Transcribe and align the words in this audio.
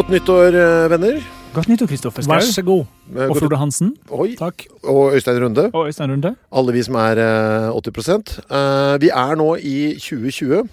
Godt 0.00 0.14
nyttår, 0.14 0.54
eh, 0.56 0.88
venner. 0.88 1.16
Godt 1.52 1.68
nyttår, 1.68 1.86
Kristoffer 1.90 2.24
Vær 2.24 2.40
så 2.40 2.62
god. 2.64 2.86
Eh, 3.14 3.28
Og 3.28 3.36
Frode 3.36 3.56
Hansen. 3.60 3.90
Oi. 4.08 4.34
Takk. 4.38 4.64
Og 4.82 5.12
Øystein 5.12 5.42
Runde. 5.44 5.70
Og 5.74 5.86
Øystein 5.88 6.10
Runde. 6.10 6.34
Alle 6.56 6.72
vi 6.72 6.82
som 6.82 6.94
er 6.94 7.18
eh, 7.20 7.76
80 7.76 8.40
Eh, 8.50 8.98
Vi 9.00 9.10
er 9.12 9.34
nå 9.36 9.56
i 9.60 9.98
2020. 10.00 10.68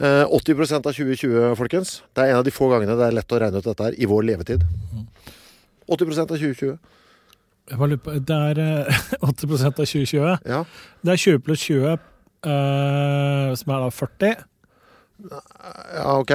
Eh, 0.00 0.24
80% 0.26 0.74
av 0.74 0.92
2020, 0.92 1.54
folkens. 1.56 2.02
Det 2.16 2.24
er 2.24 2.30
en 2.32 2.36
av 2.40 2.44
de 2.44 2.50
få 2.50 2.66
gangene 2.72 2.98
det 2.98 3.06
er 3.06 3.12
lett 3.12 3.30
å 3.32 3.38
regne 3.38 3.58
ut 3.58 3.64
dette 3.64 3.84
her 3.84 3.94
i 3.96 4.04
vår 4.10 4.22
levetid. 4.26 4.64
80% 5.88 6.18
av 6.18 6.36
2020. 6.36 6.78
Jeg 7.70 7.78
bare 7.78 7.88
lurer 7.88 8.02
på, 8.02 8.18
Det 8.26 8.36
er 8.36 8.58
eh, 8.58 8.98
80% 9.22 9.66
av 9.66 9.86
2020. 9.86 10.38
Ja. 10.46 10.64
Det 11.04 11.12
er 11.12 11.16
20 11.16 11.38
pluss 11.38 11.60
20, 11.62 11.92
eh, 12.42 13.54
som 13.54 13.70
er 13.70 13.86
da 13.86 13.90
40. 13.90 14.34
ja, 15.94 16.18
ok. 16.18 16.32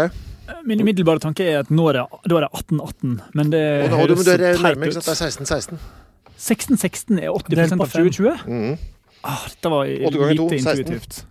Min 0.67 0.81
umiddelbare 0.83 1.21
tanke 1.23 1.45
er 1.47 1.61
at 1.63 1.69
nå 1.71 1.85
er 1.91 2.01
det, 2.01 2.05
da 2.27 2.39
er 2.39 2.45
det 2.45 2.49
1818, 2.51 3.13
men 3.37 3.51
det 3.53 3.61
Og, 3.85 3.93
og 3.93 4.01
høres 4.03 4.27
er 4.27 4.41
teit 4.57 4.81
ut. 4.81 4.97
Det 4.97 5.13
er 5.13 5.19
16-16. 5.19 5.77
1616 6.43 7.19
er 7.21 7.29
80 7.31 7.55
Delt 7.55 7.75
av 7.77 7.85
fem. 7.87 8.09
2020? 8.09 8.43
Mm. 8.47 8.73
Ah, 9.23 9.45
dette 9.47 9.71
var 9.71 9.87
Åtte 9.87 10.27
lite 10.33 10.59
16. 10.59 10.59
intuitivt. 10.59 11.21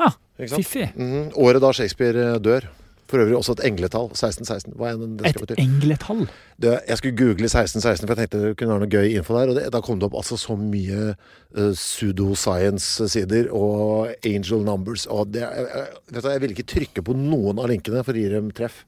Ah? 0.00 0.16
Fiffig. 0.54 0.88
Mm. 0.96 1.28
Året 1.36 1.62
da 1.62 1.72
Shakespeare 1.76 2.30
eh, 2.32 2.40
dør. 2.42 2.68
For 3.10 3.20
øvrig 3.20 3.36
også 3.36 3.52
et 3.58 3.64
engletall. 3.68 4.06
1616. 4.14 4.72
Hva 4.80 4.94
enn 4.94 5.18
det 5.18 5.26
Et 5.28 5.34
skal 5.34 5.44
bety. 5.44 5.60
engletall. 5.60 6.22
Det, 6.56 6.72
jeg 6.88 7.00
skulle 7.00 7.18
google 7.18 7.50
1616, 7.50 8.06
for 8.06 8.14
jeg 8.14 8.22
tenkte 8.22 8.40
det 8.40 8.56
kunne 8.56 8.72
være 8.72 8.84
noe 8.86 8.94
gøy 8.94 9.18
info 9.18 9.36
der. 9.36 9.52
Og 9.52 9.58
det, 9.58 9.66
da 9.74 9.82
kom 9.84 10.00
det 10.00 10.08
opp 10.08 10.16
altså 10.22 10.38
så 10.40 10.56
mye 10.56 11.12
uh, 11.12 11.74
pseudoscience-sider 11.76 13.50
og 13.52 14.14
angel 14.24 14.64
numbers. 14.64 15.04
Og 15.12 15.34
det, 15.34 15.44
jeg, 15.44 15.68
jeg, 15.68 15.86
vet 16.16 16.24
du, 16.24 16.30
jeg 16.32 16.44
ville 16.44 16.56
ikke 16.56 16.72
trykke 16.74 17.04
på 17.04 17.16
noen 17.18 17.60
av 17.60 17.68
linkene 17.72 18.04
for 18.06 18.16
å 18.16 18.24
gi 18.24 18.32
dem 18.32 18.48
treff. 18.56 18.84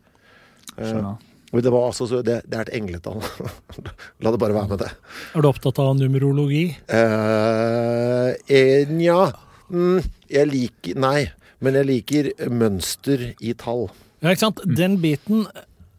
Uh, 0.81 1.12
det, 1.53 1.69
var 1.72 1.91
altså 1.91 2.09
så, 2.09 2.22
det, 2.25 2.41
det 2.48 2.56
er 2.56 2.71
et 2.71 2.75
engletall. 2.81 3.21
La 4.25 4.33
det 4.33 4.41
bare 4.41 4.56
være 4.56 4.72
med 4.72 4.81
det. 4.87 4.93
Er 5.37 5.44
du 5.44 5.50
opptatt 5.53 5.78
av 5.84 5.93
numerologi? 6.00 6.71
Uh, 6.88 8.33
Nja 8.97 9.28
mm, 9.69 10.00
Jeg 10.33 10.48
liker 10.54 11.04
Nei. 11.04 11.21
Men 11.65 11.78
jeg 11.78 11.88
liker 11.88 12.27
mønster 12.53 13.31
i 13.41 13.54
tall. 13.56 13.87
Ja, 14.26 14.34
ikke 14.34 14.42
sant? 14.42 14.60
Den 14.66 14.97
biten 14.98 15.44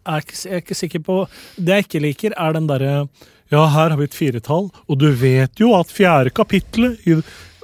er 0.08 0.24
ikke, 0.24 0.36
jeg 0.36 0.58
er 0.58 0.64
ikke 0.64 0.76
sikker 0.76 1.04
på 1.04 1.18
Det 1.56 1.78
jeg 1.78 1.86
ikke 1.86 2.04
liker, 2.04 2.36
er 2.36 2.56
den 2.58 2.68
derre 2.68 2.94
Ja, 3.54 3.62
her 3.72 3.94
har 3.94 3.98
vi 4.00 4.08
et 4.10 4.18
firetall, 4.18 4.68
og 4.88 5.00
du 5.00 5.08
vet 5.16 5.62
jo 5.62 5.72
at 5.78 5.92
fjerde 5.94 6.34
kapittelet 6.36 7.00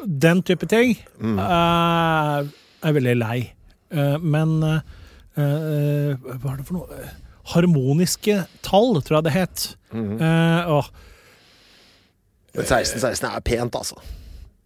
Den 0.03 0.44
type 0.47 0.68
ting 0.72 0.96
er, 1.19 2.47
er 2.84 2.96
veldig 2.96 3.16
lei. 3.19 3.38
Eh, 3.91 4.16
men 4.19 4.56
uh, 4.63 4.79
Hva 5.35 6.53
er 6.53 6.57
det 6.59 6.68
for 6.68 6.79
noe? 6.79 7.03
Harmoniske 7.53 8.38
tall, 8.63 9.02
tror 9.03 9.18
jeg 9.18 9.25
det 9.28 9.34
het. 9.35 9.63
Eh, 9.91 10.69
åh, 10.72 10.88
Men 12.56 12.63
1616 12.63 13.28
er 13.28 13.44
pent, 13.44 13.75
altså. 13.75 14.00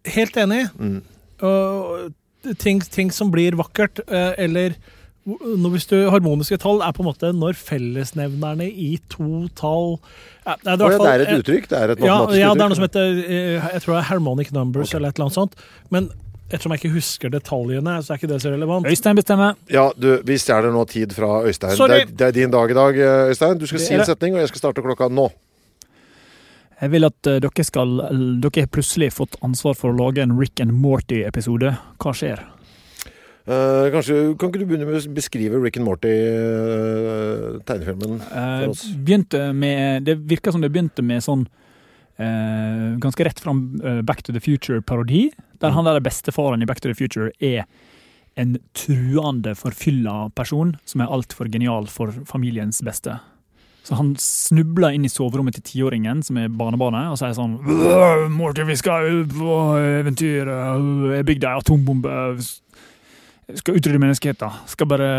Helt 0.06 0.38
enig. 0.38 0.60
Og 1.42 2.54
ting, 2.62 2.78
ting 2.86 3.10
som 3.14 3.32
blir 3.34 3.58
vakkert, 3.58 4.04
eller 4.06 4.76
hvis 5.28 5.86
du, 5.90 5.96
harmoniske 6.12 6.56
tall 6.62 6.80
er 6.84 6.94
på 6.96 7.02
en 7.04 7.08
måte 7.10 7.30
når 7.36 7.56
fellesnevnerne 7.60 8.64
i 8.68 8.94
to 9.12 9.46
tall 9.58 9.98
ja, 10.46 10.54
det, 10.64 10.72
er 10.72 10.94
fall- 10.96 11.04
det 11.04 11.10
er 11.12 11.24
et 11.26 11.34
uttrykk. 11.42 11.66
Det 11.68 11.78
er 11.82 11.92
et 11.92 12.00
Ja, 12.00 12.14
matematisk 12.22 12.40
ja, 12.40 12.52
det 12.54 12.62
er 12.64 12.70
noe 12.72 12.78
som 12.78 12.86
heter 12.86 13.18
eh, 13.26 13.66
Jeg 13.74 13.82
tror 13.84 13.94
det 13.94 13.98
er 14.00 14.08
harmonic 14.12 14.52
numbers 14.56 14.94
eller 14.96 15.10
et 15.12 15.18
eller 15.18 15.26
annet 15.28 15.36
sånt. 15.36 15.58
Men 15.92 16.08
ettersom 16.48 16.72
jeg 16.72 16.80
ikke 16.80 16.94
husker 16.94 17.28
detaljene, 17.34 17.98
så 18.00 18.14
er 18.14 18.20
ikke 18.22 18.30
det 18.30 18.38
så 18.40 18.54
relevant. 18.54 18.86
Øystein 18.88 19.18
bestemmer. 19.18 19.58
Ja, 19.68 19.90
du, 20.00 20.08
vi 20.24 20.38
stjeler 20.40 20.72
nå 20.72 20.86
tid 20.88 21.12
fra 21.12 21.42
Øystein. 21.44 21.76
Sorry. 21.76 22.06
Det 22.06 22.06
er, 22.06 22.14
det 22.22 22.26
er 22.30 22.36
din 22.38 22.54
dag 22.54 22.72
i 22.72 22.78
dag, 22.78 23.02
Øystein. 23.28 23.58
Du 23.60 23.66
skal 23.68 23.82
si 23.84 23.92
en 23.98 24.06
setning, 24.08 24.32
og 24.38 24.40
jeg 24.40 24.48
skal 24.54 24.62
starte 24.64 24.80
klokka 24.86 25.10
nå. 25.12 25.26
Jeg 26.80 26.92
vil 26.94 27.04
at 27.08 27.26
eh, 27.26 27.40
dere 27.42 27.64
skal 27.66 27.96
Dere 28.40 28.62
har 28.64 28.70
plutselig 28.72 29.10
fått 29.18 29.36
ansvar 29.44 29.74
for 29.76 29.90
å 29.92 29.98
lage 29.98 30.22
en 30.24 30.36
Rick 30.40 30.62
and 30.64 30.72
Morty-episode. 30.78 31.74
Hva 32.00 32.14
skjer? 32.16 32.40
Eh, 33.48 33.86
kanskje, 33.94 34.16
Kan 34.36 34.50
ikke 34.50 34.58
du 34.60 34.66
begynne 34.68 34.84
med 34.84 35.00
å 35.00 35.08
beskrive 35.16 35.56
Rick 35.62 35.78
and 35.80 35.86
Morty-tegnefilmen 35.88 38.20
uh, 38.20 38.28
for 38.28 38.68
oss? 38.74 38.82
begynte 38.92 39.56
med 39.56 40.04
Det 40.04 40.20
virker 40.28 40.52
som 40.52 40.60
det 40.60 40.68
begynte 40.74 41.00
med 41.00 41.24
sånn 41.24 41.48
uh, 42.20 43.00
ganske 43.00 43.24
rett 43.24 43.40
fram 43.40 43.80
eh, 43.80 44.04
Back 44.04 44.20
to 44.26 44.32
the 44.36 44.42
Future-parodi. 44.44 45.32
Der 45.62 45.70
han 45.72 45.84
der 45.88 46.04
bestefaren 46.04 46.60
i 46.62 46.68
Back 46.68 46.80
to 46.84 46.88
the 46.90 46.98
Future 46.98 47.30
er 47.40 47.64
en 48.38 48.58
truende, 48.76 49.54
forfylla 49.58 50.30
person 50.36 50.76
som 50.86 51.00
er 51.00 51.10
altfor 51.10 51.48
genial 51.50 51.86
for 51.90 52.12
familiens 52.28 52.82
beste. 52.84 53.18
Så 53.82 53.94
han 53.96 54.16
snubler 54.20 54.90
inn 54.92 55.04
i 55.08 55.10
soverommet 55.10 55.54
til 55.56 55.64
tiåringen, 55.64 56.22
som 56.22 56.36
er 56.36 56.48
barnebarnet, 56.52 57.08
og 57.08 57.16
sier 57.18 57.32
sånn 57.34 57.58
Morty, 58.36 58.62
vi 58.68 58.76
skal 58.76 59.08
ut 59.22 59.32
på 59.32 59.78
eventyr. 59.80 60.44
Jeg 61.16 61.24
bygde 61.32 61.48
ei 61.48 61.56
atombombe. 61.62 62.12
Skal 63.56 63.78
utrydde 63.78 64.00
menneskeheten. 64.02 64.60
Skal 64.68 64.90
bare 64.90 65.12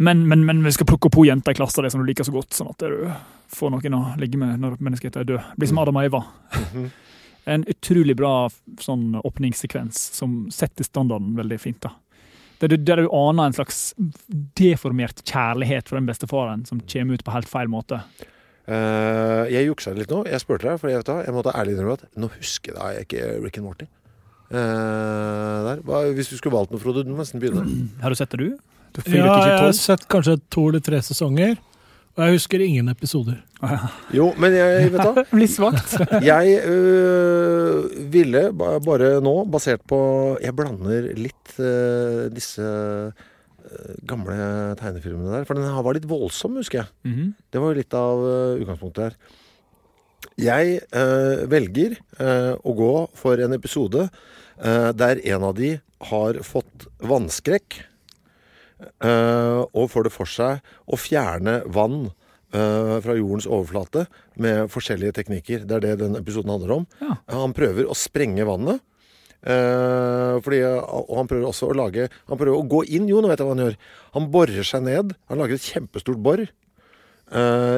men, 0.00 0.28
men, 0.28 0.46
men 0.48 0.64
vi 0.64 0.72
skal 0.72 0.88
plukke 0.88 1.10
opp 1.10 1.16
hun 1.20 1.26
jenta 1.28 1.52
i 1.52 1.56
klassen 1.58 1.84
det 1.84 1.90
som 1.92 2.00
du 2.00 2.08
liker 2.08 2.24
så 2.24 2.32
godt, 2.32 2.54
sånn 2.56 2.70
at 2.72 2.80
du 2.80 3.08
får 3.52 3.72
noen 3.74 3.96
å 3.98 4.02
ligge 4.20 4.38
med 4.40 4.62
når 4.62 4.78
menneskeheten 4.80 5.20
er 5.20 5.28
død. 5.28 5.50
Blir 5.60 5.68
som 5.68 5.80
Adam 5.82 6.00
og 6.00 6.08
Eva. 6.08 6.24
En 7.48 7.62
utrolig 7.64 8.12
bra 8.14 8.50
sånn 8.78 9.14
åpningssekvens 9.16 9.96
som 10.12 10.34
setter 10.52 10.84
standarden 10.84 11.32
veldig 11.38 11.56
fint. 11.58 11.80
da. 11.80 11.94
Der 12.60 12.68
du, 12.68 12.76
der 12.76 13.00
du 13.00 13.08
aner 13.16 13.48
en 13.48 13.56
slags 13.56 13.78
deformert 14.60 15.22
kjærlighet 15.24 15.88
for 15.88 15.96
den 15.96 16.06
bestefaren 16.06 16.66
som 16.68 16.82
kommer 16.84 17.16
ut 17.16 17.24
på 17.24 17.32
helt 17.32 17.48
feil 17.48 17.72
måte. 17.72 18.02
Uh, 18.68 19.48
jeg 19.48 19.70
juksa 19.70 19.96
litt 19.96 20.12
nå. 20.12 20.20
Jeg 20.28 20.44
spurte 20.44 20.68
deg, 20.68 20.76
for 20.82 20.92
jeg, 20.92 21.00
vet 21.00 21.08
da, 21.08 21.16
jeg 21.24 21.34
måtte 21.34 21.56
ærlig 21.56 21.74
innrømme 21.74 21.96
at 21.96 22.04
nå 22.20 22.28
husker 22.36 22.76
jeg 22.76 23.08
ikke 23.08 23.32
Rick 23.40 23.58
and 23.58 23.66
Morty. 23.66 23.88
Eh, 24.50 25.56
der. 25.68 25.80
Hva, 25.86 26.02
hvis 26.16 26.30
du 26.32 26.36
skulle 26.38 26.56
valgt 26.56 26.72
noe, 26.74 26.82
Frode, 26.82 27.04
du 27.06 27.12
må 27.14 27.22
nesten 27.22 27.42
begynne. 27.42 27.62
Har 28.02 28.10
du 28.10 28.18
sett 28.18 28.32
det, 28.34 28.40
du? 28.42 28.58
Du 28.90 29.02
Ja, 29.06 29.36
jeg 29.46 29.58
har 29.62 29.74
sett 29.78 30.02
kanskje 30.10 30.40
to 30.50 30.64
eller 30.72 30.82
tre 30.82 30.98
sesonger, 31.06 31.52
og 32.18 32.24
jeg 32.26 32.34
husker 32.40 32.64
ingen 32.64 32.90
episoder. 32.90 33.38
Jo, 34.16 34.32
men 34.40 34.56
jeg, 34.56 34.90
vet 34.90 35.04
da? 35.04 35.22
Litt 35.36 35.52
svakt. 35.58 35.94
Jeg 36.26 36.56
øh, 36.66 37.86
ville 38.10 38.48
bare 38.56 39.10
nå, 39.22 39.34
basert 39.52 39.84
på 39.86 40.00
Jeg 40.42 40.56
blander 40.58 41.10
litt 41.14 41.52
øh, 41.60 42.24
disse 42.34 42.64
øh, 42.66 43.92
gamle 44.08 44.40
tegnefilmene 44.80 45.36
der. 45.36 45.46
For 45.46 45.54
den 45.60 45.68
her 45.68 45.84
var 45.86 45.94
litt 45.94 46.08
voldsom, 46.10 46.56
husker 46.58 46.82
jeg. 46.82 46.90
Mhm. 47.06 47.30
Det 47.52 47.62
var 47.62 47.78
litt 47.78 47.94
av 47.94 48.24
øh, 48.26 48.64
utgangspunktet 48.64 49.06
her. 49.10 49.20
Jeg 50.40 50.80
øh, 50.96 51.44
velger 51.50 51.96
øh, 52.20 52.54
å 52.64 52.72
gå 52.78 52.92
for 53.18 53.40
en 53.44 53.52
episode 53.56 54.06
øh, 54.08 54.90
der 54.96 55.20
en 55.28 55.44
av 55.50 55.54
de 55.58 55.74
har 56.10 56.40
fått 56.46 56.86
vannskrekk. 57.04 57.82
øh, 59.04 59.60
og 59.76 59.90
får 59.92 60.06
det 60.08 60.12
for 60.14 60.24
seg 60.30 60.60
å 60.88 60.96
fjerne 60.96 61.60
vann 61.68 62.06
øh, 62.08 62.96
fra 63.04 63.16
jordens 63.18 63.46
overflate 63.50 64.06
med 64.40 64.70
forskjellige 64.72 65.12
teknikker. 65.18 65.66
Det 65.68 65.76
er 65.76 65.80
det 65.84 65.98
den 66.00 66.16
episoden 66.16 66.50
handler 66.54 66.78
om. 66.80 66.86
Ja. 67.02 67.18
Han 67.36 67.52
prøver 67.56 67.84
å 67.90 67.96
sprenge 67.98 68.46
vannet. 68.48 68.80
øh, 69.44 70.40
fordi, 70.44 70.62
og 70.64 71.16
han 71.16 71.28
prøver 71.28 71.46
også 71.48 71.70
å 71.70 71.76
lage 71.76 72.10
Han 72.28 72.36
prøver 72.36 72.58
å 72.58 72.68
gå 72.68 72.82
inn 72.92 73.08
Jo, 73.08 73.22
nå 73.22 73.28
vet 73.30 73.40
jeg 73.40 73.46
hva 73.48 73.54
han 73.56 73.64
gjør. 73.66 73.76
Han 74.16 74.30
borer 74.32 74.64
seg 74.64 74.82
ned. 74.84 75.14
Han 75.28 75.38
lager 75.40 75.54
et 75.56 75.68
kjempestort 75.68 76.20
bor 76.20 76.40
eh, 76.40 76.48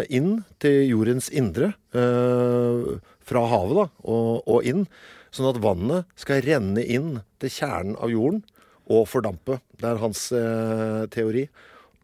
inn 0.08 0.44
til 0.62 0.87
jordens 0.88 1.28
indre. 1.28 1.75
eh, 1.94 3.00
fra 3.26 3.43
havet 3.49 3.78
da, 3.78 3.88
og, 4.08 4.46
og 4.50 4.69
inn. 4.69 4.87
Sånn 5.32 5.49
at 5.49 5.60
vannet 5.64 6.08
skal 6.20 6.43
renne 6.44 6.82
inn 6.84 7.20
til 7.40 7.52
kjernen 7.52 7.96
av 8.02 8.12
jorden 8.12 8.43
og 8.93 9.06
fordampe. 9.08 9.60
Det 9.81 9.88
er 9.88 10.02
hans 10.02 10.26
eh, 10.37 11.04
teori. 11.12 11.46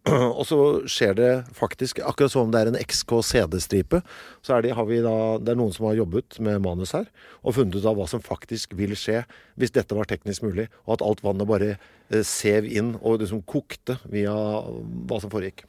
Og 0.38 0.44
så 0.48 0.58
skjer 0.88 1.16
det 1.18 1.30
faktisk, 1.52 1.98
akkurat 2.06 2.32
som 2.32 2.46
om 2.46 2.52
det 2.54 2.62
er 2.62 2.70
en 2.70 2.78
XK-CD-stripe, 2.80 4.00
så 4.46 4.56
er 4.56 4.64
det, 4.64 4.72
vi 4.88 5.02
da, 5.04 5.12
det 5.42 5.52
er 5.52 5.58
noen 5.58 5.74
som 5.74 5.88
har 5.90 5.98
jobbet 5.98 6.38
med 6.40 6.62
manus 6.64 6.94
her, 6.96 7.10
og 7.42 7.58
funnet 7.58 7.76
ut 7.76 7.88
av 7.90 7.98
hva 7.98 8.06
som 8.08 8.24
faktisk 8.24 8.72
vil 8.78 8.94
skje 8.96 9.24
hvis 9.60 9.74
dette 9.74 9.98
var 9.98 10.08
teknisk 10.08 10.46
mulig, 10.46 10.70
og 10.86 10.96
at 10.96 11.04
alt 11.04 11.24
vannet 11.26 11.50
bare 11.50 11.74
eh, 11.74 12.22
sev 12.24 12.70
inn 12.70 12.94
og 13.02 13.20
liksom 13.20 13.44
kokte 13.50 13.98
via 14.08 14.32
hva 14.32 15.20
som 15.20 15.34
foregikk. 15.34 15.66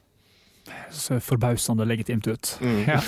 Så 0.90 1.20
forbausende 1.22 1.86
legitimt 1.86 2.26
ut. 2.26 2.52
Mm. 2.60 2.80
Ja. 2.88 2.98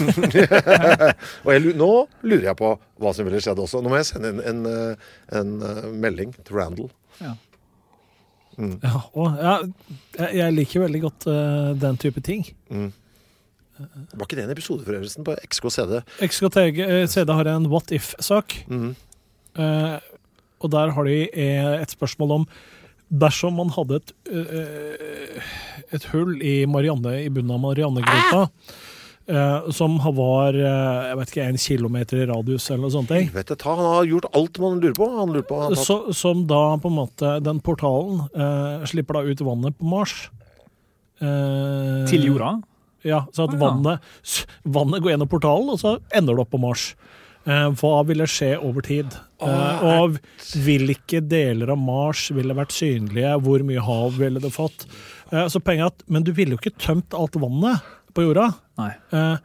Og 1.45 1.53
jeg, 1.55 1.75
nå 1.79 1.91
lurer 2.23 2.51
jeg 2.51 2.59
på 2.59 2.75
hva 3.03 3.15
som 3.15 3.27
ville 3.27 3.41
skjedd 3.43 3.63
også. 3.63 3.83
Nå 3.83 3.93
må 3.93 3.99
jeg 4.01 4.11
sende 4.11 4.33
inn 4.33 4.43
en, 4.47 4.67
eh, 4.71 5.09
en, 5.39 5.55
eh, 5.67 5.89
melding 6.05 6.35
til 6.41 6.59
Randall. 6.59 6.93
Ja, 7.23 8.99
og 9.17 9.39
ja, 9.41 9.53
jeg, 10.19 10.35
jeg 10.37 10.53
liker 10.53 10.83
veldig 10.83 10.99
godt 11.01 11.25
uh, 11.25 11.71
den 11.81 11.97
type 11.97 12.21
ting. 12.21 12.43
Var 12.69 14.27
ikke 14.27 14.37
det 14.37 14.45
en 14.45 14.53
episode 14.53 14.85
forresten 14.85 15.25
på 15.25 15.35
XKCD? 15.49 16.03
Eh, 16.21 17.33
har 17.33 17.51
en 17.55 17.71
what 17.73 17.95
if-sak. 17.97 18.59
Mm. 18.69 18.93
Uh, 19.57 19.97
og 20.61 20.71
der 20.75 20.93
har 20.93 21.09
de 21.09 21.17
et 21.33 21.97
spørsmål 21.97 22.37
om 22.37 22.47
Dersom 23.13 23.59
man 23.61 23.69
hadde 23.77 23.99
et, 24.01 24.13
eh, 24.33 25.43
et 25.93 26.05
hull 26.15 26.39
i 26.41 26.65
Marianne, 26.67 27.13
i 27.21 27.29
bunnen 27.29 27.53
av 27.53 27.61
Mariannegrotta, 27.61 28.47
eh, 29.29 29.71
som 29.77 29.99
var 30.17 30.57
eh, 30.57 31.11
jeg 31.11 31.19
vet 31.21 31.33
ikke, 31.35 31.45
en 31.51 31.61
kilometer 31.61 32.23
i 32.23 32.29
radius 32.31 32.71
eller 32.71 32.87
noe 32.87 32.95
sånt, 32.95 33.11
ting, 33.13 33.29
Helvete 33.29 33.59
ta, 33.61 33.75
han 33.77 33.91
har 33.99 34.09
gjort 34.09 34.31
alt 34.33 34.59
man 34.65 34.81
lurer 34.81 34.97
på. 34.97 35.11
Han 35.19 35.35
lurer 35.37 35.45
på 35.51 35.61
han 35.61 35.77
så, 35.77 35.99
som 36.17 36.47
da 36.49 36.63
på 36.81 36.89
en 36.89 36.97
måte 37.03 37.35
Den 37.45 37.61
portalen 37.61 38.25
eh, 38.33 38.87
slipper 38.89 39.21
da 39.21 39.27
ut 39.29 39.45
vannet 39.45 39.77
på 39.79 39.93
Mars. 39.93 40.17
Eh, 41.21 42.05
Til 42.09 42.25
jorda. 42.33 42.55
Ja, 43.05 43.25
så 43.35 43.45
at 43.49 43.53
Ah, 43.55 43.59
ja. 43.59 43.61
vannet, 43.67 44.45
vannet 44.65 45.03
går 45.03 45.13
gjennom 45.13 45.29
portalen, 45.31 45.69
og 45.75 45.79
så 45.83 45.97
ender 46.15 46.37
det 46.39 46.45
opp 46.47 46.53
på 46.55 46.61
Mars. 46.63 46.95
Eh, 47.43 47.69
hva 47.81 47.95
ville 48.07 48.27
skje 48.31 48.53
over 48.63 48.85
tid? 48.87 49.15
Eh, 49.43 49.81
og 49.83 50.19
hvilke 50.63 51.19
deler 51.27 51.73
av 51.75 51.81
Mars 51.81 52.29
ville 52.35 52.55
vært 52.55 52.75
synlige? 52.77 53.33
Hvor 53.43 53.65
mye 53.67 53.83
hav 53.83 54.15
ville 54.21 54.43
det 54.43 54.53
fått? 54.55 54.85
Eh, 55.33 55.49
så 55.51 55.59
poenget 55.59 55.89
er 55.89 55.91
at, 55.91 56.05
Men 56.09 56.23
du 56.23 56.31
ville 56.37 56.55
jo 56.55 56.61
ikke 56.61 56.77
tømt 56.79 57.17
alt 57.19 57.35
vannet 57.35 57.83
på 58.15 58.23
jorda. 58.29 58.53
Nei. 58.79 58.93
Eh, 59.13 59.37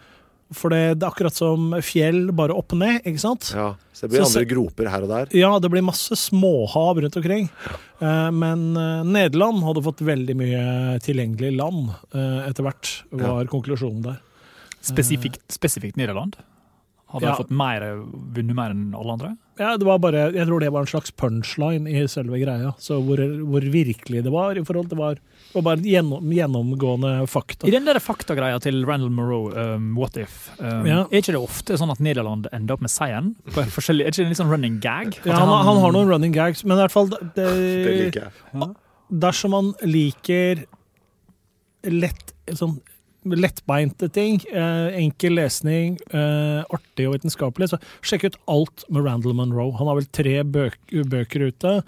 for 0.53 0.71
det, 0.71 0.99
det 0.99 1.03
er 1.03 1.09
akkurat 1.09 1.35
som 1.35 1.73
fjell, 1.83 2.29
bare 2.37 2.55
opp 2.55 2.71
og 2.71 2.79
ned, 2.79 3.01
ikke 3.01 3.19
sant? 3.19 3.49
Ja, 3.51 3.73
så 3.91 4.05
det 4.05 4.11
blir 4.13 4.23
Så- 4.23 4.39
andre 4.39 4.45
groper 4.53 4.89
her 4.93 5.01
og 5.03 5.09
der. 5.09 5.27
Ja, 5.35 5.49
det 5.59 5.71
blir 5.73 5.83
masse 5.83 6.15
småhav 6.15 7.01
rundt 7.01 7.17
omkring. 7.17 7.49
Eh, 7.99 8.29
men 8.31 8.71
Nederland 9.11 9.63
hadde 9.65 9.83
fått 9.83 10.05
veldig 10.05 10.35
mye 10.37 11.01
tilgjengelig 11.03 11.55
land 11.57 11.89
etter 12.13 12.63
hvert, 12.63 12.93
var 13.11 13.45
konklusjonen 13.51 14.03
der. 14.03 14.21
Spesifikt, 14.87 15.41
spesifikt 15.51 15.97
Nederland. 15.97 16.37
Hadde 17.07 17.23
Ja. 17.23 17.29
jeg 17.31 17.45
fått 17.45 17.51
mer, 17.55 17.81
vunnet 18.35 18.55
mer 18.55 18.71
enn 18.73 18.93
alle 18.93 19.13
andre? 19.13 19.29
Ja, 19.57 19.77
det 19.77 19.85
var 19.87 19.97
bare, 19.97 20.31
Jeg 20.35 20.45
tror 20.45 20.59
det 20.59 20.71
var 20.71 20.81
en 20.81 20.87
slags 20.91 21.09
punchline 21.15 21.87
i 21.87 22.05
selve 22.05 22.37
greia. 22.37 22.73
Så 22.77 22.99
hvor, 23.01 23.17
hvor 23.47 23.61
virkelig 23.61 24.23
det 24.25 24.31
var 24.31 24.57
i 24.59 24.63
forhold 24.63 24.89
til 24.89 24.97
var, 24.99 25.15
det 25.15 25.55
var 25.55 25.63
bare 25.63 25.81
gjennom, 25.87 26.27
gjennomgående 26.29 27.13
fakta. 27.31 27.65
I 27.65 27.71
den 27.71 27.85
der 27.85 27.95
faktagreia 28.03 28.59
til 28.61 28.83
Randall 28.85 29.09
Moreau, 29.09 29.47
um, 29.55 29.95
What 29.95 30.17
If, 30.17 30.51
um, 30.59 30.85
Ja. 30.85 30.99
er 31.07 31.21
ikke 31.21 31.31
det 31.31 31.41
ofte 31.41 31.77
sånn 31.79 31.89
at 31.91 31.99
Nederland 32.03 32.47
ender 32.51 32.73
opp 32.75 32.81
med 32.81 32.91
seieren? 32.91 33.35
På 33.55 33.61
en 33.63 33.71
er 33.71 33.71
ikke 34.11 34.11
det 34.11 34.19
en 34.19 34.29
litt 34.29 34.37
sånn 34.37 34.51
running 34.51 34.79
gag? 34.81 35.17
Ja, 35.25 35.39
han, 35.39 35.47
han 35.65 35.77
har 35.79 35.91
noen 35.95 36.07
running 36.11 36.33
gags, 36.33 36.65
men 36.65 36.77
i 36.77 36.81
hvert 36.81 36.91
fall 36.91 37.07
det, 37.07 37.31
Det 37.35 38.13
liker 38.13 38.27
jeg. 38.27 38.75
Dersom 39.09 39.51
man 39.51 39.73
liker 39.81 40.65
lett, 41.87 42.33
sånn 42.51 42.81
lettbeinte 43.35 44.07
ting, 44.13 44.39
eh, 44.51 44.87
enkel 45.01 45.35
lesning, 45.35 45.97
eh, 46.11 46.63
artig 46.71 47.07
og 47.09 47.17
vitenskapelig, 47.17 47.69
så 47.73 47.79
sjekk 48.01 48.23
ut 48.29 48.37
alt 48.47 48.85
med 48.89 49.03
Randall 49.03 49.33
Monroe. 49.33 49.75
Han 49.77 49.87
har 49.87 49.95
vel 49.99 50.07
tre 50.11 50.43
bøk, 50.43 50.77
bøker 51.11 51.47
ute. 51.51 51.83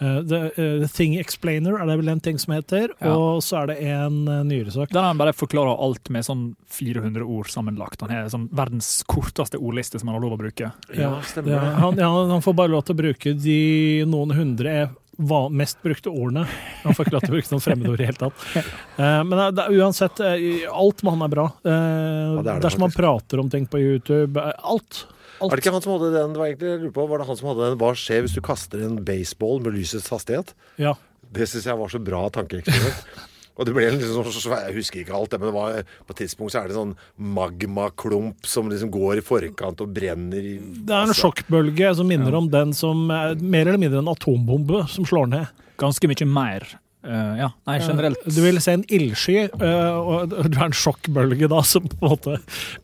Eh, 0.00 0.20
The, 0.22 0.38
uh, 0.54 0.78
The 0.84 0.86
Thing 0.86 1.16
Explainer 1.18 1.74
er 1.80 1.86
det 1.86 1.96
vel 1.98 2.08
en 2.08 2.20
ting 2.20 2.38
som 2.38 2.54
heter, 2.54 2.88
Ja. 3.02 3.16
og 3.18 3.40
så 3.42 3.64
er 3.64 3.66
det 3.66 3.78
en 3.82 4.28
uh, 4.28 4.44
nyere 4.46 4.70
sak. 4.70 4.90
Der 4.94 5.02
han 5.02 5.18
bare 5.18 5.32
forklarer 5.34 5.74
alt 5.76 6.08
med 6.08 6.22
sånn 6.22 6.54
400 6.70 7.24
ord 7.26 7.46
sammenlagt. 7.50 8.00
Han 8.06 8.10
har 8.10 8.28
sånn 8.30 8.48
verdens 8.54 9.02
korteste 9.10 9.58
ordliste 9.58 9.98
som 9.98 10.06
han 10.08 10.14
har 10.14 10.22
lov 10.22 10.38
å 10.38 10.42
bruke. 10.44 10.70
Ja, 10.94 11.18
Ja, 11.18 11.42
det. 11.42 11.58
han, 11.82 11.96
ja, 11.98 12.12
han 12.30 12.40
får 12.40 12.54
bare 12.54 12.70
lov 12.70 12.84
til 12.86 12.94
å 12.94 13.02
bruke 13.02 13.34
de 13.42 14.04
noen 14.06 14.30
hundre 14.38 14.88
mest 15.18 15.80
brukte 15.82 16.10
ordene. 16.12 16.44
Han 16.84 16.94
får 16.94 17.06
ikke 17.08 17.14
lov 17.16 17.22
til 17.24 17.32
å 17.32 17.36
bruke 17.36 17.50
noen 17.52 17.62
fremmedord 17.64 17.94
i 17.98 18.02
det 18.04 18.06
hele 18.12 18.20
tatt. 18.22 18.44
Eh, 18.56 19.20
men 19.26 19.34
det, 19.56 19.64
er- 19.64 19.76
uansett, 19.82 20.20
eh, 20.22 20.66
alt 20.70 21.02
med 21.02 21.16
han 21.16 21.22
er 21.26 21.32
bra. 21.34 21.46
Eh, 21.66 21.72
det 21.72 22.44
er 22.44 22.50
det 22.52 22.58
dersom 22.68 22.84
man 22.86 22.94
prater 22.94 23.40
om 23.42 23.50
ting 23.50 23.66
på 23.66 23.80
YouTube, 23.82 24.38
eh, 24.38 24.52
alt. 24.62 25.06
alt. 25.40 25.52
Er 25.52 25.56
det 25.56 25.64
ikke 25.64 25.72
han 25.74 25.82
som 25.82 25.96
hadde 25.96 26.12
den? 26.14 26.32
Det 26.36 26.38
var 26.42 26.46
egentlig, 26.52 26.70
jeg 26.70 26.80
lurer 26.84 26.94
på, 27.00 27.08
var 27.10 27.18
det 27.18 27.26
han 27.32 27.36
som 27.40 27.48
hadde 27.50 27.66
den 27.70 27.78
Hva 27.82 27.90
skjer 27.98 28.22
hvis 28.26 28.34
du 28.38 28.40
kaster 28.46 28.84
en 28.86 29.00
baseball 29.04 29.60
med 29.64 29.74
lysets 29.74 30.08
hastighet? 30.14 30.54
Ja. 30.78 30.94
Det 31.32 31.48
syns 31.50 31.66
jeg 31.66 31.76
var 31.78 31.88
så 31.92 31.98
bra 32.02 32.22
tankeeksperiment. 32.30 33.02
Og 33.58 33.66
det 33.66 33.74
ble 33.74 33.88
liksom 33.90 34.26
så 34.30 34.40
svært, 34.42 34.68
Jeg 34.70 34.78
husker 34.78 35.02
ikke 35.02 35.16
alt, 35.18 35.32
det, 35.32 35.40
men 35.42 35.50
det 35.50 35.56
var, 35.56 35.94
på 36.06 36.14
et 36.14 36.20
tidspunkt 36.22 36.54
så 36.54 36.62
er 36.62 36.70
det 36.70 36.78
sånn 36.78 36.94
magmaklump 37.18 38.46
som 38.46 38.70
liksom 38.70 38.92
går 38.94 39.18
i 39.18 39.24
forkant 39.26 39.82
og 39.82 39.94
brenner 39.94 40.38
i 40.38 40.56
Det 40.58 40.94
er 40.94 41.08
en 41.08 41.16
sjokkbølge 41.16 41.94
som 41.98 42.08
minner 42.10 42.36
om 42.38 42.50
den 42.52 42.74
som 42.76 43.08
er 43.10 43.34
mer 43.42 43.66
eller 43.66 43.82
mindre 43.82 44.04
en 44.04 44.12
atombombe 44.14 44.84
som 44.92 45.06
slår 45.08 45.32
ned. 45.34 45.64
Ganske 45.78 46.10
mye 46.10 46.28
mer. 46.30 46.66
Eh, 47.08 47.40
ja, 47.40 47.48
nei, 47.68 47.78
generelt. 47.82 48.24
Du 48.28 48.40
vil 48.44 48.60
se 48.62 48.74
en 48.76 48.84
ildsky, 48.84 49.48
uh, 49.60 49.98
og 49.98 50.34
du 50.52 50.58
er 50.58 50.66
en 50.68 50.76
sjokkbølge 50.76 51.48
da 51.50 51.62
som 51.66 51.86
på 51.88 51.98
en 51.98 52.14
måte 52.14 52.36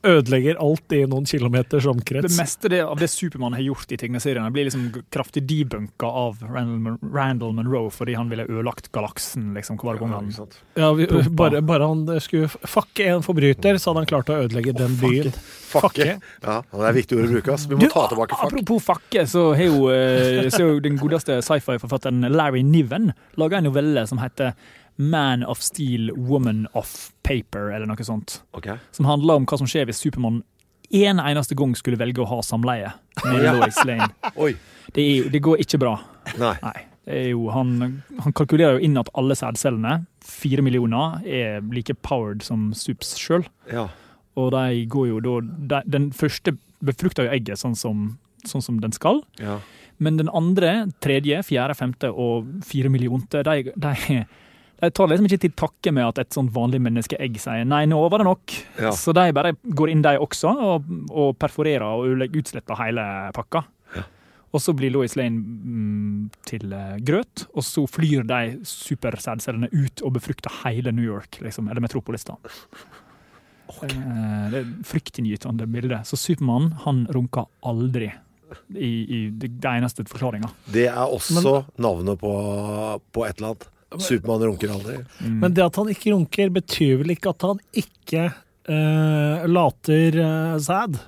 ødelegger 0.07 0.61
alt 0.63 0.97
i 0.97 1.05
noen 1.11 1.29
kilometers 1.29 1.87
Det 1.87 2.33
meste 2.39 2.73
det, 2.73 2.83
av 2.85 2.99
det 3.01 3.11
Supermann 3.13 3.57
har 3.57 3.65
gjort 3.65 3.93
i 3.93 4.01
tegneseriene, 4.01 4.51
blir 4.55 4.69
liksom 4.69 4.89
kraftig 5.15 5.45
debunka 5.49 6.09
av 6.09 6.43
Randall, 6.43 6.99
Randall 7.15 7.55
Monroe 7.57 7.93
fordi 7.95 8.17
han 8.19 8.31
ville 8.33 8.47
ødelagt 8.49 8.91
galaksen 8.95 9.53
liksom, 9.59 9.79
hver 9.83 10.01
gang 10.01 10.15
han? 10.17 10.33
Ja, 10.79 10.93
vi, 10.97 11.09
bare, 11.31 11.63
bare 11.63 11.91
han 11.91 12.07
skulle 12.25 12.49
fucke 12.49 13.11
en 13.13 13.25
forbryter, 13.25 13.79
så 13.79 13.93
hadde 13.93 14.05
han 14.05 14.11
klart 14.11 14.33
å 14.33 14.41
ødelegge 14.45 14.75
den 14.77 14.97
byen. 15.01 15.35
Fakke. 15.75 16.07
Ja, 16.45 16.61
det 16.63 16.87
er 16.89 16.97
viktig 16.97 17.19
ord 17.19 17.27
å 17.27 17.33
bruke. 17.33 17.55
ass. 17.55 17.67
Vi 17.71 17.79
må 17.79 17.89
ta 17.91 18.07
tilbake 18.11 18.37
fuck. 18.37 18.47
Apropos 18.47 18.85
fakke, 18.85 19.25
så 19.31 19.47
har 19.59 19.67
jo, 19.67 19.89
eh, 19.91 20.49
så 20.53 20.63
har 20.63 20.75
jo 20.75 20.83
den 20.85 20.99
godeste 21.01 21.41
sci-fi-forfatteren 21.43 22.29
Larry 22.35 22.63
Niven 22.63 23.13
laga 23.41 23.59
en 23.59 23.69
novelle 23.69 24.07
som 24.07 24.14
heter 24.23 24.55
Man 24.97 25.43
of 25.43 25.63
Steel, 25.63 26.13
Woman 26.15 26.67
of 26.73 27.11
Paper, 27.23 27.73
eller 27.75 27.87
noe 27.91 28.05
sånt. 28.07 28.43
Ok. 28.55 28.69
Som 28.95 29.09
handler 29.11 29.41
om 29.41 29.47
hva 29.51 29.59
som 29.59 29.67
skjer 29.71 29.89
hvis 29.89 30.03
Supermann 30.05 30.43
en 30.95 31.19
eneste 31.19 31.57
gang 31.59 31.73
skulle 31.75 31.99
velge 31.99 32.23
å 32.23 32.29
ha 32.29 32.43
samleie 32.45 32.93
med 33.25 33.43
Lois 33.43 33.81
Lane. 33.85 34.11
Det, 34.95 35.03
er, 35.03 35.31
det 35.33 35.41
går 35.43 35.63
ikke 35.65 35.79
bra. 35.81 35.95
Nei. 36.39 36.53
Nei. 36.63 36.81
Det 37.09 37.23
jo, 37.33 37.49
han, 37.51 38.03
han 38.21 38.35
kalkulerer 38.37 38.77
jo 38.77 38.85
inn 38.87 38.99
at 39.01 39.09
alle 39.19 39.35
sædcellene, 39.35 40.05
fire 40.23 40.63
millioner, 40.63 41.17
er 41.27 41.65
like 41.73 41.97
powered 42.05 42.45
som 42.45 42.69
Sups 42.77 43.15
sjøl. 43.19 43.47
Ja. 43.73 43.89
Og 44.39 44.53
de 44.55 44.85
går 44.93 45.09
jo 45.09 45.19
da 45.25 45.41
de, 45.43 45.81
Den 45.97 46.11
første 46.15 46.55
befrukter 46.85 47.27
jo 47.27 47.35
egget 47.35 47.59
sånn 47.59 47.75
som, 47.75 48.05
sånn 48.47 48.63
som 48.63 48.79
den 48.85 48.95
skal. 48.95 49.25
ja. 49.41 49.59
Men 50.03 50.17
den 50.19 50.31
andre, 50.35 50.87
tredje, 51.05 51.43
fjerde, 51.47 51.77
femte 51.79 52.11
og 52.11 52.49
fire 52.67 52.91
millionte, 52.91 53.45
de, 53.47 53.71
de, 53.77 54.25
de 54.81 54.91
tar 54.91 55.11
liksom 55.11 55.29
ikke 55.29 55.43
til 55.45 55.55
takke 55.59 55.93
med 55.95 56.09
at 56.09 56.23
et 56.25 56.35
sånt 56.35 56.53
vanlig 56.55 56.81
menneskeegg 56.83 57.39
sier 57.43 57.69
nei, 57.69 57.85
nå 57.91 58.01
var 58.11 58.23
det 58.23 58.29
nok. 58.31 58.57
Ja. 58.83 58.91
Så 58.97 59.15
de 59.17 59.29
bare 59.37 59.55
går 59.63 59.93
inn, 59.93 60.03
de 60.05 60.17
også, 60.19 60.51
og, 60.51 60.91
og 61.13 61.39
perforerer 61.41 61.87
og 61.87 62.27
utsletter 62.35 62.81
hele 62.83 63.07
pakka. 63.37 63.65
Og 64.55 64.63
så 64.63 64.71
blir 64.77 64.93
Lois 64.95 65.17
Lane 65.19 65.41
mm, 65.43 66.19
til 66.47 66.71
eh, 66.71 66.99
grøt, 67.03 67.49
og 67.59 67.65
så 67.67 67.83
flyr 67.91 68.23
de 68.29 68.61
supersædcellene 68.71 69.67
ut 69.73 70.03
og 70.07 70.15
befrukter 70.15 70.61
hele 70.63 70.93
New 70.95 71.03
York, 71.03 71.41
liksom, 71.43 71.67
eller 71.67 71.83
Metropolis. 71.83 72.23
da. 72.29 72.37
Okay. 73.73 73.91
Det 74.53 74.61
er 74.61 74.71
fryktinngytende 74.87 75.67
bilde. 75.67 75.99
Så 76.07 76.19
Supermann 76.21 76.71
han 76.85 77.03
runker 77.11 77.49
aldri. 77.67 78.13
I, 78.75 78.91
i 79.05 79.21
det, 79.31 79.53
det 79.63 79.71
eneste 79.71 80.07
forklaringa. 80.09 80.51
Det 80.73 80.89
er 80.91 81.05
også 81.05 81.61
navnet 81.81 82.21
på, 82.21 82.35
på 83.13 83.27
et 83.27 83.39
eller 83.39 83.55
annet. 83.55 83.71
Supermann 84.03 84.43
runker 84.43 84.73
aldri. 84.75 84.97
Men 85.23 85.55
det 85.55 85.63
at 85.63 85.77
han 85.79 85.91
ikke 85.93 86.13
runker, 86.15 86.51
betyr 86.55 86.97
vel 87.03 87.15
ikke 87.15 87.31
at 87.31 87.47
han 87.47 87.61
ikke 87.85 88.25
uh, 88.67 89.45
later 89.47 90.19
uh, 90.19 90.57
sæd? 90.63 90.99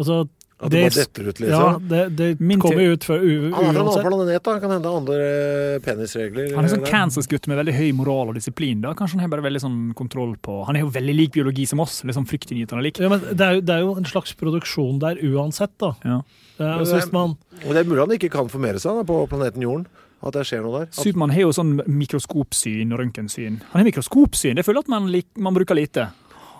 Altså 0.00 0.24
At 0.60 0.72
det 0.74 0.80
bare 0.84 0.92
detter 0.92 1.28
ut, 1.30 1.38
liksom. 1.40 1.62
Ja, 1.62 1.68
det, 1.88 2.00
det 2.18 2.58
kommer 2.60 2.82
jo 2.84 2.96
ut 2.98 3.04
for 3.08 3.22
u 3.22 3.30
Han 3.30 3.48
er 3.48 3.54
fra 3.54 3.60
en 3.60 3.68
annen 3.70 3.86
uansett. 3.86 4.04
planet, 4.04 4.42
da. 4.44 4.56
Kan 4.60 4.74
hende 4.74 4.92
andre 4.98 5.16
eh, 5.28 5.76
penisregler. 5.84 6.50
Han 6.56 6.68
er 6.68 6.72
sånn. 6.74 6.84
Kansas-gutt 6.84 7.48
med 7.48 7.60
veldig 7.62 7.76
høy 7.78 7.88
moral 7.96 8.32
og 8.32 8.36
disiplin. 8.36 8.82
da. 8.84 8.92
Kanskje 8.98 9.16
han 9.16 9.24
har 9.24 9.32
bare 9.32 9.46
veldig 9.48 9.62
sånn 9.64 9.80
kontroll 9.96 10.34
på 10.36 10.58
Han 10.68 10.76
er 10.76 10.84
jo 10.84 10.92
veldig 10.92 11.16
lik 11.16 11.32
biologi 11.38 11.64
som 11.70 11.80
oss. 11.80 12.02
sånn 12.04 12.28
fryktinngytende 12.28 12.84
lik. 12.84 13.00
Ja, 13.00 13.08
men 13.08 13.24
det 13.24 13.40
er, 13.46 13.56
jo, 13.56 13.64
det 13.64 13.78
er 13.78 13.86
jo 13.86 13.96
en 14.02 14.10
slags 14.12 14.36
produksjon 14.36 15.00
der 15.00 15.22
uansett, 15.30 15.72
da. 15.80 15.94
Ja. 16.04 16.20
Eh, 16.60 16.68
altså, 16.76 17.00
hvis 17.00 17.10
man, 17.16 17.38
det 17.64 17.80
er 17.80 17.88
mulig 17.88 18.04
han 18.04 18.16
ikke 18.18 18.32
kan 18.36 18.52
formere 18.52 18.82
seg 18.82 19.00
da, 19.00 19.08
på 19.08 19.22
planeten 19.32 19.64
Jorden. 19.64 19.88
At 20.20 20.36
det 20.36 20.42
skjer 20.44 20.60
noe 20.60 20.82
der. 20.82 20.90
At, 20.90 20.98
Supermann 21.00 21.32
har 21.32 21.46
jo 21.46 21.52
sånn 21.56 21.78
mikroskopsyn 21.88 22.92
og 22.92 23.00
røntgensyn. 23.00 23.62
Han 23.72 23.80
har 23.80 23.86
mikroskopsyn, 23.88 24.58
det 24.58 24.66
føler 24.66 24.82
jeg 24.82 24.90
at 24.90 24.92
man, 24.92 25.08
lik, 25.08 25.30
man 25.40 25.56
bruker 25.56 25.78
lite. 25.78 26.10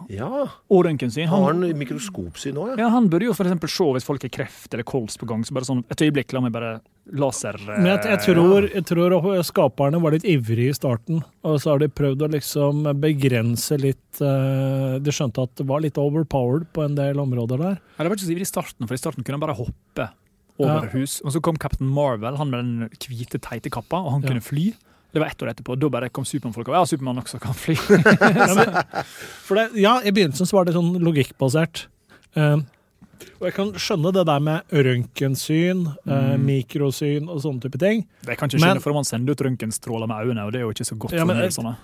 Ja, 0.09 0.47
Og 0.71 0.85
røntgensyn. 0.87 1.28
har 1.28 1.42
Han, 1.52 1.62
han 1.62 1.78
mikroskopsyn 1.78 2.54
òg, 2.57 2.69
ja? 2.73 2.85
ja, 2.85 2.88
han 2.90 3.09
burde 3.11 3.26
jo 3.28 3.35
eksempel 3.47 3.69
se 3.69 3.85
hvis 3.85 4.04
folk 4.07 4.23
har 4.23 4.30
kreft 4.30 4.73
eller 4.73 4.85
kols 4.85 5.16
på 5.21 5.26
gang. 5.26 5.42
så 5.45 5.52
bare 5.52 5.64
sånn, 5.69 5.85
Et 5.90 6.00
øyeblikk, 6.07 6.33
la 6.33 6.40
meg 6.40 6.52
bare 6.52 6.80
laser... 7.12 7.54
eh, 7.61 7.76
men 7.80 7.87
jeg, 7.92 8.04
jeg, 8.07 8.21
tror, 8.35 8.69
jeg 8.73 8.85
tror 8.87 9.42
skaperne 9.42 10.00
var 10.00 10.12
litt 10.12 10.25
ivrige 10.25 10.71
i 10.71 10.76
starten, 10.78 11.23
og 11.45 11.61
så 11.61 11.73
har 11.75 11.78
de 11.83 11.88
prøvd 11.88 12.23
å 12.23 12.30
liksom 12.30 12.85
begrense 13.00 13.76
litt 13.80 14.21
eh, 14.23 14.99
De 15.02 15.11
skjønte 15.14 15.42
at 15.42 15.54
det 15.61 15.66
var 15.66 15.80
litt 15.85 15.99
overpowered 16.00 16.69
på 16.73 16.85
en 16.87 16.95
del 16.95 17.19
områder 17.21 17.59
der. 17.59 17.76
Ja, 17.99 18.04
det 18.04 18.09
var 18.12 18.16
ikke 18.16 18.26
så 18.28 18.33
ivrig 18.37 18.47
i 18.49 18.52
starten, 18.54 18.87
for 18.87 18.95
i 18.95 19.02
starten 19.02 19.25
kunne 19.26 19.40
han 19.40 19.45
bare 19.49 19.59
hoppe 19.59 20.09
over 20.61 20.85
Ja. 20.85 20.90
hus. 20.92 21.21
Og 21.25 21.33
så 21.33 21.40
kom 21.40 21.57
Captain 21.57 21.88
Marvel, 21.88 22.37
han 22.37 22.50
med 22.50 22.64
den 22.64 22.88
hvite, 23.00 23.40
teite 23.40 23.71
kappa, 23.73 23.97
og 24.04 24.12
han 24.12 24.23
Ja. 24.23 24.28
kunne 24.28 24.42
fly. 24.45 24.73
Det 25.12 25.19
var 25.19 25.26
ett 25.26 25.43
år 25.43 25.50
etterpå. 25.52 25.76
Da 25.81 25.88
bare 25.90 26.09
kom 26.09 26.25
Supermann-folk 26.25 26.69
og 26.71 26.76
ja, 26.79 26.83
Supermann 26.87 27.19
også 27.23 27.40
kan 27.43 27.55
fly. 27.57 27.75
Ja, 27.90 29.05
for 29.47 29.59
det, 29.59 29.64
ja, 29.83 29.97
I 30.05 30.12
begynnelsen 30.14 30.47
så 30.47 30.59
var 30.61 30.69
det 30.69 30.76
sånn 30.76 30.93
logikkbasert. 31.02 31.87
Uh, 32.37 32.61
og 33.40 33.47
jeg 33.49 33.55
kan 33.57 33.71
skjønne 33.81 34.12
det 34.14 34.23
der 34.29 34.40
med 34.45 34.73
røntgensyn, 34.73 35.83
eh, 36.09 36.37
mikrosyn 36.40 37.26
og 37.29 37.40
sånne 37.45 37.61
type 37.64 37.79
ting. 37.81 38.02
Det 38.25 38.37
kan 38.38 38.49
ikke 38.49 38.61
Men- 38.61 38.69
skjønne, 38.69 38.83
for 38.85 38.97
man 38.97 39.05
sender 39.09 39.33
ut 39.33 39.43
røntgenstråler 39.45 40.09
med 40.09 40.26
øynene, 40.29 40.45
og 40.47 40.52
det 40.52 40.61
er 40.61 40.64
jo 40.64 40.73
ikke 40.73 40.87
så 40.88 40.97
godt 40.99 41.12
Ja, 41.17 41.25
men- 41.25 41.37
for 41.37 41.45
nysene. 41.45 41.76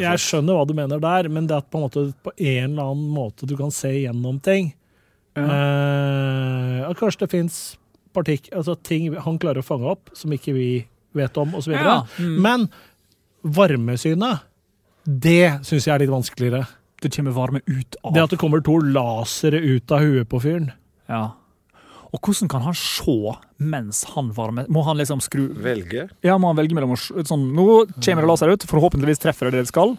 jeg 0.00 0.18
skjønner 0.24 0.56
hva 0.56 0.66
du 0.66 0.74
mener 0.74 1.00
der, 1.00 1.28
men 1.28 1.46
det 1.46 1.56
at 1.56 1.70
på 1.70 1.76
en 1.78 1.84
måte 1.88 2.14
på 2.24 2.32
en 2.38 2.70
eller 2.72 2.82
annen 2.82 3.10
måte 3.12 3.46
du 3.46 3.56
kan 3.56 3.70
se 3.70 3.88
gjennom 3.88 4.40
ting 4.42 4.72
eh, 5.36 6.88
at 6.88 6.96
Kanskje 6.98 7.20
det 7.26 7.30
fins 7.30 7.76
altså 8.18 8.74
ting 8.82 9.14
han 9.14 9.38
klarer 9.38 9.58
å 9.62 9.64
fange 9.64 9.86
opp 9.86 10.10
som 10.12 10.32
ikke 10.34 10.52
vi 10.52 10.86
vet 11.18 11.40
om, 11.40 11.56
osv. 11.58 11.74
Ja, 11.74 12.00
mm. 12.18 12.36
Men 12.44 12.68
varmesynet, 13.42 14.46
det 15.04 15.64
syns 15.66 15.86
jeg 15.86 15.94
er 15.94 16.04
litt 16.04 16.12
vanskeligere. 16.12 16.66
Det 16.98 17.12
kommer 17.14 17.34
varme 17.36 17.60
ut 17.66 17.98
av 18.02 18.14
Det 18.16 18.24
at 18.24 18.32
det 18.34 18.40
kommer 18.40 18.62
to 18.66 18.78
lasere 18.82 19.60
ut 19.62 19.92
av 19.94 20.02
huet 20.02 20.28
på 20.30 20.40
fyren. 20.42 20.72
Ja. 21.08 21.28
Og 22.08 22.24
hvordan 22.24 22.48
kan 22.50 22.64
han 22.64 22.76
se 22.76 23.34
mens 23.60 24.02
han 24.14 24.32
varmer? 24.34 24.68
Må 24.72 24.82
han 24.86 24.98
liksom 24.98 25.20
skru 25.24 25.50
Velge. 25.62 26.08
Ja, 26.24 26.38
må 26.40 26.50
han 26.50 26.58
velge 26.58 26.76
mellom 26.76 26.96
å 26.96 26.98
sånn 26.98 27.50
Nå 27.56 27.68
kommer 28.00 28.24
det 28.24 28.30
laser 28.30 28.54
ut, 28.54 28.64
forhåpentligvis 28.68 29.22
treffer 29.22 29.48
det 29.48 29.58
det 29.58 29.66
det 29.66 29.72
skal. 29.72 29.94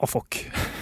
Å, 0.00 0.08
fuck. 0.08 0.36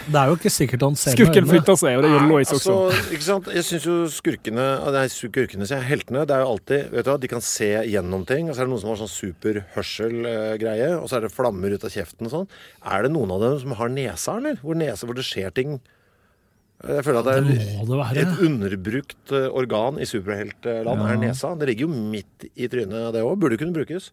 Det 0.09 0.15
er 0.15 0.29
jo 0.31 0.37
ikke 0.39 0.51
sikkert 0.55 0.85
han 0.87 0.95
ser 0.95 1.11
med 1.11 1.19
Skurken 1.19 1.43
øynene. 1.43 1.51
flytter 1.57 1.79
seg, 1.81 1.97
og 1.99 2.05
det 2.05 2.11
gjør 2.13 2.27
Lois 2.31 2.53
også. 2.55 2.75
Altså, 2.87 3.15
ikke 3.17 3.27
sant? 3.27 3.49
Jeg 3.51 3.65
syns 3.67 3.87
jo 3.89 3.97
skurkene 4.15 4.67
Nei, 4.95 5.03
skurkene, 5.11 5.67
sier 5.67 5.81
jeg. 5.83 5.89
Heltene. 5.89 6.23
Det 6.29 6.37
er 6.37 6.45
jo 6.45 6.53
alltid 6.53 6.93
Vet 6.95 7.09
du 7.09 7.11
hva, 7.11 7.17
De 7.25 7.31
kan 7.33 7.43
se 7.43 7.71
gjennom 7.91 8.23
ting. 8.31 8.47
Og 8.47 8.55
så 8.55 8.63
er 8.63 8.69
det 8.69 8.73
noen 8.77 8.83
som 8.85 8.93
har 8.93 9.01
sånn 9.03 9.11
superhørsel-greie. 9.17 10.93
Og 11.01 11.11
så 11.11 11.19
er 11.19 11.27
det 11.27 11.33
flammer 11.35 11.75
ut 11.75 11.89
av 11.89 11.93
kjeften 11.99 12.31
og 12.31 12.35
sånn. 12.37 12.49
Er 12.95 13.05
det 13.09 13.13
noen 13.17 13.35
av 13.35 13.43
dem 13.43 13.59
som 13.65 13.75
har 13.83 13.93
nesa, 13.99 14.39
eller? 14.39 14.63
Hvor, 14.63 14.79
nese, 14.79 15.09
hvor 15.11 15.19
det 15.19 15.27
skjer 15.27 15.51
ting 15.59 15.81
Jeg 16.87 17.03
føler 17.03 17.19
at 17.19 17.27
det 17.27 17.37
er 17.41 17.47
det 17.51 18.01
det 18.15 18.23
et 18.23 18.43
underbrukt 18.47 19.33
eh, 19.35 19.49
organ 19.51 19.99
i 19.99 20.07
superheltland. 20.07 21.07
Er 21.11 21.19
nesa. 21.27 21.57
Det 21.59 21.73
ligger 21.73 21.89
jo 21.89 22.03
midt 22.15 22.53
i 22.55 22.71
trynet, 22.71 23.11
det 23.19 23.27
òg. 23.27 23.35
Burde 23.43 23.59
kunne 23.59 23.75
brukes. 23.75 24.13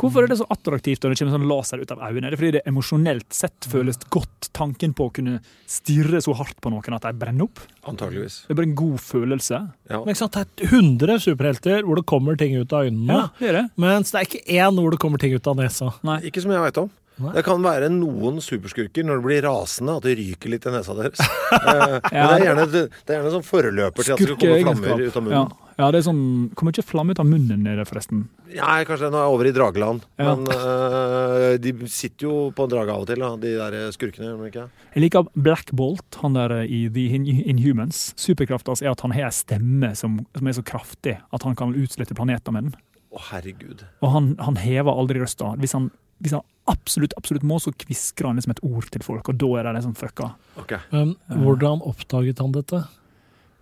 Hvorfor 0.00 0.24
er 0.24 0.30
det 0.32 0.38
så 0.40 0.46
attraktivt 0.50 1.02
når 1.04 1.12
det 1.12 1.20
kommer 1.20 1.36
sånn 1.36 1.48
laser 1.50 1.82
ut 1.82 1.90
av 1.94 2.00
øynene? 2.06 2.30
Er 2.30 2.34
det 2.34 2.40
fordi 2.40 2.52
det 2.56 2.62
emosjonelt 2.70 3.36
sett 3.36 3.68
føles 3.68 3.98
godt 4.12 4.48
tanken 4.56 4.94
på 4.96 5.08
å 5.10 5.12
kunne 5.20 5.40
stirre 5.70 6.22
så 6.24 6.34
hardt 6.38 6.56
på 6.64 6.72
noen 6.72 6.96
at 6.96 7.04
de 7.08 7.12
brenner 7.20 7.46
opp? 7.48 7.60
Antageligvis. 7.90 8.42
Det 8.46 8.54
er 8.54 8.60
bare 8.62 8.70
en 8.70 8.78
god 8.80 9.02
følelse. 9.04 9.60
Ja. 9.90 10.00
Men 10.00 10.14
ikke 10.14 10.22
sant, 10.22 10.38
Det 10.40 10.64
er 10.66 10.72
100 10.80 11.20
superhelter 11.26 11.84
hvor 11.84 12.00
det 12.00 12.06
kommer 12.08 12.40
ting 12.40 12.56
ut 12.56 12.72
av 12.72 12.88
øynene. 12.88 13.20
Ja, 13.20 13.28
det 13.42 13.52
det. 13.58 13.66
Mens 13.76 14.10
det 14.14 14.22
er 14.22 14.28
ikke 14.30 14.42
én 14.60 14.80
hvor 14.80 14.90
det 14.96 15.02
kommer 15.04 15.20
ting 15.22 15.36
ut 15.36 15.46
av 15.52 15.60
nesa. 15.60 15.92
Nei. 16.06 16.20
Ikke 16.30 16.42
som 16.42 16.52
jeg 16.54 16.64
veit 16.64 16.80
om. 16.80 16.90
Nei. 17.20 17.34
Det 17.36 17.42
kan 17.44 17.60
være 17.60 17.90
noen 17.92 18.38
superskurker 18.40 19.04
når 19.04 19.18
det 19.20 19.24
blir 19.26 19.42
rasende, 19.44 19.98
at 20.00 20.06
det 20.06 20.14
ryker 20.16 20.54
litt 20.54 20.64
i 20.64 20.72
nesa 20.72 20.94
deres. 20.96 21.20
ja. 21.20 21.88
Men 22.00 22.30
det 22.30 22.38
er 22.38 22.44
gjerne, 22.46 22.64
det 22.72 22.84
er 23.12 23.18
gjerne 23.18 23.32
sånn 23.34 23.44
foreløper 23.44 24.06
til 24.06 24.14
at 24.14 24.22
det 24.22 24.28
skal 24.30 24.38
komme 24.40 24.62
flammer 24.64 25.02
ut 25.04 25.18
av 25.20 25.26
munnen. 25.26 25.36
ja, 25.36 25.69
det 25.88 26.00
er 26.00 26.04
sånn 26.04 26.50
Kommer 26.58 26.74
ikke 26.74 26.84
flamme 26.84 27.14
ut 27.14 27.20
av 27.22 27.28
munnen 27.28 27.62
nede, 27.64 27.84
forresten. 27.88 28.26
Nei, 28.50 28.80
kanskje 28.88 29.08
nå 29.12 29.20
er 29.20 29.32
over 29.32 29.48
i 29.48 29.52
drageland. 29.54 30.04
Ja. 30.20 30.34
Men 30.34 30.50
uh, 30.50 31.54
de 31.62 31.72
sitter 31.88 32.26
jo 32.26 32.34
på 32.56 32.66
en 32.66 32.72
drage 32.72 32.92
av 32.92 33.06
og 33.06 33.08
til, 33.08 33.22
da, 33.22 33.30
de 33.40 33.54
der 33.56 33.94
skurkene. 33.94 34.32
gjør 34.32 34.50
ikke? 34.50 34.66
Jeg 34.96 35.04
liker 35.06 35.30
Black 35.38 35.72
Bolt, 35.78 36.20
han 36.20 36.36
der 36.36 36.56
i 36.66 36.82
The 36.92 37.06
Inhumans. 37.54 38.10
Superkraften 38.20 38.74
hans 38.74 38.84
er 38.84 38.92
at 38.92 39.06
han 39.06 39.14
har 39.16 39.30
en 39.30 39.38
stemme 39.38 39.94
som, 39.98 40.20
som 40.36 40.50
er 40.50 40.58
så 40.58 40.66
kraftig 40.66 41.16
at 41.22 41.46
han 41.46 41.58
kan 41.58 41.76
utslette 41.78 42.18
planeter 42.18 42.54
med 42.54 42.68
den. 42.68 42.78
Å, 43.10 43.24
herregud. 43.32 43.86
Og 44.04 44.14
han, 44.14 44.32
han 44.42 44.58
hever 44.60 44.98
aldri 45.02 45.22
røsta. 45.22 45.54
Hvis 45.62 45.74
han, 45.78 45.88
hvis 46.22 46.36
han 46.36 46.46
absolutt 46.70 47.14
absolutt 47.18 47.46
må, 47.46 47.58
så 47.62 47.72
kvisker 47.74 48.28
han 48.28 48.38
liksom 48.38 48.54
et 48.54 48.62
ord 48.66 48.86
til 48.94 49.02
folk, 49.04 49.30
og 49.30 49.38
da 49.40 49.50
er 49.58 49.66
det 49.66 49.76
liksom 49.78 49.96
fucka. 49.98 50.32
Ok. 50.60 50.76
Men 50.92 51.16
hvordan 51.42 51.82
oppdaget 51.86 52.42
han 52.42 52.54
dette? 52.54 52.84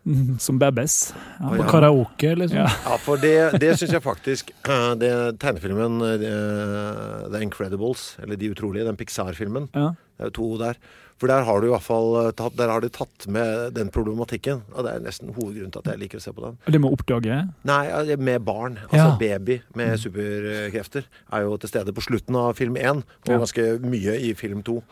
Mm, 0.09 0.39
Som 0.47 0.59
babys. 0.59 1.15
Ja. 1.39 1.49
På 1.51 1.57
ja. 1.61 1.67
karaoke, 1.69 2.35
liksom? 2.41 2.63
Ja. 2.65 2.69
Ja, 2.87 2.97
for 3.05 3.21
det, 3.21 3.35
det 3.61 3.75
syns 3.79 3.93
jeg 3.93 4.05
faktisk 4.05 4.53
eh, 4.69 4.93
det 5.01 5.13
Tegnefilmen 5.43 6.01
eh, 6.07 7.27
The 7.29 7.43
Incredibles, 7.45 8.15
eller 8.23 8.41
De 8.41 8.51
utrolige, 8.55 8.89
den 8.89 8.97
Pixar-filmen. 8.97 9.69
Ja. 9.77 9.93
Det 10.17 10.25
er 10.25 10.33
jo 10.33 10.37
to 10.41 10.49
der. 10.65 10.81
For 11.19 11.27
der 11.27 11.43
har 11.43 11.61
du 11.61 11.67
i 11.67 11.71
hvert 11.73 11.83
fall 11.83 12.13
eh, 12.21 12.31
tatt, 12.39 12.55
der 12.59 12.71
har 12.71 12.83
du 12.83 12.89
tatt 12.95 13.27
med 13.31 13.75
den 13.77 13.91
problematikken. 13.95 14.63
Og 14.75 14.87
det 14.87 14.95
er 14.95 15.03
nesten 15.03 15.33
hovedgrunnen 15.35 15.75
til 15.75 15.83
at 15.83 15.91
jeg 15.93 16.03
liker 16.05 16.21
å 16.21 16.25
se 16.25 16.35
på 16.35 16.45
den. 16.47 16.59
Det 16.67 16.79
med 16.81 16.93
å 16.93 16.99
oppdage 16.99 17.41
Nei, 17.69 17.81
eh, 17.91 18.15
med 18.17 18.47
barn. 18.47 18.79
Altså 18.89 19.03
Ja. 19.03 19.17
baby 19.19 19.59
med 19.79 19.99
superkrefter 19.99 21.05
er 21.33 21.45
jo 21.47 21.59
til 21.59 21.73
stede 21.75 21.95
på 21.95 22.07
slutten 22.07 22.39
av 22.39 22.55
film 22.59 22.79
én, 22.79 23.03
og 23.03 23.29
Ja. 23.35 23.39
ganske 23.43 23.67
mye 23.83 24.15
i 24.31 24.33
film 24.39 24.63
to. 24.63 24.83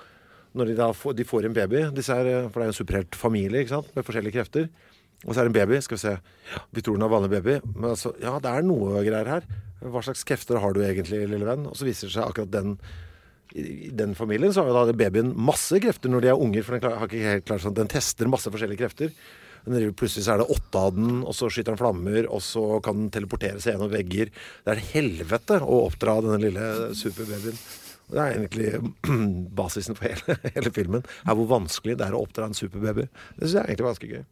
Når 0.56 0.66
de 0.66 0.74
da 0.74 0.90
får, 0.92 1.14
de 1.16 1.24
får 1.24 1.44
en 1.46 1.52
baby, 1.52 1.82
disse 1.94 2.14
her, 2.14 2.26
eh, 2.26 2.48
for 2.48 2.60
det 2.60 2.66
er 2.66 2.72
jo 2.72 2.74
en 2.74 2.80
superheltfamilie 2.84 3.60
ikke 3.62 3.74
sant? 3.76 3.94
med 3.94 4.04
forskjellige 4.04 4.32
krefter. 4.32 4.68
Og 5.24 5.32
så 5.32 5.40
er 5.40 5.46
det 5.46 5.52
en 5.54 5.56
baby. 5.56 5.80
Skal 5.84 5.96
vi 5.96 6.04
se. 6.04 6.14
Vi 6.76 6.84
tror 6.84 6.98
den 6.98 7.06
er 7.06 7.12
vanlig 7.12 7.32
baby, 7.32 7.56
men 7.72 7.90
altså, 7.94 8.12
ja, 8.22 8.36
det 8.42 8.52
er 8.52 8.66
noe 8.66 9.00
greier 9.06 9.32
her. 9.36 9.48
Hva 9.80 10.02
slags 10.04 10.24
krefter 10.28 10.60
har 10.62 10.76
du 10.76 10.82
egentlig, 10.84 11.24
lille 11.30 11.48
venn? 11.48 11.66
Og 11.70 11.76
så 11.78 11.88
viser 11.88 12.08
det 12.08 12.16
seg 12.18 12.28
akkurat 12.28 12.52
den 12.52 12.78
i 13.56 13.88
den 13.94 14.14
familien 14.18 14.52
så 14.52 14.64
har 14.66 14.90
jo 14.90 14.94
babyen 14.98 15.30
masse 15.38 15.78
krefter 15.80 16.10
når 16.12 16.24
de 16.24 16.28
er 16.32 16.42
unger, 16.46 16.64
for 16.66 16.76
den 16.76 16.92
har 16.92 17.08
ikke 17.08 17.22
helt 17.24 17.46
klart 17.48 17.62
sånn, 17.64 17.76
den 17.78 17.88
tester 17.88 18.28
masse 18.28 18.50
forskjellige 18.52 18.82
krefter. 18.82 19.12
Den 19.66 19.94
Plutselig 19.98 20.28
er 20.30 20.42
det 20.42 20.50
åtte 20.52 20.78
av 20.78 20.92
den, 20.94 21.22
og 21.26 21.34
så 21.34 21.48
skyter 21.50 21.72
den 21.72 21.80
flammer, 21.80 22.28
og 22.30 22.42
så 22.44 22.78
kan 22.84 23.00
den 23.00 23.10
teleportere 23.14 23.58
seg 23.62 23.74
gjennom 23.74 23.90
vegger. 23.90 24.30
Det 24.62 24.74
er 24.74 24.84
helvete 24.92 25.58
å 25.64 25.80
oppdra 25.88 26.20
denne 26.22 26.38
lille 26.44 26.68
superbabyen. 26.94 27.58
Det 28.06 28.22
er 28.22 28.36
egentlig 28.36 28.68
basisen 29.58 29.98
for 29.98 30.06
hele, 30.06 30.38
hele 30.54 30.74
filmen. 30.74 31.06
Er 31.26 31.38
hvor 31.38 31.50
vanskelig 31.56 31.96
det 31.98 32.06
er 32.06 32.14
å 32.14 32.22
oppdra 32.22 32.46
en 32.46 32.54
superbaby. 32.54 33.08
Det 33.08 33.42
syns 33.42 33.56
jeg 33.56 33.62
er 33.64 33.72
egentlig 33.72 33.88
ganske 33.90 34.12
gøy. 34.12 34.26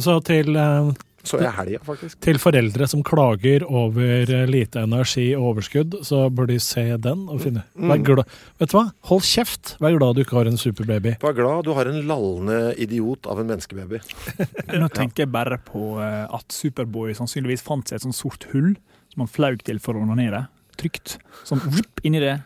Så 0.00 0.16
til 0.26 0.56
eh, 0.58 0.88
Så 1.24 1.38
er 1.38 1.52
helga, 1.56 1.78
faktisk. 1.86 2.18
Til 2.24 2.38
foreldre 2.42 2.86
som 2.90 3.02
klager 3.06 3.64
over 3.64 4.26
eh, 4.26 4.46
lite 4.50 4.82
energi 4.84 5.28
og 5.36 5.52
overskudd, 5.52 6.00
så 6.06 6.26
bør 6.34 6.50
de 6.50 6.58
se 6.62 6.84
den 7.00 7.26
og 7.32 7.40
finne 7.44 7.62
Vær 7.74 8.02
glad. 8.04 8.32
Vet 8.60 8.72
du 8.72 8.76
hva? 8.78 8.84
Hold 9.10 9.22
kjeft! 9.28 9.76
Vær 9.82 9.96
glad 9.96 10.18
du 10.18 10.24
ikke 10.24 10.38
har 10.40 10.50
en 10.50 10.58
superbaby. 10.60 11.14
Vær 11.22 11.36
glad 11.38 11.68
du 11.68 11.72
har 11.78 11.90
en 11.90 12.00
lallende 12.08 12.58
idiot 12.82 13.28
av 13.30 13.40
en 13.40 13.52
menneskebaby. 13.52 14.02
Nå 14.82 14.90
tenker 14.94 15.24
jeg 15.24 15.32
bare 15.34 15.60
på 15.64 15.94
eh, 16.02 16.24
at 16.26 16.54
Superboy 16.54 17.14
sannsynligvis 17.16 17.64
fant 17.64 17.86
seg 17.88 18.00
et 18.00 18.08
sånt 18.08 18.18
sort 18.18 18.48
hull 18.52 18.74
som 19.14 19.24
han 19.24 19.30
flaug 19.30 19.62
til 19.64 19.78
for 19.82 19.94
å 19.94 20.02
onanere. 20.02 20.48
Trygt. 20.80 21.18
Sånn 21.46 21.62
whoop, 21.62 22.02
inni 22.02 22.18
det. 22.22 22.40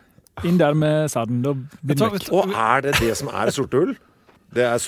Inn 0.47 0.61
der 0.61 0.77
med 0.79 1.09
sæden. 1.11 1.41
Og 1.49 2.53
er 2.53 2.85
det 2.85 2.99
det 3.01 3.15
som 3.19 3.33
er 3.33 3.51
sorte 3.57 3.81
hull? 3.81 3.97
Det 4.55 4.69
er 4.69 4.79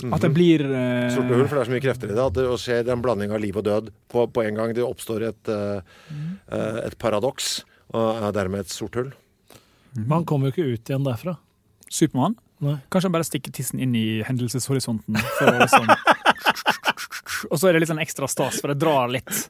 supersad. 0.00 0.14
At 0.16 0.24
det 0.24 0.30
blir 0.34 0.64
uh... 0.66 1.08
Sorte 1.14 1.36
hull, 1.36 1.46
for 1.46 1.58
det 1.58 1.62
er 1.62 1.70
så 1.70 1.74
mye 1.74 1.84
krefter 1.84 2.12
i 2.12 2.16
det. 2.16 2.24
At 2.24 2.38
det 2.38 2.46
skjer 2.62 2.92
en 2.94 3.04
blanding 3.04 3.34
av 3.34 3.42
liv 3.42 3.58
og 3.58 3.66
død 3.66 3.90
på, 4.12 4.26
på 4.32 4.44
en 4.46 4.60
gang. 4.60 4.74
Det 4.76 4.86
oppstår 4.86 5.26
et, 5.28 5.52
eh, 5.52 5.82
eh, 6.52 6.80
et 6.86 6.96
paradoks, 7.02 7.52
og 7.92 8.24
er 8.28 8.36
dermed 8.36 8.64
et 8.64 8.72
sort 8.72 8.98
hull. 8.98 9.12
Man 10.08 10.24
kommer 10.28 10.48
jo 10.48 10.56
ikke 10.56 10.70
ut 10.72 10.92
igjen 10.92 11.04
derfra. 11.06 11.36
Supermann. 11.92 12.38
Nei. 12.62 12.76
Kanskje 12.94 13.10
han 13.10 13.16
bare 13.16 13.26
stikker 13.26 13.52
tissen 13.54 13.80
inn 13.82 13.94
i 13.98 14.06
hendelseshorisonten. 14.24 15.18
For 15.38 15.50
å 15.50 15.58
liksom 15.64 15.90
Og 17.50 17.58
så 17.58 17.68
er 17.68 17.74
det 17.74 17.82
litt 17.82 17.90
sånn 17.90 18.02
ekstra 18.02 18.28
stas, 18.30 18.60
for 18.62 18.70
det 18.70 18.78
drar 18.80 19.10
litt. 19.10 19.48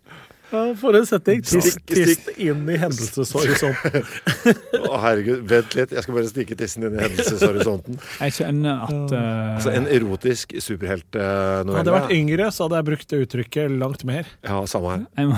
Ja, 0.53 0.63
For 0.77 0.93
en 0.99 1.07
setting. 1.09 1.41
Tiss, 1.49 1.71
Stikk- 1.79 2.27
inn 2.37 2.67
i 2.69 2.75
hendelseshorisonten. 2.81 4.03
Å, 4.91 4.99
herregud, 5.01 5.47
vent 5.49 5.73
litt. 5.79 5.95
Jeg 5.97 6.05
skal 6.05 6.17
bare 6.19 6.29
stikke 6.29 6.57
tissen 6.61 6.85
inn 6.89 6.97
i 6.99 7.01
hendelseshorisonten. 7.01 7.97
Jeg 8.21 8.35
kjenner 8.37 8.83
at 8.85 9.15
uh... 9.17 9.23
Altså 9.57 9.73
En 9.73 9.87
erotisk 9.89 10.53
superheltnovelle. 10.61 11.79
Hadde 11.79 11.95
jeg 11.95 11.97
vært 11.97 12.13
yngre, 12.19 12.51
så 12.53 12.67
hadde 12.67 12.77
jeg 12.83 12.87
brukt 12.91 13.09
det 13.15 13.21
uttrykket 13.27 13.73
langt 13.81 14.05
mer. 14.09 14.29
Ja, 14.45 14.59
samme 14.69 14.93
her. 14.99 15.07
Nå 15.23 15.33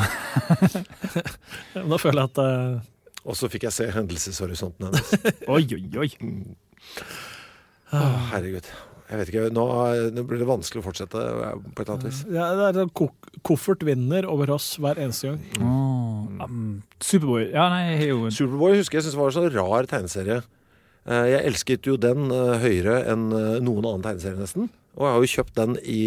Men 1.79 1.95
Da 1.95 2.01
føler 2.03 2.19
jeg 2.25 2.33
at 2.35 2.43
uh... 2.43 2.83
Og 3.25 3.39
så 3.39 3.47
fikk 3.53 3.63
jeg 3.71 3.75
se 3.79 3.87
hendelseshorisonten 3.95 4.91
hennes. 4.91 5.15
Oi, 5.49 5.63
oi, 5.79 5.85
oi. 6.03 6.11
Å, 7.95 8.03
herregud. 8.35 8.67
Jeg 9.05 9.21
vet 9.21 9.31
ikke, 9.31 9.49
nå, 9.53 9.65
nå 10.17 10.23
blir 10.25 10.41
det 10.41 10.47
vanskelig 10.49 10.81
å 10.81 10.87
fortsette 10.87 11.21
eh, 11.21 11.57
på 11.77 11.83
et 11.83 11.85
eller 11.85 11.95
annet 11.99 12.07
vis. 12.09 12.21
ja, 12.33 12.47
det 12.57 12.69
er 12.71 12.79
en 12.87 12.93
koffert 13.45 13.83
vinner 13.85 14.25
over 14.31 14.55
oss 14.57 14.71
hver 14.81 14.97
eneste 15.03 15.29
gang. 15.33 15.43
Mm. 15.61 16.41
um, 16.41 16.71
Superboy 17.05 17.51
Ja, 17.53 17.67
nei, 17.73 17.99
jo 18.09 18.31
Superboy 18.33 18.79
husker 18.79 18.99
jeg 18.99 19.05
syntes 19.07 19.19
var 19.21 19.29
en 19.29 19.37
så 19.37 19.45
rar 19.53 19.91
tegneserie. 19.91 20.41
Eh, 21.05 21.27
Jeg 21.35 21.45
elsket 21.51 21.91
jo 21.91 21.99
den 22.01 22.31
eh, 22.33 22.55
høyere 22.65 23.03
enn 23.13 23.29
noen 23.29 23.85
annen 23.85 24.07
tegneserie, 24.07 24.41
nesten. 24.41 24.71
Og 24.97 25.05
jeg 25.05 25.13
har 25.17 25.21
jo 25.27 25.33
kjøpt 25.37 25.57
den 25.59 25.77
i, 25.85 26.01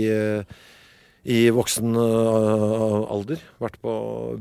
i 1.27 1.37
voksen 1.51 1.97
eh, 1.99 2.97
alder. 3.11 3.41
Vært 3.59 3.77
på 3.83 3.93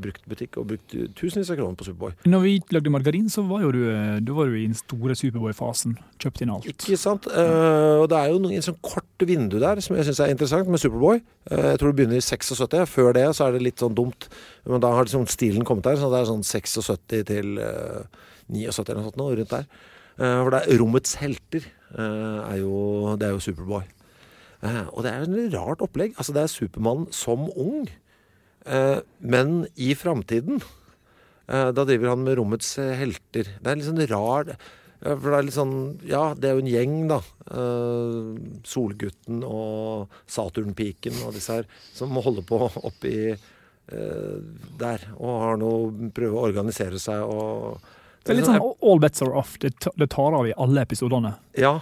bruktbutikk 0.03 0.59
og 0.61 0.69
brukt 0.69 0.93
tusenvis 1.17 1.49
av 1.51 1.57
kroner 1.59 1.75
på 1.79 1.87
Superboy. 1.87 2.13
Når 2.29 2.43
vi 2.45 2.53
lagde 2.75 2.93
margarin, 2.93 3.27
så 3.31 3.43
var 3.47 3.65
jo 3.65 3.73
du, 3.75 3.81
eh, 3.91 4.21
var 4.37 4.47
du 4.47 4.55
i 4.55 4.67
den 4.67 4.77
store 4.77 5.17
Superboy-fasen. 5.19 5.97
Kjøpt 6.23 6.43
inn 6.45 6.53
alt. 6.53 6.69
Ikke 6.71 6.99
sant? 6.99 7.27
Uh, 7.27 8.03
og 8.03 8.07
det 8.11 8.21
er 8.21 8.31
jo 8.31 8.39
noen, 8.43 8.55
en 8.59 8.67
sånn 8.69 8.79
kort 8.85 9.27
vindu 9.27 9.57
der 9.59 9.81
som 9.83 9.97
jeg 9.97 10.07
syns 10.07 10.21
er 10.23 10.31
interessant 10.31 10.71
med 10.71 10.81
Superboy. 10.83 11.19
Uh, 11.51 11.73
jeg 11.73 11.81
tror 11.81 11.91
det 11.91 11.99
begynner 11.99 12.21
i 12.21 12.23
76. 12.23 12.79
Før 12.93 13.11
det 13.17 13.27
så 13.35 13.49
er 13.49 13.57
det 13.57 13.65
litt 13.65 13.83
sånn 13.83 13.97
dumt. 13.97 14.29
Men 14.67 14.83
da 14.83 14.93
har 14.95 15.09
liksom 15.09 15.27
stilen 15.31 15.67
kommet 15.67 15.89
der, 15.89 15.99
så 15.99 16.11
det 16.13 16.21
er 16.21 16.31
sånn 16.31 16.47
76 16.47 17.03
til 17.27 17.59
uh, 17.59 18.07
79 18.47 18.79
eller 18.79 19.01
noe 19.01 19.09
sånt, 19.09 19.19
nå, 19.19 19.29
rundt 19.41 19.55
der. 19.57 19.67
For 20.17 20.49
det 20.49 20.63
er 20.63 20.79
Rommets 20.81 21.11
helter 21.19 21.67
er 21.93 22.55
jo, 22.57 23.13
det 23.21 23.27
er 23.27 23.35
jo 23.35 23.43
Superboy. 23.43 23.83
Eh, 24.65 24.87
og 24.89 25.05
det 25.05 25.11
er 25.13 25.25
et 25.25 25.53
rart 25.53 25.83
opplegg. 25.85 26.15
Altså 26.17 26.33
Det 26.35 26.43
er 26.43 26.51
Supermann 26.51 27.07
som 27.13 27.47
ung. 27.53 27.87
Eh, 28.65 28.99
men 29.19 29.67
i 29.79 29.93
framtiden 29.95 30.59
eh, 30.59 31.69
Da 31.71 31.85
driver 31.85 32.11
han 32.15 32.25
med 32.25 32.37
rommets 32.39 32.75
helter. 32.75 33.53
Det 33.61 33.69
er 33.69 33.79
litt 33.79 33.87
sånn 33.87 34.01
rar 34.11 34.49
For 34.99 35.29
det 35.29 35.37
er 35.37 35.45
litt 35.47 35.55
sånn 35.55 35.77
Ja, 36.09 36.23
det 36.35 36.49
er 36.49 36.57
jo 36.57 36.65
en 36.65 36.71
gjeng, 36.73 36.97
da. 37.13 37.21
Solgutten 38.67 39.45
og 39.47 40.17
Saturnpiken 40.27 41.21
og 41.23 41.37
disse 41.37 41.61
her 41.61 41.69
som 41.95 42.17
holder 42.17 42.43
på 42.47 42.59
oppi 42.89 43.13
der. 43.87 45.05
Og 45.15 45.37
har 45.45 45.61
noe 45.61 46.09
Prøver 46.11 46.35
å 46.35 46.47
organisere 46.49 46.99
seg 46.99 47.23
og 47.23 47.77
Det 48.25 48.33
er 48.33 48.41
litt 48.41 48.49
sånn 48.49 48.59
all 48.59 48.99
bets 48.99 49.23
are 49.23 49.37
off. 49.39 49.55
Det, 49.63 49.77
det 49.95 50.09
tar 50.11 50.35
av 50.35 50.49
i 50.49 50.57
alle 50.59 50.83
episodene. 50.83 51.37
Ja. 51.55 51.77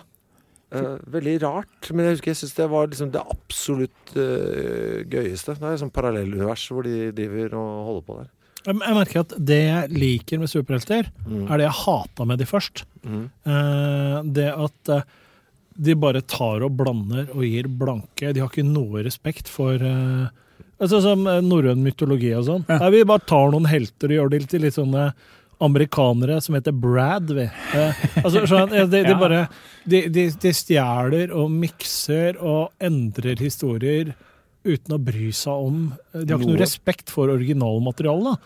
Eh, 0.76 1.10
veldig 1.16 1.36
rart. 1.44 1.90
Men 1.92 2.08
jeg 2.08 2.18
husker 2.18 2.32
jeg 2.32 2.40
syns 2.42 2.56
det 2.58 2.70
var 2.72 2.88
liksom 2.92 3.12
det 3.14 3.24
absolutt 3.24 4.16
uh, 4.18 5.02
gøyeste. 5.12 5.58
Det 5.58 5.66
er 5.66 5.76
et 5.76 5.84
sånt 5.84 5.96
parallellunivers 5.96 6.66
hvor 6.72 6.88
de 6.88 7.12
driver 7.16 7.58
og 7.60 7.90
holder 7.90 8.08
på 8.08 8.18
der. 8.22 8.32
Jeg 8.66 8.80
jeg 8.82 8.98
merker 8.98 9.22
at 9.22 9.36
det 9.52 9.60
jeg 9.62 9.92
liker 9.94 10.42
med 10.42 10.50
superhelter, 10.50 11.12
er 11.12 11.60
det 11.62 11.68
jeg 11.68 11.80
hata 11.84 12.26
med 12.26 12.42
de 12.42 12.48
først. 12.50 12.82
Mm. 13.06 13.28
Uh, 13.46 14.18
det 14.38 14.50
at 14.54 14.96
de 15.76 15.94
bare 16.00 16.24
tar 16.24 16.64
og 16.64 16.74
blander 16.80 17.30
og 17.36 17.44
gir 17.44 17.68
blanke. 17.68 18.32
De 18.34 18.42
har 18.42 18.50
ikke 18.50 18.66
noe 18.66 19.04
respekt 19.06 19.52
for 19.52 19.82
Altså 20.76 20.98
Som 21.00 21.22
norrøn 21.24 21.80
mytologi 21.84 22.34
og 22.36 22.46
sånn. 22.50 22.64
Ja. 22.68 22.82
Nei, 22.82 22.90
Vi 22.98 23.06
bare 23.08 23.24
tar 23.24 23.52
noen 23.54 23.68
helter 23.68 24.12
og 24.12 24.18
gjør 24.18 24.32
dem 24.34 24.48
til 24.52 24.66
litt 24.66 24.76
sånne 24.76 25.06
amerikanere 25.64 26.42
som 26.44 26.56
heter 26.58 26.72
Brad. 26.76 27.32
Vi. 27.38 27.46
Eh, 27.48 28.04
altså, 28.24 28.46
sånn, 28.50 28.70
du? 28.74 28.82
de, 28.92 29.04
de 29.08 29.16
bare 29.24 29.46
De, 29.86 30.02
de, 30.10 30.28
de 30.42 30.52
stjeler 30.54 31.32
og 31.36 31.52
mikser 31.54 32.38
og 32.42 32.72
endrer 32.84 33.40
historier 33.40 34.14
uten 34.66 34.96
å 34.96 34.98
bry 34.98 35.30
seg 35.36 35.66
om 35.68 35.82
De 36.16 36.26
har 36.26 36.40
ikke 36.42 36.52
Noe. 36.56 36.60
respekt 36.62 37.12
for 37.14 37.30
originalmaterialet. 37.30 38.40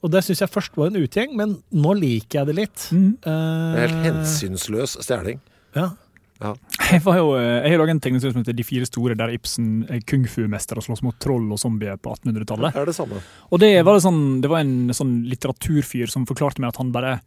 Og 0.00 0.10
det 0.10 0.22
syns 0.24 0.40
jeg 0.40 0.50
først 0.50 0.76
var 0.80 0.88
en 0.90 0.96
uting, 1.04 1.34
men 1.36 1.58
nå 1.76 1.92
liker 1.98 2.40
jeg 2.40 2.48
det 2.48 2.54
litt. 2.56 2.86
Mm. 2.90 3.10
Det 3.20 3.34
er 3.34 3.82
helt 3.84 3.98
Eh, 4.00 4.06
hensynsløs 4.10 4.96
stjeling. 5.04 5.40
ja. 5.76 5.90
Jeg, 6.40 7.02
var 7.04 7.18
jo, 7.18 7.32
eh, 7.36 7.60
jeg 7.66 7.74
har 7.74 7.82
laget 7.82 7.94
en 7.94 8.02
tegneserie 8.06 8.32
som 8.32 8.40
heter 8.40 8.56
De 8.56 8.64
fire 8.64 8.86
store, 8.88 9.16
der 9.18 9.34
Ibsen 9.34 9.84
er 9.92 10.00
kung 10.08 10.24
fu-mester 10.30 10.80
og 10.80 10.86
slåss 10.86 11.02
mot 11.04 11.18
troll 11.20 11.50
og 11.52 11.60
zombier 11.60 12.00
på 12.00 12.14
1800-tallet. 12.16 12.72
Det 12.76 12.80
er 12.80 12.88
det 12.88 12.96
samme. 12.96 13.20
Og 13.50 13.60
det 13.60 13.74
var, 13.84 13.98
det 13.98 14.06
sånn, 14.06 14.22
det 14.40 14.50
var 14.52 14.64
en 14.64 14.96
sånn 14.96 15.18
litteraturfyr 15.28 16.10
som 16.12 16.24
forklarte 16.28 16.62
meg 16.62 16.72
at 16.72 16.80
han 16.80 16.94
bare 16.94 17.20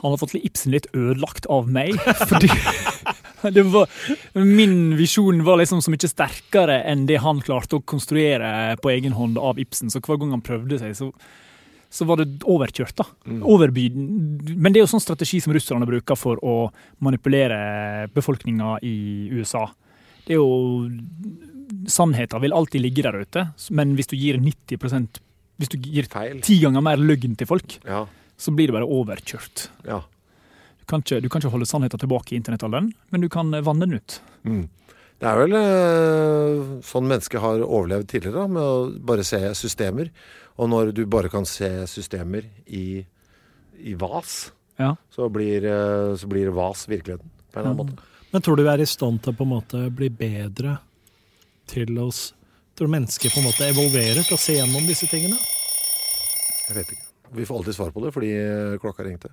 Han 0.00 0.14
har 0.14 0.20
fått 0.22 0.38
Ibsen 0.38 0.72
litt 0.72 0.86
ødelagt 0.96 1.50
av 1.50 1.68
meg. 1.68 1.98
Fordi 2.30 2.48
det 3.56 3.66
var, 3.68 3.90
min 4.32 4.94
visjon 4.96 5.42
var 5.44 5.60
liksom 5.60 5.82
så 5.84 5.92
mye 5.92 6.08
sterkere 6.08 6.80
enn 6.88 7.04
det 7.10 7.20
han 7.24 7.42
klarte 7.44 7.80
å 7.80 7.84
konstruere 7.84 8.78
på 8.80 8.94
egen 8.94 9.18
hånd 9.18 9.36
av 9.36 9.60
Ibsen. 9.60 9.90
Så 9.92 10.00
hver 10.00 10.22
gang 10.22 10.32
han 10.32 10.46
prøvde 10.46 10.78
seg, 10.80 10.94
så, 10.96 11.10
så 11.90 12.06
var 12.06 12.20
det 12.22 12.40
overkjørt. 12.46 12.94
da. 13.00 13.04
Overbyd. 13.42 13.96
Men 14.56 14.72
det 14.72 14.78
er 14.80 14.84
jo 14.86 14.90
sånn 14.92 15.02
strategi 15.02 15.40
som 15.42 15.52
russerne 15.52 15.86
bruker 15.88 16.16
for 16.16 16.38
å 16.46 16.70
manipulere 17.02 18.08
befolkninga 18.14 18.76
i 18.86 19.28
USA. 19.34 19.66
Det 20.26 20.36
er 20.36 20.40
jo 20.40 20.90
Sannheten 21.86 22.40
vil 22.42 22.52
alltid 22.52 22.82
ligge 22.82 23.02
der 23.06 23.20
ute, 23.22 23.44
men 23.70 23.94
hvis 23.98 24.08
du 24.10 24.16
gir 24.18 24.38
90% 24.42 25.20
Hvis 25.60 25.68
du 25.70 25.76
gir 25.78 26.06
ti 26.42 26.56
ganger 26.62 26.80
mer 26.82 26.96
løgn 26.96 27.36
til 27.36 27.46
folk, 27.46 27.78
Ja. 27.84 28.06
så 28.38 28.50
blir 28.54 28.66
det 28.68 28.72
bare 28.72 28.88
overkjørt. 28.88 29.68
ja. 29.84 30.00
Du 30.80 30.84
kan 30.86 31.02
ikke, 31.02 31.20
du 31.22 31.28
kan 31.28 31.40
ikke 31.42 31.50
holde 31.52 31.66
sannheten 31.68 32.00
tilbake 32.00 32.32
i 32.32 32.36
internettalderen, 32.40 32.92
men 33.12 33.20
du 33.20 33.28
kan 33.28 33.50
vanne 33.50 33.80
den 33.86 33.94
ut. 33.94 34.20
Mm. 34.44 34.68
Det 35.20 35.28
er 35.28 35.36
vel 35.36 35.52
eh, 35.58 36.60
sånn 36.86 37.08
mennesket 37.10 37.42
har 37.44 37.60
overlevd 37.66 38.08
tidligere, 38.08 38.40
da, 38.40 38.46
med 38.48 38.62
å 38.64 38.76
bare 39.10 39.24
se 39.26 39.40
systemer. 39.58 40.08
Og 40.56 40.70
når 40.72 40.94
du 40.96 41.02
bare 41.08 41.28
kan 41.32 41.44
se 41.48 41.68
systemer 41.92 42.46
i, 42.66 43.02
i 43.84 43.94
vas, 44.00 44.50
Ja. 44.80 44.94
så 45.12 45.28
blir, 45.28 45.64
eh, 45.68 46.14
så 46.16 46.28
blir 46.28 46.48
vas 46.56 46.86
virkeligheten. 46.88 47.28
På 47.52 47.60
en 47.60 47.66
eller 47.66 47.74
annen 47.74 47.92
måte. 47.92 48.08
Men 48.32 48.42
tror 48.46 48.56
du 48.56 48.62
vi 48.64 48.72
er 48.72 48.80
i 48.80 48.86
stand 48.88 49.20
til 49.22 49.32
å 49.34 49.36
på 49.36 49.44
en 49.44 49.52
måte 49.52 49.78
bli 49.92 50.08
bedre 50.08 50.78
til 51.66 51.98
oss 51.98 52.32
Tror 52.78 52.86
du 52.88 52.92
mennesker 52.94 53.28
på 53.34 53.40
en 53.42 53.44
måte 53.44 53.66
evolverer 53.68 54.22
til 54.24 54.36
å 54.38 54.40
se 54.40 54.54
gjennom 54.56 54.86
disse 54.88 55.04
tingene? 55.10 55.36
Jeg 56.70 56.76
vet 56.78 56.92
ikke. 56.94 57.08
Vi 57.36 57.44
får 57.44 57.58
alltid 57.58 57.76
svar 57.76 57.90
på 57.92 58.00
det 58.06 58.12
fordi 58.14 58.30
eh, 58.32 58.78
klokka 58.80 59.04
ringte. 59.04 59.28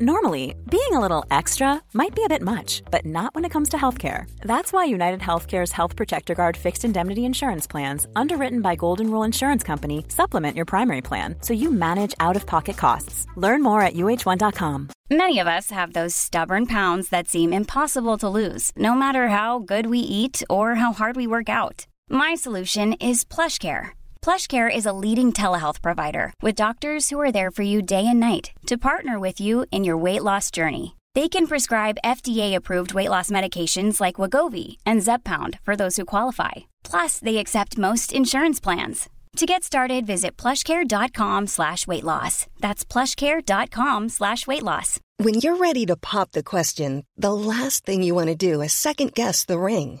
Normally, 0.00 0.56
being 0.68 0.90
a 0.90 0.98
little 0.98 1.24
extra 1.30 1.80
might 1.92 2.16
be 2.16 2.24
a 2.24 2.28
bit 2.28 2.42
much, 2.42 2.82
but 2.90 3.06
not 3.06 3.32
when 3.32 3.44
it 3.44 3.52
comes 3.52 3.68
to 3.68 3.76
healthcare. 3.76 4.28
That's 4.40 4.72
why 4.72 4.86
United 4.86 5.20
Healthcare's 5.20 5.70
Health 5.70 5.94
Protector 5.94 6.34
Guard 6.34 6.56
fixed 6.56 6.84
indemnity 6.84 7.24
insurance 7.24 7.68
plans, 7.68 8.08
underwritten 8.16 8.60
by 8.60 8.74
Golden 8.74 9.08
Rule 9.08 9.22
Insurance 9.22 9.62
Company, 9.62 10.04
supplement 10.08 10.56
your 10.56 10.64
primary 10.64 11.00
plan 11.00 11.36
so 11.42 11.54
you 11.54 11.70
manage 11.70 12.12
out 12.18 12.34
of 12.34 12.44
pocket 12.44 12.76
costs. 12.76 13.28
Learn 13.36 13.62
more 13.62 13.82
at 13.82 13.94
uh1.com. 13.94 14.88
Many 15.10 15.38
of 15.38 15.46
us 15.46 15.70
have 15.70 15.92
those 15.92 16.12
stubborn 16.12 16.66
pounds 16.66 17.10
that 17.10 17.28
seem 17.28 17.52
impossible 17.52 18.18
to 18.18 18.28
lose, 18.28 18.72
no 18.76 18.96
matter 18.96 19.28
how 19.28 19.60
good 19.60 19.86
we 19.86 20.00
eat 20.00 20.42
or 20.50 20.74
how 20.74 20.92
hard 20.92 21.14
we 21.14 21.28
work 21.28 21.48
out. 21.48 21.86
My 22.10 22.34
solution 22.34 22.94
is 22.94 23.24
PlushCare. 23.24 23.90
PlushCare 24.24 24.74
is 24.74 24.86
a 24.86 24.92
leading 24.94 25.34
telehealth 25.34 25.82
provider 25.82 26.32
with 26.40 26.54
doctors 26.54 27.10
who 27.10 27.20
are 27.20 27.30
there 27.30 27.50
for 27.50 27.60
you 27.60 27.82
day 27.82 28.06
and 28.06 28.18
night 28.18 28.52
to 28.64 28.78
partner 28.78 29.20
with 29.20 29.38
you 29.38 29.66
in 29.70 29.84
your 29.84 29.98
weight 29.98 30.22
loss 30.22 30.50
journey. 30.50 30.96
They 31.14 31.28
can 31.28 31.46
prescribe 31.46 31.98
FDA-approved 32.02 32.94
weight 32.94 33.10
loss 33.10 33.28
medications 33.28 34.00
like 34.00 34.14
Wagovi 34.14 34.78
and 34.86 35.02
Zepbound 35.02 35.58
for 35.60 35.76
those 35.76 35.98
who 35.98 36.06
qualify. 36.06 36.52
Plus, 36.84 37.18
they 37.18 37.36
accept 37.36 37.76
most 37.76 38.14
insurance 38.14 38.60
plans. 38.60 39.10
To 39.36 39.44
get 39.44 39.62
started, 39.62 40.06
visit 40.06 40.38
plushcare.com 40.38 41.46
slash 41.48 41.86
weight 41.86 42.04
loss. 42.04 42.46
That's 42.60 42.82
plushcare.com 42.82 44.08
slash 44.08 44.46
weight 44.46 44.62
loss. 44.62 45.00
When 45.18 45.34
you're 45.34 45.58
ready 45.58 45.84
to 45.84 45.96
pop 45.96 46.32
the 46.32 46.42
question, 46.42 47.04
the 47.18 47.34
last 47.34 47.84
thing 47.84 48.02
you 48.02 48.14
want 48.14 48.28
to 48.28 48.34
do 48.34 48.62
is 48.62 48.72
second 48.72 49.12
guess 49.12 49.44
the 49.44 49.58
ring. 49.58 50.00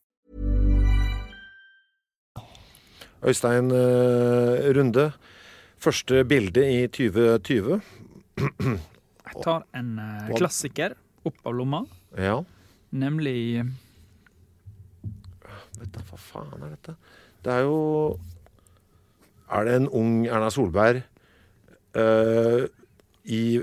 Øystein 3.23 3.69
eh, 3.71 4.71
Runde. 4.77 5.11
Første 5.81 6.23
bilde 6.25 6.63
i 6.71 6.87
2020. 6.87 7.81
Jeg 8.41 9.43
tar 9.43 9.63
en 9.77 9.91
eh, 10.01 10.31
klassiker 10.37 10.95
opp 11.25 11.37
av 11.45 11.53
lomma, 11.53 11.83
Ja. 12.17 12.39
nemlig 12.91 13.61
Vet 15.81 15.91
da 15.95 16.01
hva 16.09 16.17
faen 16.19 16.63
er 16.65 16.73
dette? 16.75 16.95
Det 17.45 17.53
er 17.53 17.61
jo 17.65 17.77
Er 19.51 19.65
det 19.65 19.75
en 19.79 19.87
ung 19.89 20.25
Erna 20.27 20.49
Solberg 20.53 21.01
uh, 21.97 22.65
i 23.25 23.61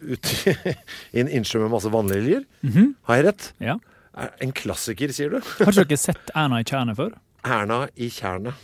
ute 0.00 0.54
i 1.12 1.20
en 1.20 1.28
innsjø 1.28 1.60
med 1.60 1.70
masse 1.74 1.90
vannliljer? 1.92 2.46
Har 3.04 3.18
jeg 3.18 3.26
rett? 3.26 3.48
Ja. 3.60 3.74
En 4.40 4.54
klassiker, 4.56 5.12
sier 5.12 5.34
du? 5.34 5.40
Har 5.60 5.82
ikke 5.82 5.98
sett 6.00 6.30
Erna 6.34 6.62
i 6.62 6.66
tjernet 6.66 6.96
før? 6.96 7.12
Erna 7.46 7.84
i 7.94 8.10
tjernet. 8.12 8.54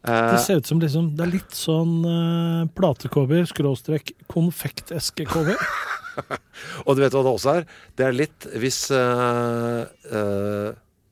Det 0.00 0.10
Eh, 0.16 0.38
ser 0.40 0.62
ut 0.62 0.66
som 0.66 0.78
liksom, 0.80 1.10
det 1.12 1.26
er 1.26 1.32
litt 1.34 1.52
sånn 1.52 1.98
uh, 2.08 2.68
platecover, 2.72 3.44
skråstrek, 3.44 4.14
konfekteskecover. 4.32 5.60
og 6.86 6.96
du 6.96 7.02
vet 7.02 7.14
hva 7.14 7.24
det 7.24 7.32
også 7.32 7.56
er? 7.58 7.66
Det 7.98 8.06
er 8.06 8.16
litt 8.16 8.46
hvis 8.62 8.86
uh, 8.94 9.84
uh, 10.12 10.70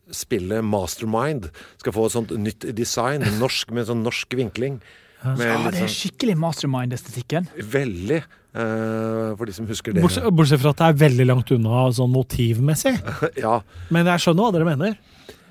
spillet 0.09 0.65
Mastermind 0.65 1.51
skal 1.81 1.95
få 1.95 2.09
et 2.09 2.17
sånt 2.17 2.33
nytt 2.41 2.71
design, 2.77 3.27
norsk, 3.41 3.75
med 3.75 3.85
en 3.85 3.91
sånn 3.93 4.07
norsk 4.07 4.39
vinkling. 4.39 4.81
Med 5.25 5.45
Ja, 5.45 5.59
litt 5.59 5.75
det 5.75 5.83
er 5.83 5.87
sånn 5.87 5.97
skikkelig 5.97 6.39
mastermind-estetikken. 6.39 7.49
Veldig. 7.59 8.23
Uh, 8.57 9.37
for 9.37 9.45
de 9.45 9.55
som 9.55 9.69
husker 9.69 9.95
det. 9.95 10.03
Bortsett, 10.03 10.27
bortsett 10.35 10.63
fra 10.63 10.73
at 10.73 10.81
det 10.81 10.89
er 10.89 11.01
veldig 11.05 11.27
langt 11.29 11.53
unna 11.55 11.85
sånn 11.95 12.13
motivmessig. 12.15 12.97
Ja. 13.45 13.61
Men 13.95 14.09
jeg 14.09 14.25
skjønner 14.25 14.49
hva 14.49 14.55
dere 14.57 14.69
mener. 14.69 14.99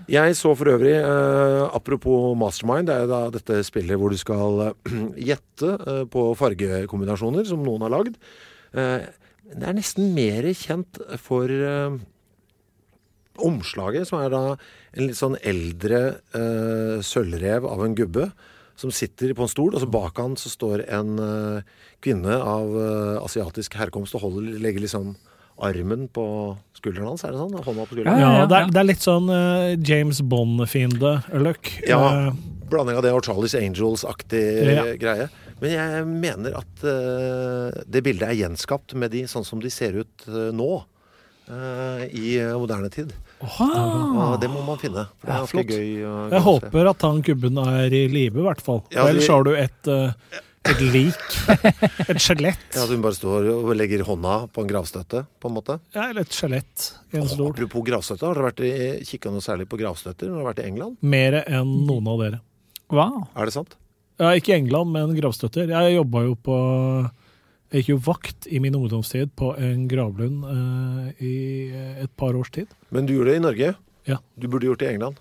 Jeg 0.08 0.38
så 0.40 0.54
for 0.56 0.70
øvrig, 0.72 0.94
eh, 0.96 1.76
apropos 1.76 2.32
Mastermind, 2.40 2.88
det 2.88 2.96
er 2.96 3.10
da 3.12 3.26
dette 3.28 3.58
spillet 3.68 4.00
hvor 4.00 4.14
du 4.14 4.16
skal 4.16 4.62
eh, 4.70 4.94
gjette 5.34 5.72
eh, 5.84 6.06
på 6.08 6.30
fargekombinasjoner 6.40 7.44
som 7.50 7.66
noen 7.66 7.84
har 7.84 7.92
lagd. 7.92 8.16
Eh, 8.72 9.04
det 9.52 9.68
er 9.68 9.76
nesten 9.76 10.14
mer 10.16 10.48
kjent 10.56 11.02
for 11.20 11.52
eh, 11.52 12.00
omslaget, 13.44 14.08
som 14.08 14.22
er 14.22 14.32
da 14.32 14.44
en 14.56 15.10
litt 15.10 15.20
sånn 15.20 15.36
eldre 15.44 16.02
eh, 16.32 17.04
sølvrev 17.04 17.68
av 17.68 17.84
en 17.84 18.00
gubbe 18.00 18.30
som 18.80 18.94
sitter 18.96 19.36
på 19.36 19.44
en 19.44 19.52
stol, 19.52 19.76
og 19.76 19.84
så 19.84 19.92
bak 19.92 20.24
han 20.24 20.40
så 20.40 20.54
står 20.54 20.86
en 20.86 21.16
kvinne 22.06 22.36
av 22.38 22.76
asiatisk 23.24 23.74
herkomst 23.74 24.14
og 24.14 24.22
holder, 24.22 24.60
legger 24.62 24.84
liksom 24.84 25.16
armen 25.64 26.08
på 26.14 26.24
skulderen 26.78 27.08
hans, 27.14 27.24
er 27.26 27.32
det 27.34 27.40
sånn? 27.42 27.56
Hånda 27.66 27.86
på 27.88 27.96
skulderen? 27.96 28.20
Ja, 28.22 28.32
ja, 28.42 28.46
det, 28.50 28.58
er, 28.60 28.72
det 28.76 28.82
er 28.84 28.88
litt 28.92 29.06
sånn 29.06 29.30
uh, 29.32 29.74
James 29.82 30.22
Bond-fiende-løk. 30.22 31.72
Ja, 31.88 32.30
uh, 32.30 32.34
blanding 32.70 32.98
av 33.00 33.04
det 33.06 33.14
og 33.16 33.24
Charlies 33.26 33.56
Angels-aktig 33.58 34.44
Ja. 34.68 34.84
greie. 35.00 35.30
Men 35.62 35.72
jeg 35.74 36.06
mener 36.06 36.58
at 36.60 36.84
uh, 36.86 37.72
det 37.90 38.04
bildet 38.06 38.28
er 38.30 38.38
gjenskapt 38.44 38.94
med 38.94 39.12
de 39.16 39.24
sånn 39.30 39.46
som 39.48 39.60
de 39.64 39.72
ser 39.74 39.96
ut 40.04 40.28
eh, 40.30 40.52
nå. 40.54 40.84
eh, 41.50 42.04
I 42.14 42.36
eh, 42.44 42.54
moderne 42.60 42.92
tid. 42.94 43.14
Og 43.42 44.36
det 44.42 44.50
må 44.52 44.62
man 44.68 44.78
finne. 44.82 45.08
Det 45.24 45.30
er 45.32 45.40
Ja, 45.42 45.46
flott. 45.50 45.72
gøy. 45.72 46.04
jeg 46.34 46.42
håper 46.46 46.90
at 46.92 47.02
han 47.06 47.22
gubben 47.26 47.58
er 47.62 47.90
i 47.94 48.04
live, 48.12 48.38
i 48.42 48.46
hvert 48.46 48.62
fall. 48.62 48.84
Ja, 48.94 49.08
Ellers 49.10 49.28
har 49.30 49.44
du 49.48 49.52
et, 49.56 49.88
eh, 49.90 50.12
et 50.74 50.82
lik. 50.94 51.24
Et 52.12 52.20
skjelett. 52.22 52.66
Ja, 52.76 52.84
At 52.86 52.92
hun 52.92 53.02
bare 53.04 53.16
står 53.18 53.48
og 53.54 53.72
legger 53.78 54.04
hånda 54.08 54.36
på 54.54 54.64
en 54.64 54.70
gravstøtte, 54.70 55.24
på 55.42 55.50
en 55.52 55.56
måte. 55.58 55.78
Ja, 55.96 56.10
eller 56.12 56.26
et 56.28 56.36
skjelett. 56.36 56.90
Apropos 57.18 57.86
gravstøtte, 57.88 58.26
har 58.28 58.38
dere 58.38 58.50
vært 58.50 58.64
i- 58.68 59.04
kikka 59.08 59.32
noe 59.34 59.44
særlig 59.44 59.68
på 59.72 59.80
gravstøtter 59.80 60.28
når 60.30 60.36
dere 60.38 60.44
har 60.46 60.50
vært 60.54 60.64
i 60.64 60.68
England? 60.72 60.98
Mer 61.02 61.40
enn 61.46 61.74
noen 61.88 62.08
av 62.12 62.20
dere. 62.24 62.42
Hva? 62.94 63.08
Er 63.36 63.50
det 63.50 63.54
sant? 63.58 63.76
Ja, 64.20 64.32
ikke 64.34 64.54
i 64.56 64.58
England, 64.62 64.92
men 64.96 65.16
gravstøtter. 65.18 65.70
Jeg 65.70 65.96
jobba 66.00 66.24
jo 66.26 66.36
på 66.42 66.58
Jeg 67.70 67.82
gikk 67.84 67.90
jo 67.92 67.98
vakt 68.06 68.48
i 68.48 68.60
min 68.64 68.76
ungdomstid 68.80 69.34
på 69.36 69.50
en 69.60 69.88
gravlund 69.92 70.46
eh, 70.48 71.24
i 71.28 71.34
et 72.06 72.14
par 72.16 72.32
års 72.40 72.50
tid. 72.56 72.68
Men 72.96 73.06
du 73.06 73.12
gjorde 73.18 73.34
det 73.34 73.40
i 73.42 73.44
Norge. 73.44 73.72
Ja. 74.08 74.18
Du 74.40 74.48
burde 74.48 74.70
gjort 74.70 74.80
det 74.80 74.88
i 74.88 74.94
England. 74.96 75.18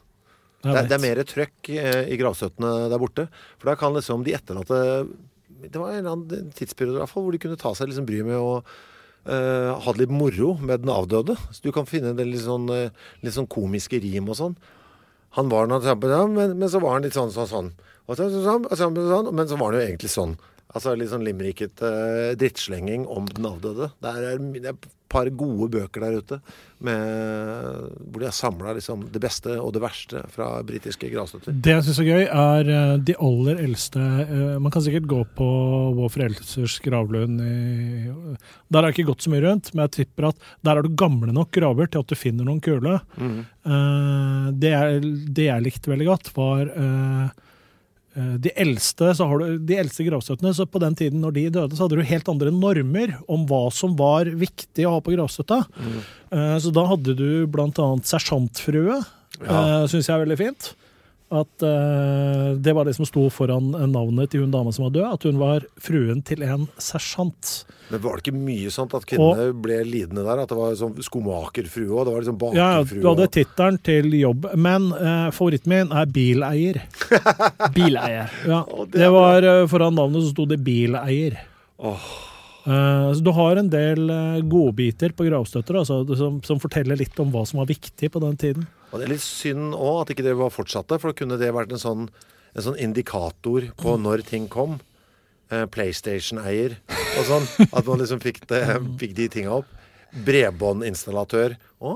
Det 0.63 0.71
er, 0.73 0.87
det 0.89 0.95
er 0.97 1.03
mer 1.03 1.19
trøkk 1.27 1.69
eh, 1.75 2.05
i 2.15 2.17
gravstøttene 2.21 2.87
der 2.91 2.99
borte. 3.03 3.27
For 3.59 3.71
da 3.73 3.75
kan 3.79 3.95
liksom 3.99 4.23
de 4.27 4.33
etterlatte 4.39 4.79
Det 5.63 5.81
var 5.81 5.93
en 5.93 6.03
eller 6.03 6.15
annen 6.15 6.53
tidsperiode 6.57 6.99
i 6.99 7.03
hvert 7.03 7.13
fall, 7.13 7.27
hvor 7.27 7.35
de 7.35 7.41
kunne 7.43 7.59
ta 7.61 7.73
seg 7.77 7.91
liksom 7.91 8.07
bryet 8.09 8.29
med 8.29 8.39
å 8.39 8.61
uh, 8.61 9.73
ha 9.83 9.95
det 9.95 10.05
litt 10.05 10.15
moro 10.15 10.55
med 10.61 10.85
den 10.85 10.93
avdøde. 10.93 11.37
Så 11.51 11.65
du 11.65 11.73
kan 11.75 11.89
finne 11.89 12.13
en 12.13 12.21
litt 12.21 12.45
sånn, 12.45 12.69
eh, 12.75 12.93
litt 13.25 13.37
sånn 13.37 13.49
komiske 13.51 14.01
rim 14.03 14.29
og 14.31 14.39
sånn. 14.39 14.57
Han 15.39 15.51
var 15.53 15.69
noe 15.71 15.83
sånn, 15.85 16.37
men, 16.37 16.57
men 16.61 16.73
så 16.73 16.81
var 16.83 16.97
han 16.97 17.07
litt 17.07 17.17
sånn 17.17 17.33
sånn 17.35 17.51
sånn. 17.51 17.73
Sånn, 18.07 18.37
sånn, 18.45 18.69
sånn, 18.79 19.33
men 19.35 19.49
så 19.51 19.59
var 19.59 19.73
han 19.73 19.81
jo 19.81 19.87
egentlig 19.89 20.13
sånn. 20.13 20.37
Altså 20.75 20.97
litt 20.99 21.13
sånn 21.13 21.25
limriket 21.27 21.81
uh, 21.85 22.35
drittslenging 22.39 23.07
om 23.07 23.29
den 23.31 23.47
avdøde. 23.49 23.93
Det 24.03 24.13
er, 24.13 24.41
det 24.57 24.65
er 24.65 24.75
et 24.75 24.89
par 25.09 25.29
gode 25.39 25.69
bøker 25.77 26.03
der 26.03 26.19
ute 26.19 26.39
med, 26.85 27.93
hvor 28.11 28.21
de 28.21 28.27
har 28.27 28.35
samla 28.37 28.75
liksom, 28.77 29.07
det 29.15 29.21
beste 29.23 29.55
og 29.63 29.71
det 29.77 29.81
verste 29.81 30.21
fra 30.33 30.49
britiske 30.67 31.09
gravstøtter. 31.13 31.55
Det 31.65 31.73
jeg 31.73 31.87
syns 31.87 32.01
er 32.03 32.09
gøy, 32.11 32.25
er 32.27 32.73
eh, 32.75 32.93
de 33.07 33.17
aller 33.25 33.63
eldste 33.65 34.03
eh, 34.03 34.59
Man 34.61 34.75
kan 34.75 34.85
sikkert 34.85 35.09
gå 35.09 35.23
på 35.39 35.49
vår 35.97 36.13
foreldres 36.13 36.77
gravlund 36.85 37.41
i 37.41 37.55
Der 38.69 38.83
har 38.83 38.91
jeg 38.91 38.99
ikke 38.99 39.13
gått 39.13 39.25
så 39.25 39.33
mye 39.33 39.45
rundt, 39.47 39.73
men 39.73 39.87
jeg 39.87 39.95
tipper 40.03 40.29
at 40.33 40.53
der 40.67 40.77
er 40.77 40.85
du 40.85 40.99
gamle 40.99 41.33
nok 41.33 41.55
graver 41.55 41.89
til 41.89 42.05
at 42.05 42.13
du 42.13 42.19
finner 42.19 42.49
noen 42.49 42.61
kule. 42.65 42.99
Eh, 43.17 44.47
det, 44.53 44.75
jeg, 44.75 45.17
det 45.39 45.49
jeg 45.49 45.65
likte 45.65 45.95
veldig 45.95 46.11
godt, 46.13 46.33
var 46.37 46.67
eh, 46.67 46.87
eh, 46.87 47.43
de 48.17 48.53
eldste, 48.57 49.11
så 49.19 49.27
har 49.29 49.43
du, 49.43 49.59
de 49.69 49.77
eldste 49.77 50.07
gravstøttene, 50.07 50.55
så 50.57 50.65
på 50.69 50.81
den 50.81 50.97
tiden 50.97 51.21
når 51.21 51.35
de 51.37 51.45
døde, 51.59 51.77
så 51.77 51.85
hadde 51.85 51.99
du 51.99 52.07
helt 52.09 52.31
andre 52.33 52.53
normer 52.55 53.13
om 53.29 53.45
hva 53.51 53.67
som 53.75 53.97
var 53.99 54.31
viktig 54.41 54.87
å 54.89 54.95
ha 54.97 55.03
på 55.05 55.13
gravstøtta. 55.13 55.63
Mm. 55.77 56.01
Så 56.65 56.73
da 56.75 56.87
hadde 56.89 57.15
du 57.19 57.29
annet 57.53 58.09
sersjantfrue. 58.09 58.99
Ja. 59.43 59.61
uh, 59.83 59.85
syns 59.91 60.09
jeg 60.09 60.15
er 60.17 60.25
veldig 60.25 60.39
fint. 60.41 60.71
At 61.27 61.65
uh, 61.67 62.55
det 62.55 62.71
var 62.77 62.87
det 62.87 62.95
som 62.95 63.07
sto 63.09 63.25
foran 63.35 63.73
navnet 63.91 64.31
til 64.31 64.45
hun 64.45 64.53
dama 64.55 64.71
som 64.75 64.85
var 64.87 64.93
død, 64.95 65.07
at 65.17 65.25
hun 65.27 65.41
var 65.41 65.65
fruen 65.83 66.21
til 66.27 66.45
en 66.47 66.69
sersjant. 66.79 67.65
Men 67.91 68.03
var 68.05 68.19
det 68.19 68.27
ikke 68.27 68.39
mye 68.39 68.71
sånt 68.75 68.95
at 68.95 69.07
kvinnene 69.11 69.49
ble 69.63 69.81
lidende 69.87 70.23
der? 70.27 70.45
At 70.45 70.53
det 70.53 70.59
var 70.59 70.77
sånn 70.79 70.95
skomakerfrue 71.03 71.91
og 71.91 72.07
det 72.07 72.15
var 72.15 72.25
liksom 72.27 72.57
Ja, 72.59 72.71
du 72.87 73.09
hadde 73.09 73.27
tittelen 73.35 73.81
til 73.87 74.15
jobb, 74.21 74.47
men 74.55 74.93
uh, 74.95 75.33
favoritten 75.35 75.75
min 75.75 75.91
er 75.91 76.07
bileier. 76.15 76.81
Bileier. 77.77 78.31
Ja, 78.47 78.63
det 78.95 79.11
var 79.15 79.47
uh, 79.47 79.67
Foran 79.71 79.99
navnet 79.99 80.29
så 80.29 80.31
sto 80.31 80.47
det 80.47 80.63
bileier. 80.63 81.41
Åh. 81.83 82.09
Eh, 82.67 83.13
så 83.15 83.21
du 83.21 83.31
har 83.31 83.57
en 83.57 83.69
del 83.71 84.11
uh, 84.11 84.43
godbiter 84.43 85.13
på 85.15 85.29
gravstøtter 85.29 85.79
altså, 85.79 86.01
som, 86.19 86.41
som 86.43 86.59
forteller 86.59 86.99
litt 86.99 87.15
om 87.23 87.31
hva 87.31 87.45
som 87.47 87.61
var 87.61 87.69
viktig 87.71 88.11
på 88.11 88.23
den 88.25 88.39
tiden. 88.41 88.67
Og 88.97 89.03
det 89.03 89.11
er 89.11 89.13
litt 89.13 89.25
synd 89.25 89.75
òg 89.77 90.07
at 90.07 90.11
ikke 90.15 90.25
det 90.25 90.33
var 90.39 90.55
fortsatte, 90.55 90.97
for 91.03 91.13
kunne 91.17 91.37
det 91.37 91.53
vært 91.53 91.75
en 91.77 91.83
sånn, 91.83 92.07
en 92.57 92.65
sånn 92.65 92.79
indikator 92.81 93.69
på 93.77 93.97
når 94.01 94.25
ting 94.25 94.47
kom. 94.49 94.79
Eh, 95.53 95.67
PlayStation-eier 95.71 96.79
og 96.89 97.27
sånn. 97.29 97.45
At 97.69 97.85
man 97.85 98.01
liksom 98.01 98.23
fikk, 98.25 98.41
det, 98.49 98.63
fikk 98.99 99.13
de 99.19 99.29
tinga 99.37 99.59
opp. 99.61 99.69
Bredbåndinstallatør. 100.25 101.59
Å, 101.85 101.93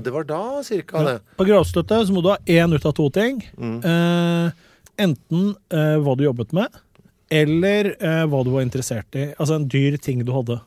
det 0.00 0.14
var 0.14 0.24
da 0.30 0.40
cirka 0.64 1.04
det. 1.04 1.18
På 1.36 1.44
gravstøtte 1.44 2.00
så 2.08 2.16
må 2.16 2.24
du 2.24 2.32
ha 2.32 2.40
én 2.48 2.72
ut 2.72 2.88
av 2.88 2.96
to 2.96 3.10
ting. 3.12 3.44
Mm. 3.60 3.76
Eh, 3.84 4.72
enten 5.04 5.52
eh, 5.68 5.98
hva 6.00 6.16
du 6.16 6.24
jobbet 6.24 6.56
med, 6.56 6.80
eller 7.28 7.92
eh, 7.98 8.24
hva 8.24 8.40
du 8.40 8.54
var 8.56 8.64
interessert 8.64 9.20
i. 9.20 9.28
Altså 9.36 9.60
en 9.60 9.68
dyr 9.68 10.00
ting 10.00 10.24
du 10.24 10.32
hadde. 10.32 10.62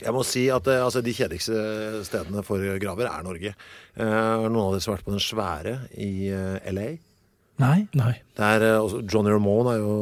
Jeg 0.00 0.14
må 0.16 0.24
si 0.26 0.46
at 0.52 0.66
eh, 0.70 0.80
altså, 0.84 1.02
de 1.04 1.14
kjedeligste 1.16 2.02
stedene 2.08 2.42
for 2.46 2.64
graver 2.82 3.10
er 3.10 3.26
Norge. 3.26 3.54
Uh, 3.98 4.48
noen 4.48 4.62
av 4.64 4.74
dere 4.74 4.82
som 4.84 4.92
har 4.94 5.00
vært 5.00 5.08
på 5.08 5.14
den 5.16 5.24
svære 5.24 5.76
i 6.00 6.10
uh, 6.32 6.72
LA? 6.72 6.88
Nei. 7.60 7.78
Nei. 7.98 8.14
Der, 8.40 8.64
uh, 8.80 9.00
Johnny 9.04 9.32
Ramone 9.34 9.74
er 9.76 9.82
jo 9.82 9.96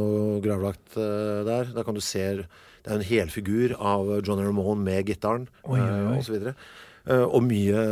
gravlagt 0.44 0.98
eh, 0.98 1.40
der. 1.48 1.72
Da 1.74 1.82
kan 1.86 1.96
du 1.96 2.02
se 2.04 2.26
Det 2.38 2.92
er 2.92 3.00
en 3.00 3.08
helfigur 3.08 3.74
av 3.74 4.12
Johnny 4.22 4.46
Ramone 4.46 4.84
med 4.86 5.08
gitaren 5.10 5.48
Oi, 5.64 5.80
oi, 5.80 5.88
oi. 5.88 5.96
eh, 5.98 6.12
og 6.14 6.28
så. 6.28 6.54
Eh, 7.08 7.24
og 7.24 7.40
mye, 7.46 7.82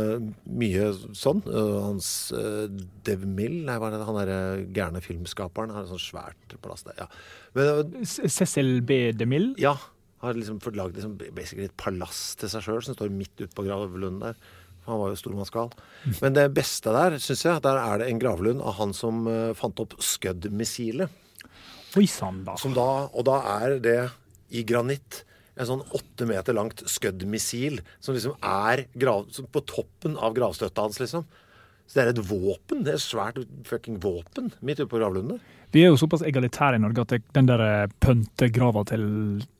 mye 0.61 0.91
sånn. 1.17 1.41
Eh, 1.49 1.75
hans 1.87 2.09
uh, 2.37 2.67
Dev 3.07 3.25
Mill, 3.25 3.63
nei, 3.65 3.77
hva 3.81 3.89
er 3.89 3.95
det, 3.97 4.05
han 4.05 4.19
derre 4.19 4.39
gærne 4.75 5.01
filmskaperen, 5.01 5.73
har 5.73 5.87
et 5.87 5.91
sånt 5.91 6.05
svært 6.05 6.57
plass 6.61 6.85
der. 6.85 6.99
Ja. 7.01 7.07
Men 7.57 7.95
eh, 8.03 8.05
Cecil 8.05 8.77
B. 8.85 8.99
DeMille. 9.17 9.55
ja, 9.61 9.73
har 10.23 10.37
liksom 10.37 10.61
fått 10.63 10.77
lagd 10.77 10.97
liksom 10.97 11.17
et 11.61 11.75
palass 11.77 12.21
til 12.39 12.49
seg 12.51 12.65
sjøl 12.65 12.81
som 12.85 12.97
står 12.97 13.13
midt 13.13 13.35
ute 13.43 13.53
på 13.55 13.65
gravlunden 13.67 14.23
der. 14.23 14.39
Han 14.87 15.01
var 15.01 15.11
jo 15.11 15.19
stormannsgal. 15.19 15.71
Men 16.23 16.35
det 16.37 16.47
beste 16.55 16.93
der, 16.95 17.17
syns 17.19 17.43
jeg, 17.43 17.63
der 17.65 17.79
er 17.81 17.99
det 17.99 18.07
en 18.07 18.21
gravlund 18.21 18.63
av 18.63 18.77
han 18.79 18.93
som 18.95 19.25
eh, 19.27 19.51
fant 19.57 19.81
opp 19.83 19.97
Scud-missilet. 19.99 21.11
Da. 22.47 22.55
Da, 22.75 22.91
og 23.11 23.25
da 23.27 23.39
er 23.57 23.77
det 23.83 23.97
i 24.55 24.63
granitt 24.67 25.25
en 25.57 25.67
sånn 25.67 25.83
åtte 25.97 26.27
meter 26.29 26.55
langt 26.55 26.83
Scud-missil 26.87 27.81
som 27.99 28.15
liksom 28.15 28.37
er 28.45 28.85
grav, 28.95 29.27
som 29.33 29.49
på 29.51 29.63
toppen 29.67 30.15
av 30.15 30.35
gravstøtta 30.37 30.85
hans, 30.85 31.01
liksom. 31.01 31.25
Så 31.87 31.97
det 31.97 32.03
er 32.03 32.11
et 32.11 32.23
våpen. 32.29 32.83
Det 32.83 32.93
er 32.93 32.99
et 32.99 33.03
svært 33.03 33.39
fucking 33.67 33.99
våpen 34.03 34.51
midt 34.59 34.81
ute 34.81 34.89
på 34.91 34.99
gravlunden. 34.99 35.39
Vi 35.71 35.83
er 35.83 35.91
jo 35.91 35.99
såpass 35.99 36.23
egalitære 36.23 36.79
i 36.79 36.83
Norge 36.83 37.03
at 37.03 37.13
det, 37.15 37.21
den 37.35 37.47
der 37.49 37.63
eh, 37.63 37.93
pøntegrava 38.03 38.83
til 38.87 39.05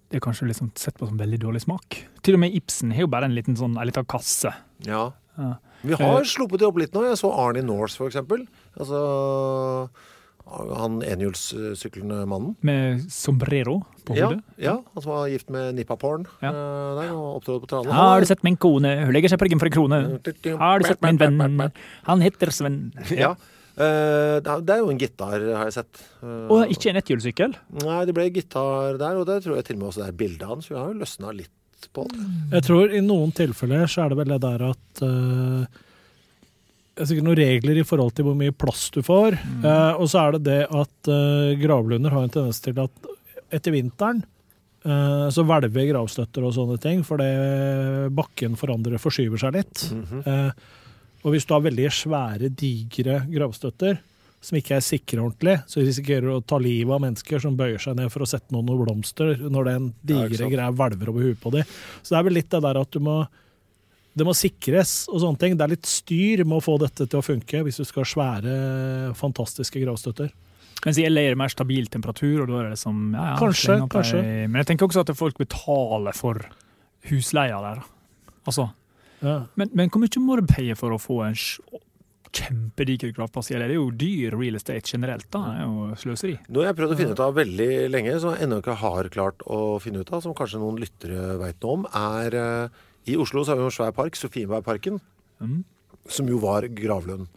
det 0.09 0.17
er 0.19 0.23
kanskje 0.23 0.47
liksom 0.49 0.71
sett 0.79 0.97
på 0.99 1.07
som 1.09 1.17
veldig 1.19 1.39
dårlig 1.41 1.61
smak. 1.65 1.97
Til 2.23 2.37
og 2.37 2.39
med 2.45 2.55
Ibsen 2.55 2.93
har 2.95 3.03
jo 3.05 3.07
bare 3.11 3.27
en 3.27 3.35
liten 3.35 3.57
sånn, 3.59 3.77
en 3.77 3.87
liten 3.89 4.05
kasse. 4.07 4.53
Ja. 4.87 5.09
Ja. 5.37 5.55
Vi 5.85 5.93
har 5.99 6.23
sluppet 6.25 6.59
det 6.63 6.65
opp 6.67 6.77
litt 6.81 6.93
nå. 6.95 7.03
Jeg 7.05 7.19
så 7.19 7.29
Arnie 7.37 7.61
Norse, 7.65 7.99
for 7.99 8.07
eksempel. 8.09 8.47
Altså 8.79 9.01
han 10.47 11.01
enhjulssyklende 11.03 12.21
mannen. 12.29 12.53
Med 12.63 13.01
sombrero 13.11 13.81
på 14.07 14.15
hodet. 14.15 14.39
ja, 14.63 14.77
han 14.93 15.03
som 15.03 15.11
var 15.11 15.27
gift 15.27 15.49
med 15.51 15.75
Nippaporn 15.75 16.23
Ja. 16.41 16.49
eh, 16.53 17.01
der 17.01 17.11
og 17.11 17.41
opptrådte 17.41 17.65
på 17.65 17.67
Trane. 17.67 17.91
Har 17.91 18.21
du 18.21 18.25
sett 18.29 18.43
min 18.47 18.55
kone, 18.55 18.93
hun 19.05 19.11
legger 19.13 19.29
seg 19.33 19.39
på 19.41 19.45
ryggen 19.49 19.59
for 19.59 19.67
en 19.67 19.75
krone. 19.75 19.99
Har 20.57 20.79
du 20.79 20.85
sett 20.87 21.01
min 21.03 21.17
venn, 21.19 21.71
han 22.07 22.21
heter 22.23 22.51
Sven. 22.55 22.93
Ja. 23.11 23.31
Eh, 23.31 23.35
det 23.77 24.47
er- 24.49 24.61
det 24.65 24.73
er 24.73 24.79
jo 24.81 24.89
en 24.89 24.97
gitar, 24.97 25.37
har 25.55 25.65
jeg 25.69 25.73
sett. 25.77 25.99
Eh, 26.23 26.47
Og 26.49 26.67
ikke 26.73 26.89
en 26.89 26.97
etthjulssykkel. 27.01 27.55
Nei, 27.83 28.05
det 28.05 28.15
ble 28.17 28.29
gitar 28.33 28.97
der, 28.97 29.17
og 29.21 29.25
det 29.29 29.43
tror 29.43 29.55
jeg 29.59 29.65
til 29.65 29.75
og 29.77 29.81
med 29.83 29.89
også 29.91 30.01
det 30.01 30.07
er 30.09 30.17
bilde 30.23 30.43
av 30.49 30.61
så 30.65 30.69
vi 30.73 30.79
har 30.81 30.87
jo 30.93 30.99
løsna 31.03 31.33
litt 31.37 31.89
på 31.93 32.07
det. 32.09 32.23
Jeg 32.57 32.63
tror 32.65 32.93
i 32.97 33.01
noen 33.05 33.31
tilfeller 33.37 33.85
så 33.87 34.05
er 34.05 34.09
det 34.09 34.17
vel 34.17 34.31
det 34.33 34.41
der 34.41 34.63
at 34.71 35.01
uh, 35.05 35.65
Det 36.97 37.03
er 37.03 37.09
sikkert 37.11 37.27
noen 37.27 37.37
regler 37.37 37.77
i 37.77 37.83
forhold 37.85 38.15
til 38.17 38.25
hvor 38.25 38.35
mye 38.35 38.51
plass 38.57 38.87
du 38.89 39.03
får. 39.05 39.37
Eh, 39.63 39.93
og 40.01 40.07
så 40.09 40.23
er 40.27 40.31
det 40.39 40.43
det 40.47 40.63
at 40.65 41.11
uh, 41.13 41.53
gravlunder 41.61 42.09
har 42.09 42.23
en 42.25 42.33
tendens 42.33 42.59
til 42.65 42.73
at 42.81 42.89
etter 43.53 43.71
vinteren 43.71 44.23
eh, 44.83 45.27
så 45.29 45.45
hvelver 45.45 45.85
gravstøtter 45.93 46.43
og 46.43 46.55
sånne 46.57 46.79
ting, 46.81 47.03
fordi 47.05 47.27
bakken 48.17 48.57
forandrer 48.57 48.97
forskyver 48.99 49.37
seg 49.39 49.53
litt. 49.59 49.83
Eh, 50.25 50.51
og 51.27 51.33
hvis 51.33 51.47
du 51.47 51.51
har 51.51 51.65
veldig 51.65 51.89
svære, 51.91 52.49
digre 52.55 53.19
gravstøtter 53.27 53.97
som 54.47 54.55
ikke 54.55 54.77
er 54.77 54.85
sikre 54.85 55.19
ordentlig, 55.19 55.57
så 55.67 55.81
risikerer 55.81 56.29
du 56.29 56.35
å 56.37 56.45
ta 56.45 56.59
livet 56.61 56.93
av 56.93 57.01
mennesker 57.03 57.41
som 57.43 57.57
bøyer 57.57 57.81
seg 57.83 57.97
ned 57.97 58.11
for 58.13 58.23
å 58.23 58.29
sette 58.29 58.53
noen 58.55 58.69
noe 58.69 58.79
blomster 58.79 59.33
når 59.41 59.67
den 59.67 59.73
er 59.73 59.81
en 59.81 59.89
digre 60.07 60.45
ja, 60.45 60.51
greia 60.53 60.71
hvelver 60.71 61.11
over 61.11 61.25
huet 61.25 61.41
på 61.41 61.51
dem. 61.57 61.67
Så 61.99 62.13
det 62.13 62.19
er 62.21 62.27
vel 62.29 62.37
litt 62.37 62.49
det 62.53 62.61
der 62.63 62.79
at 62.79 62.93
du 62.93 63.03
må 63.03 63.17
det 64.17 64.25
må 64.25 64.33
sikres 64.33 65.03
og 65.11 65.19
sånne 65.21 65.37
ting. 65.41 65.57
Det 65.57 65.65
er 65.65 65.73
litt 65.75 65.89
styr 65.89 66.41
med 66.47 66.57
å 66.57 66.63
få 66.63 66.77
dette 66.81 67.05
til 67.05 67.19
å 67.19 67.25
funke 67.25 67.61
hvis 67.67 67.77
du 67.77 67.85
skal 67.85 68.01
ha 68.01 68.09
svære, 68.09 68.55
fantastiske 69.19 69.81
gravstøtter. 69.83 70.31
Mens 70.85 70.97
i 71.01 71.05
LA 71.09 71.27
er 71.27 71.35
det 71.35 71.41
mer 71.41 71.53
stabil 71.53 71.85
temperatur, 71.91 72.43
og 72.43 72.49
da 72.49 72.63
er 72.63 72.71
det 72.73 72.79
som 72.81 73.11
ja, 73.11 73.33
ja, 73.33 73.35
Kanskje, 73.41 73.77
kanskje. 73.91 74.23
Men 74.47 74.61
jeg 74.61 74.71
tenker 74.71 74.87
også 74.87 75.03
at 75.03 75.13
folk 75.17 75.37
betaler 75.41 76.17
for 76.17 76.41
husleia 77.11 77.59
der. 77.61 77.85
Altså, 78.47 78.69
Ja. 79.21 79.47
men, 79.57 79.69
men 79.73 79.89
hvor 79.89 80.01
mye 80.03 80.21
må 80.21 80.35
du 80.39 80.45
paye 80.49 80.75
for 80.77 80.93
å 80.93 80.99
få 81.01 81.21
en 81.25 81.37
kjempediger 82.37 83.13
gravplass? 83.15 83.47
Det 83.49 83.61
er 83.63 83.73
jo 83.77 83.87
dyr 83.95 84.35
real 84.37 84.57
estate 84.59 84.83
generelt, 84.93 85.25
da. 85.33 85.39
Det 85.47 85.61
er 85.61 85.63
jo 85.69 85.87
sløseri. 86.03 86.35
Noe 86.49 86.65
jeg 86.65 86.73
har 86.73 86.77
prøvd 86.77 86.93
å 86.95 86.99
finne 86.99 87.15
ut 87.17 87.23
av 87.25 87.37
veldig 87.37 87.69
lenge, 87.93 88.17
som 88.21 88.35
jeg 88.35 88.45
ennå 88.45 88.59
ikke 88.61 88.75
har 88.83 89.09
klart 89.13 89.41
å 89.47 89.61
finne 89.83 90.03
ut 90.03 90.11
av, 90.13 90.21
som 90.25 90.35
kanskje 90.37 90.61
noen 90.61 90.77
lyttere 90.81 91.37
veit 91.41 91.57
noe 91.63 91.79
om, 91.79 91.87
er 91.97 92.37
eh, 92.37 92.83
I 93.07 93.17
Oslo 93.17 93.43
så 93.45 93.53
har 93.55 93.61
vi 93.61 93.65
en 93.69 93.73
svær 93.73 93.95
park, 93.97 94.17
Sofienbergparken, 94.19 95.01
Mm. 95.37 95.59
som 96.09 96.25
jo 96.25 96.39
var 96.41 96.65
gravlund. 96.73 97.27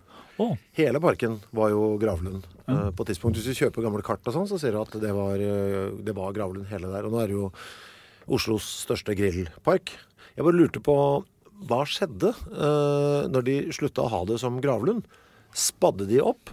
Oh. 0.40 0.54
Hele 0.72 0.96
parken 1.04 1.34
var 1.52 1.68
jo 1.68 1.98
gravlund. 2.00 2.46
Mm. 2.70 2.92
på 2.96 3.02
et 3.02 3.08
tidspunkt, 3.10 3.36
Hvis 3.36 3.50
du 3.50 3.58
kjøper 3.64 3.82
gamle 3.82 4.00
kart, 4.02 4.22
og 4.24 4.32
sånn, 4.32 4.46
så 4.48 4.56
ser 4.58 4.72
du 4.72 4.78
at 4.80 4.92
det 5.02 5.10
var, 5.12 5.34
eh, 5.36 5.90
det 6.00 6.14
var 6.16 6.32
gravlund 6.32 6.68
hele 6.70 6.88
der. 6.88 7.04
Og 7.04 7.12
nå 7.12 7.20
er 7.20 7.26
det 7.26 7.36
jo 7.36 7.50
Oslos 8.30 8.62
største 8.86 9.12
grillpark. 9.18 9.90
Jeg 10.36 10.44
bare 10.46 10.56
lurte 10.56 10.80
på 10.80 10.94
hva 11.68 11.82
skjedde 11.88 12.32
uh, 12.52 13.28
når 13.30 13.46
de 13.46 13.58
slutta 13.74 14.06
å 14.06 14.12
ha 14.12 14.22
det 14.28 14.38
som 14.42 14.60
gravlund? 14.62 15.04
Spadde 15.56 16.06
de 16.08 16.22
opp? 16.24 16.52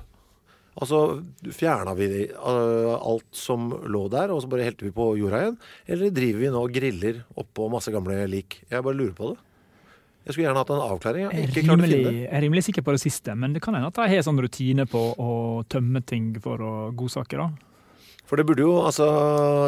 Altså 0.78 1.24
fjerna 1.56 1.96
vi 1.98 2.28
uh, 2.30 2.94
alt 2.98 3.28
som 3.34 3.72
lå 3.90 4.04
der, 4.14 4.34
og 4.34 4.44
så 4.44 4.52
bare 4.52 4.68
helte 4.68 4.86
vi 4.86 4.94
på 4.94 5.10
jorda 5.18 5.44
igjen? 5.44 5.60
Eller 5.90 6.14
driver 6.14 6.44
vi 6.44 6.54
nå 6.54 6.64
og 6.68 6.76
griller 6.76 7.24
oppå 7.40 7.70
masse 7.74 7.94
gamle 7.94 8.20
lik? 8.30 8.62
Jeg 8.70 8.86
bare 8.86 9.00
lurer 9.00 9.16
på 9.18 9.34
det. 9.34 9.40
Jeg 10.28 10.36
skulle 10.36 10.50
gjerne 10.50 10.60
hatt 10.60 10.72
en 10.76 10.84
avklaring. 10.84 11.24
Jeg 11.24 11.48
Jeg 11.56 11.64
er, 11.64 11.72
rimelig, 11.72 12.00
jeg 12.04 12.28
er 12.36 12.42
rimelig 12.44 12.64
sikker 12.66 12.84
på 12.84 12.92
det 12.92 13.00
siste, 13.00 13.32
men 13.32 13.54
det 13.56 13.62
kan 13.64 13.78
hende 13.78 13.88
at 13.88 13.96
de 13.96 14.10
har 14.12 14.26
sånn 14.28 14.42
rutine 14.44 14.84
på 14.86 15.04
å 15.16 15.64
tømme 15.72 16.02
ting 16.04 16.34
for 16.44 16.60
å 16.60 16.74
godsaker. 16.92 17.46
da. 17.46 17.67
For 18.28 18.40
det 18.40 18.44
burde 18.48 18.66
jo, 18.66 18.74
altså 18.84 19.06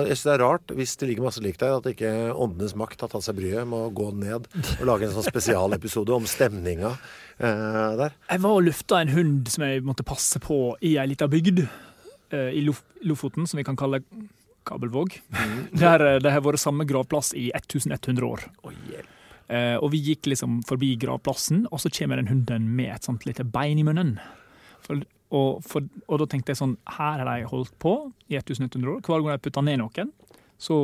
Jeg 0.07 0.17
syns 0.17 0.25
det 0.27 0.33
er 0.33 0.43
rart 0.43 0.73
hvis 0.75 0.95
det 0.99 1.09
ligger 1.09 1.27
masse 1.29 1.43
lik 1.43 1.59
der, 1.61 1.77
at 1.77 1.87
ikke 1.87 2.11
Åndenes 2.33 2.75
makt 2.79 3.05
har 3.05 3.11
tatt 3.13 3.25
seg 3.25 3.37
bryet 3.39 3.67
med 3.69 3.87
å 3.87 3.93
gå 3.95 4.09
ned 4.19 4.49
og 4.51 4.87
lage 4.89 5.07
en 5.07 5.15
sånn 5.15 5.27
spesialepisode 5.29 6.15
om 6.15 6.27
stemninga 6.29 6.91
eh, 6.91 7.93
der. 8.01 8.17
Jeg 8.29 8.43
var 8.43 8.57
og 8.57 8.65
lufta 8.67 8.99
en 8.99 9.13
hund 9.15 9.51
som 9.53 9.63
jeg 9.67 9.85
måtte 9.87 10.07
passe 10.07 10.41
på 10.43 10.59
i 10.85 10.97
ei 10.99 11.07
lita 11.11 11.29
bygd 11.31 11.63
eh, 11.63 12.51
i 12.59 12.65
Lof 12.67 12.83
Lofoten, 13.07 13.47
som 13.47 13.55
vi 13.61 13.63
kan 13.63 13.79
kalle 13.79 14.01
Kabelvåg. 14.67 15.21
Der 15.83 16.03
eh, 16.03 16.19
det 16.19 16.33
har 16.33 16.43
vært 16.43 16.61
samme 16.61 16.87
gravplass 16.87 17.31
i 17.37 17.49
1100 17.55 18.27
år. 18.27 18.43
Oh, 18.63 18.75
hjelp. 18.91 19.15
Eh, 19.49 19.75
og 19.81 19.89
vi 19.95 20.01
gikk 20.11 20.29
liksom 20.29 20.59
forbi 20.69 20.93
gravplassen, 21.01 21.63
og 21.71 21.81
så 21.81 21.89
kommer 21.93 22.19
den 22.19 22.29
hunden 22.29 22.67
med 22.77 22.91
et 22.93 23.07
sånt 23.07 23.25
lite 23.25 23.47
bein 23.47 23.79
i 23.81 23.85
munnen. 23.87 24.17
For, 24.85 25.01
og, 25.29 25.59
for, 25.65 25.85
og 26.07 26.21
da 26.23 26.25
tenkte 26.31 26.53
jeg 26.53 26.59
sånn, 26.61 26.75
her 26.97 27.21
har 27.21 27.27
de 27.29 27.45
holdt 27.51 27.75
på 27.81 27.93
i 28.31 28.37
1100 28.39 28.89
år. 28.95 29.01
Hver 29.05 29.21
gang 29.21 29.35
de 29.37 29.43
putter 29.45 29.65
ned 29.67 29.79
noen, 29.83 30.09
så 30.59 30.79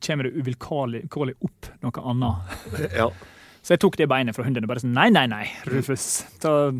kommer 0.00 0.28
det 0.28 0.36
uvilkårlig 0.38 1.34
opp 1.44 1.72
noe 1.82 2.06
annet. 2.12 2.56
Ja. 3.02 3.10
Så 3.60 3.74
jeg 3.74 3.82
tok 3.82 3.98
det 4.00 4.06
beinet 4.08 4.32
fra 4.32 4.46
hunden 4.46 4.64
og 4.64 4.70
bare 4.70 4.80
sånn, 4.80 4.94
nei, 4.96 5.10
nei, 5.12 5.26
nei, 5.28 5.42
Rufus, 5.68 6.22
ta, 6.40 6.70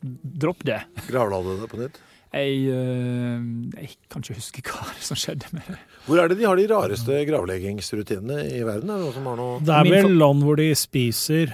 dropp 0.00 0.62
det. 0.68 0.76
Gravla 1.08 1.40
du 1.42 1.48
det 1.58 1.66
på 1.72 1.80
nytt? 1.80 1.98
Jeg, 2.30 2.60
øh, 2.70 3.40
jeg 3.74 3.88
kan 4.06 4.22
ikke 4.22 4.36
huske 4.38 4.62
hva 4.68 4.84
som 5.02 5.18
skjedde 5.18 5.48
med 5.50 5.66
det. 5.72 5.80
Hvor 6.06 6.20
er 6.22 6.30
det 6.30 6.36
de 6.38 6.46
har 6.46 6.60
de 6.60 6.68
rareste 6.70 7.16
gravleggingsrutinene 7.26 8.44
i 8.54 8.60
verden? 8.62 8.92
Er 8.94 9.02
det 9.02 9.14
som 9.16 9.26
har 9.26 9.40
noe 9.40 9.58
Det 9.66 9.74
er 9.74 9.90
vel 9.90 10.14
land 10.20 10.46
hvor 10.46 10.60
de 10.60 10.68
spiser 10.78 11.50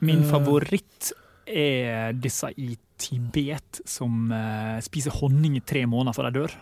Min 0.00 0.22
Eh. 0.24 0.30
favoritt 0.30 1.10
er 1.44 2.14
disse 2.16 2.48
i 2.56 2.72
Tibet 3.00 3.80
som 3.88 4.28
uh, 4.32 4.76
spiser 4.84 5.14
honning 5.20 5.56
i 5.58 5.64
tre 5.64 5.86
måneder 5.88 6.16
før 6.16 6.28
de 6.28 6.42
dør. 6.42 6.58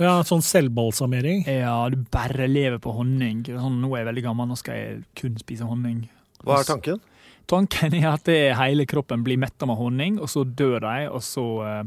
Ja, 0.00 0.18
sånn 0.26 0.42
selvbalsamering. 0.42 1.44
Ja, 1.46 1.76
du 1.92 2.00
bare 2.12 2.48
lever 2.50 2.80
på 2.82 2.94
honning. 2.96 3.44
Sånn, 3.46 3.80
nå 3.82 3.92
er 3.94 4.02
jeg 4.02 4.10
veldig 4.10 4.24
gammel, 4.26 4.48
nå 4.50 4.56
skal 4.58 4.78
jeg 4.78 5.02
kun 5.18 5.36
spise 5.38 5.68
honning. 5.68 6.04
Hva 6.44 6.60
er 6.60 6.68
tanken? 6.68 7.02
Tanken 7.50 7.94
er 7.98 8.08
at 8.14 8.24
det, 8.26 8.38
hele 8.58 8.86
kroppen 8.88 9.22
blir 9.26 9.38
metta 9.40 9.68
med 9.68 9.78
honning, 9.78 10.16
og 10.22 10.30
så 10.32 10.42
dør 10.48 10.80
de, 10.86 11.08
og 11.12 11.22
så 11.24 11.44
uh, 11.62 11.82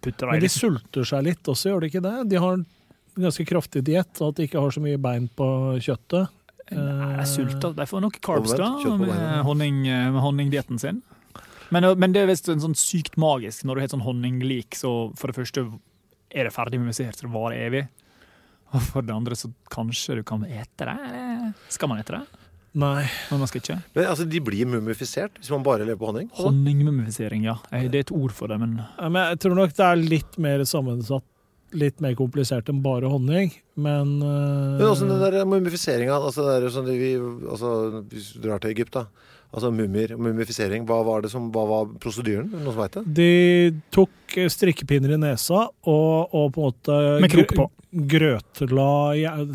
putter 0.00 0.26
de 0.26 0.32
Men 0.32 0.40
de 0.40 0.46
liksom- 0.48 0.78
sulter 0.78 1.10
seg 1.12 1.26
litt 1.26 1.50
også, 1.50 1.72
gjør 1.72 1.84
de 1.84 1.90
ikke 1.90 2.04
det? 2.06 2.16
De 2.30 2.40
har 2.40 2.58
en 2.58 2.66
ganske 3.20 3.46
kraftig 3.48 3.84
diett, 3.84 4.12
og 4.20 4.30
at 4.30 4.40
de 4.40 4.48
ikke 4.48 4.62
har 4.62 4.70
så 4.74 4.82
mye 4.84 5.00
bein 5.02 5.28
på 5.36 5.48
kjøttet. 5.82 6.36
Nei, 6.70 7.16
De 7.18 7.26
sulter. 7.26 7.72
De 7.74 7.86
får 7.90 8.02
nok 8.04 8.20
carbs 8.22 8.52
da, 8.54 8.68
med, 8.94 9.42
honning, 9.46 9.82
eh, 9.90 10.06
med 10.14 10.22
honningdietten 10.22 10.78
sin. 10.78 11.02
Men, 11.70 11.86
men 12.02 12.14
det 12.14 12.24
er 12.24 12.30
visst 12.30 12.50
en 12.50 12.62
sånn 12.62 12.76
sykt 12.78 13.16
magisk. 13.20 13.64
Når 13.66 13.78
du 13.78 13.82
har 13.84 13.92
sånn 13.94 14.06
honninglik, 14.06 14.74
så 14.78 14.92
for 15.18 15.30
det 15.30 15.38
første 15.38 15.66
er 16.30 16.46
det 16.46 16.54
ferdig 16.54 16.80
mumifisert, 16.82 17.18
så 17.18 17.26
det 17.26 17.34
varer 17.34 17.64
evig. 17.68 17.86
Og 18.70 18.84
for 18.86 19.06
det 19.06 19.14
andre 19.14 19.38
så 19.38 19.50
kanskje 19.72 20.20
du 20.20 20.24
kan 20.26 20.44
ete 20.46 20.86
det. 20.86 20.94
Eller 21.08 21.50
skal 21.72 21.90
man 21.90 22.02
ete 22.02 22.18
det? 22.18 22.46
Nei. 22.78 23.02
Men 23.30 23.40
man 23.42 23.50
skal 23.50 23.62
ikke. 23.64 23.78
Men, 23.96 24.04
altså, 24.12 24.26
de 24.30 24.40
blir 24.46 24.68
mumifisert 24.70 25.40
hvis 25.40 25.50
man 25.50 25.64
bare 25.66 25.82
lever 25.82 25.98
på 25.98 26.10
honning? 26.12 26.28
Honningmumifisering, 26.38 27.48
ja. 27.48 27.56
Eh, 27.72 27.88
Det 27.90 27.98
er 27.98 28.06
et 28.06 28.14
ord 28.14 28.34
for 28.36 28.52
det, 28.52 28.60
men 28.62 28.78
Men 29.00 29.18
jeg 29.32 29.40
tror 29.42 29.56
nok 29.58 29.74
det 29.74 29.86
er 29.86 29.96
litt 29.96 30.38
mer 30.38 30.62
sammensatt, 30.62 31.26
litt 31.72 32.00
mer 32.00 32.14
komplisert 32.18 32.70
enn 32.70 32.82
bare 32.82 33.10
honning, 33.10 33.50
men 33.78 34.16
uh... 34.22 34.78
Men 34.78 34.86
også 34.86 35.06
den 35.06 35.20
der 35.22 35.44
mumifiseringa 35.46 36.16
altså, 36.18 36.46
det 36.46 36.68
er 36.68 36.72
sånn 36.74 36.88
vi, 36.90 37.12
altså, 37.46 38.02
Hvis 38.10 38.32
du 38.34 38.40
drar 38.46 38.62
til 38.62 38.70
Egypt, 38.74 38.94
da. 38.94 39.06
Altså 39.50 39.72
mumier, 39.74 40.14
mumifisering. 40.14 40.84
Hva 40.86 41.00
var 41.06 41.24
det 41.24 41.32
som, 41.32 41.48
hva 41.50 41.64
var 41.66 41.90
prosedyren? 42.02 42.46
Noen 42.52 42.68
som 42.68 42.78
veit 42.78 42.96
det? 42.98 43.02
De 43.18 43.30
tok 43.90 44.36
strikkepinner 44.54 45.16
i 45.16 45.18
nesa 45.18 45.64
og, 45.66 46.30
og 46.30 46.52
på 46.54 46.62
en 46.62 46.68
måte 46.68 46.98
Med 47.24 47.34
krok 47.34 47.54
på. 47.58 47.66
Grøtla 47.90 48.86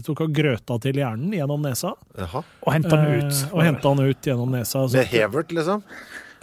tok 0.03 0.25
og 0.25 0.33
grøta 0.35 0.75
til 0.83 0.99
hjernen 0.99 1.31
gjennom 1.37 1.63
nesa. 1.63 1.93
Jaha. 2.19 2.41
Og 2.65 2.73
henta 2.75 2.97
den 2.99 3.21
ut. 3.23 3.31
Eh, 3.31 3.53
og 3.53 3.63
henta 3.63 3.93
den 3.95 4.11
ut 4.11 4.27
gjennom 4.27 4.51
nesa. 4.51 4.83
Så, 4.83 4.97
Med 4.99 5.07
hevert, 5.13 5.55
liksom? 5.55 5.85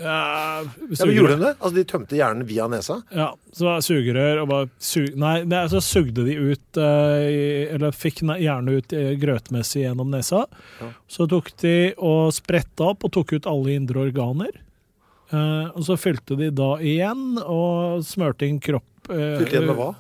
Ja, 0.03 0.17
Ja, 0.63 0.65
men 0.89 1.15
Gjorde 1.15 1.37
de 1.37 1.45
det? 1.45 1.53
Altså, 1.59 1.75
De 1.77 1.85
tømte 1.89 2.19
hjernen 2.19 2.47
via 2.49 2.67
nesa? 2.71 2.99
Ja, 3.15 3.29
så 3.55 3.69
var 3.69 3.79
det 3.81 3.87
sugerør 3.87 4.43
og 4.43 4.51
bare 4.51 4.69
su 4.83 5.01
Nei, 5.19 5.37
nei, 5.49 5.63
så 5.73 5.81
sugde 5.85 6.25
de 6.27 6.35
ut 6.41 6.81
eh, 6.83 7.73
Eller 7.77 7.95
fikk 7.97 8.23
hjernen 8.27 8.81
ut 8.83 8.93
eh, 8.97 9.13
grøtmessig 9.23 9.85
gjennom 9.87 10.11
nesa. 10.13 10.45
Ja. 10.83 10.91
Så 11.11 11.29
tok 11.31 11.53
de 11.63 11.75
og 11.99 12.33
spretta 12.37 12.91
opp 12.93 13.07
og 13.09 13.15
tok 13.15 13.37
ut 13.39 13.49
alle 13.51 13.77
indre 13.79 14.07
organer. 14.09 14.53
Eh, 15.33 15.67
og 15.73 15.85
så 15.87 15.97
fylte 15.97 16.37
de 16.37 16.51
da 16.53 16.75
igjen 16.85 17.39
og 17.41 18.03
smørte 18.05 18.45
inn 18.49 18.61
kropp 18.61 19.09
eh, 19.13 19.39
Fylte 19.41 19.55
igjen 19.57 19.71
med 19.71 19.79
hva? 19.79 19.91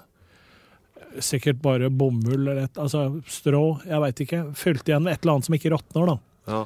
Sikkert 1.22 1.58
bare 1.60 1.90
bomull 1.92 2.38
eller 2.48 2.62
et, 2.66 2.78
altså 2.80 3.06
strå, 3.28 3.62
jeg 3.84 4.00
veit 4.00 4.20
ikke. 4.24 4.42
Fylte 4.56 4.92
igjen 4.92 5.04
med 5.04 5.12
et 5.16 5.24
eller 5.24 5.34
annet 5.36 5.48
som 5.48 5.56
ikke 5.56 5.72
råtner, 5.74 6.08
da. 6.08 6.16
Ja. 6.48 6.60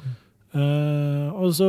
Eh, 0.57 1.27
og 1.37 1.51
så 1.57 1.67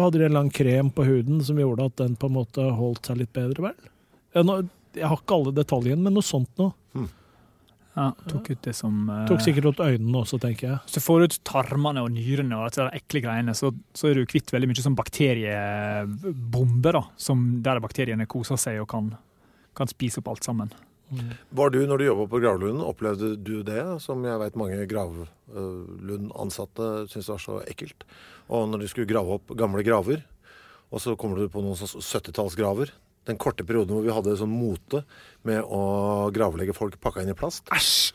hadde 0.00 0.20
de 0.20 0.28
en 0.28 0.38
lang 0.38 0.50
krem 0.54 0.88
på 0.94 1.04
huden 1.04 1.42
som 1.44 1.58
gjorde 1.60 1.88
at 1.90 1.98
den 2.00 2.14
på 2.16 2.30
en 2.30 2.38
måte 2.38 2.62
holdt 2.78 3.10
seg 3.10 3.20
litt 3.20 3.32
bedre, 3.36 3.68
vel? 3.68 3.90
Jeg, 4.32 4.46
nå, 4.48 4.54
jeg 4.96 5.10
har 5.10 5.18
ikke 5.18 5.36
alle 5.36 5.52
detaljene, 5.56 6.02
men 6.06 6.16
noe 6.16 6.26
sånt 6.26 6.52
noe. 6.60 6.72
Ja, 7.92 8.06
tok 8.24 8.46
ut 8.48 8.62
det 8.64 8.72
som 8.72 9.02
uh, 9.10 9.26
Tok 9.28 9.42
sikkert 9.44 9.66
ut 9.68 9.80
øynene 9.84 10.22
også, 10.22 10.38
tenker 10.40 10.64
jeg. 10.70 10.78
Hvis 10.86 10.96
du 10.96 11.04
får 11.04 11.26
ut 11.26 11.34
tarmene 11.44 12.00
og 12.00 12.14
nyrene 12.14 12.56
og 12.56 12.72
de 12.72 12.86
ekle 12.96 13.20
greiene, 13.26 13.52
så, 13.56 13.68
så 13.92 14.08
er 14.08 14.14
du 14.16 14.30
kvitt 14.30 14.48
veldig 14.54 14.68
mye 14.70 14.84
sånn 14.84 14.96
bakteriebomber, 14.96 16.96
da, 16.96 17.02
som 17.20 17.36
der 17.64 17.82
bakteriene 17.84 18.30
koser 18.30 18.56
seg 18.60 18.80
og 18.80 18.88
kan, 18.94 19.12
kan 19.76 19.92
spise 19.92 20.22
opp 20.22 20.28
alt 20.32 20.44
sammen. 20.48 20.72
Var 21.52 21.68
du, 21.74 21.80
når 21.88 21.96
du 22.00 22.04
jobba 22.06 22.24
på 22.32 22.40
Gravlunden, 22.42 22.84
opplevde 22.84 23.36
du 23.36 23.62
det, 23.66 23.82
som 24.04 24.24
jeg 24.24 24.40
vet 24.40 24.58
mange 24.58 24.86
Gravlund-ansatte 24.90 26.86
syntes 27.12 27.28
var 27.32 27.40
så 27.42 27.54
ekkelt? 27.68 28.00
Og 28.52 28.68
når 28.70 28.78
de 28.82 28.88
skulle 28.92 29.10
grave 29.10 29.30
opp 29.36 29.46
gamle 29.58 29.82
graver, 29.86 30.18
og 30.92 30.98
så 31.00 31.16
kommer 31.16 31.36
du 31.40 31.52
på 31.52 31.62
noen 31.64 31.76
sånn 31.78 32.00
70-tallsgraver. 32.04 32.88
Den 33.28 33.38
korte 33.40 33.64
perioden 33.64 33.94
hvor 33.96 34.04
vi 34.04 34.12
hadde 34.14 34.40
sånn 34.40 34.50
mote 34.52 35.04
med 35.46 35.60
å 35.62 35.82
gravlegge 36.34 36.74
folk 36.76 36.98
pakka 37.00 37.22
inn 37.22 37.32
i 37.32 37.38
plast. 37.38 37.64
Æsj! 37.72 38.12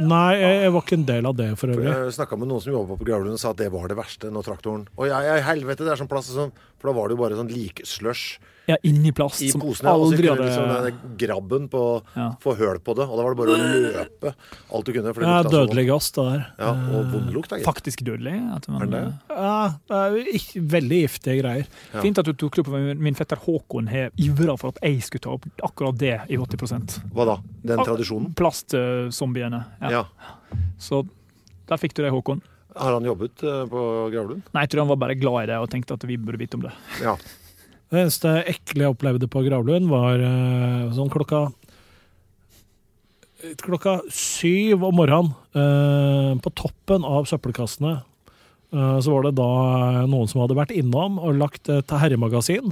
Nei, 0.00 0.40
jeg, 0.40 0.54
jeg 0.64 0.72
var 0.72 0.82
ikke 0.86 0.96
en 0.96 1.04
del 1.08 1.26
av 1.28 1.34
det, 1.36 1.46
for 1.60 1.68
øvrig. 1.72 1.84
Jeg 1.90 2.14
snakka 2.16 2.36
med 2.40 2.48
noen 2.48 2.62
som 2.64 2.72
jobba 2.72 2.96
på 2.96 3.06
Gravlunden 3.06 3.36
og 3.36 3.42
sa 3.42 3.50
at 3.52 3.60
det 3.60 3.68
var 3.74 3.90
det 3.92 3.98
verste 3.98 4.30
når 4.32 4.46
traktoren 4.46 4.86
Og 4.96 5.04
jeg, 5.10 5.26
jeg 5.28 5.44
helvete, 5.44 5.84
det 5.84 5.92
er 5.92 6.00
sånn 6.00 6.10
plass 6.10 6.30
som... 6.30 6.48
sånn, 6.48 6.54
for 6.82 6.90
da 6.90 6.96
var 6.98 7.08
det 7.08 7.14
jo 7.16 7.22
bare 7.22 7.38
sånn 7.38 7.52
likslush 7.54 8.40
Ja, 8.70 8.76
inni 8.86 9.10
plast, 9.10 9.42
i 9.42 9.48
som 9.50 9.58
posene. 9.60 9.90
Og 9.90 10.12
så 10.12 10.14
aldri 10.14 10.28
hadde 10.30 10.44
liksom 10.46 10.84
den 10.84 11.16
grabben 11.18 11.64
på 11.70 11.80
Ja. 12.14 12.28
få 12.42 12.54
høl 12.58 12.78
på 12.78 12.94
det, 12.94 13.08
og 13.08 13.16
da 13.18 13.22
var 13.24 13.34
det 13.34 13.40
bare 13.40 13.56
å 13.56 13.70
løpe 13.82 14.34
alt 14.72 14.86
du 14.86 14.92
kunne. 14.92 15.14
Ja, 15.26 15.42
dødelig 15.42 15.86
gass, 15.88 16.10
det 16.14 16.24
der. 16.28 16.44
Ja, 16.60 16.70
og 16.70 17.10
vond 17.10 17.32
lukt, 17.34 17.50
da, 17.50 17.58
faktisk 17.66 18.04
dødelig. 18.06 18.36
Man, 18.68 18.82
Er 18.82 18.86
det? 18.86 19.02
Ja, 19.30 19.74
ikke, 20.30 20.62
veldig 20.76 21.00
giftige 21.02 21.40
greier. 21.42 21.66
Ja. 21.92 22.00
Fint 22.02 22.18
at 22.18 22.24
du 22.24 22.32
tok 22.34 22.54
det 22.54 22.66
opp. 22.66 22.98
Min 23.02 23.14
fetter 23.18 23.36
Håkon 23.36 23.88
har 23.90 24.10
ivra 24.16 24.56
for 24.56 24.68
at 24.68 24.78
jeg 24.82 25.02
skulle 25.02 25.22
ta 25.26 25.30
opp 25.34 25.44
akkurat 25.62 25.98
det 25.98 26.20
i 26.30 26.36
80 26.38 27.02
Hva 27.12 27.26
da? 27.26 27.36
Den 27.64 27.78
tradisjonen? 27.82 28.34
Plastzombiene. 28.34 29.64
Ja. 29.80 29.90
Ja. 29.90 30.04
Så 30.78 31.02
der 31.66 31.78
fikk 31.78 31.94
du 31.94 32.02
det, 32.04 32.12
Håkon. 32.12 32.42
Har 32.76 32.96
han 32.96 33.06
jobbet 33.06 33.42
eh, 33.44 33.62
på 33.68 33.84
Gravlund? 34.12 34.42
Nei, 34.52 34.64
jeg 34.64 34.72
tror 34.72 34.84
han 34.84 34.92
var 34.94 35.00
bare 35.04 35.18
glad 35.18 35.44
i 35.44 35.48
det 35.52 35.60
og 35.60 35.70
tenkte 35.72 35.96
at 35.98 36.06
vi 36.08 36.18
burde 36.20 36.40
vite 36.40 36.58
om 36.58 36.66
det. 36.66 36.74
Ja. 37.04 37.16
Det 37.92 38.00
eneste 38.00 38.30
ekle 38.48 38.86
jeg 38.86 38.94
opplevde 38.94 39.28
på 39.28 39.42
Gravlund, 39.44 39.90
var 39.92 40.22
eh, 40.24 40.88
sånn 40.96 41.12
klokka 41.12 41.50
Klokka 43.58 43.96
syv 44.14 44.84
om 44.86 44.94
morgenen, 44.94 45.32
eh, 45.58 46.28
på 46.38 46.52
toppen 46.54 47.02
av 47.02 47.26
søppelkassene, 47.26 47.96
eh, 48.70 48.98
så 49.02 49.10
var 49.10 49.26
det 49.26 49.32
da 49.34 49.48
noen 50.06 50.30
som 50.30 50.44
hadde 50.44 50.54
vært 50.54 50.70
innom 50.76 51.18
og 51.18 51.40
lagt 51.40 51.66
et 51.74 51.90
herremagasin 51.90 52.70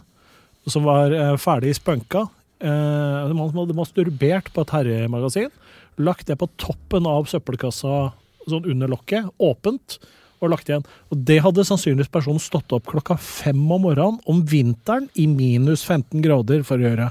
som 0.71 0.87
var 0.87 1.11
ferdig 1.43 1.75
spunka. 1.75 2.29
Man 2.63 3.51
hadde 3.57 3.75
masturbert 3.75 4.53
på 4.55 4.63
et 4.63 4.75
herremagasin. 4.77 5.51
Lagt 5.99 6.29
det 6.29 6.37
på 6.39 6.47
toppen 6.61 7.09
av 7.09 7.27
søppelkassa, 7.27 8.13
sånn 8.49 8.69
under 8.73 8.91
lokket, 8.91 9.29
åpent, 9.43 9.99
og 10.41 10.55
lagt 10.55 10.71
igjen. 10.71 10.87
Og 11.13 11.21
det 11.29 11.41
hadde 11.45 11.67
sannsynligvis 11.69 12.13
personen 12.13 12.41
stått 12.43 12.73
opp 12.73 12.89
klokka 12.89 13.19
fem 13.21 13.61
om 13.61 13.85
morgenen 13.85 14.21
om 14.31 14.41
vinteren 14.49 15.11
i 15.21 15.27
minus 15.29 15.85
15 15.85 16.23
grader 16.25 16.65
for 16.67 16.81
å 16.81 16.89
gjøre. 16.89 17.11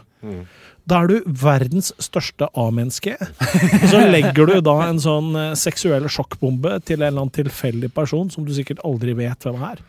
Da 0.89 1.04
er 1.04 1.12
du 1.12 1.28
verdens 1.44 1.92
største 2.02 2.48
A-menneske. 2.58 3.13
Og 3.20 3.88
så 3.92 4.02
legger 4.10 4.50
du 4.50 4.56
da 4.65 4.76
en 4.88 5.02
sånn 5.02 5.36
eh, 5.38 5.52
seksuell 5.60 6.08
sjokkbombe 6.10 6.80
til 6.82 6.98
en 6.98 7.12
eller 7.12 7.22
annen 7.22 7.36
tilfeldig 7.36 7.92
person 7.94 8.32
som 8.34 8.48
du 8.48 8.56
sikkert 8.56 8.82
aldri 8.88 9.13
vet 9.20 9.46
hvem 9.46 9.62
er. 9.70 9.84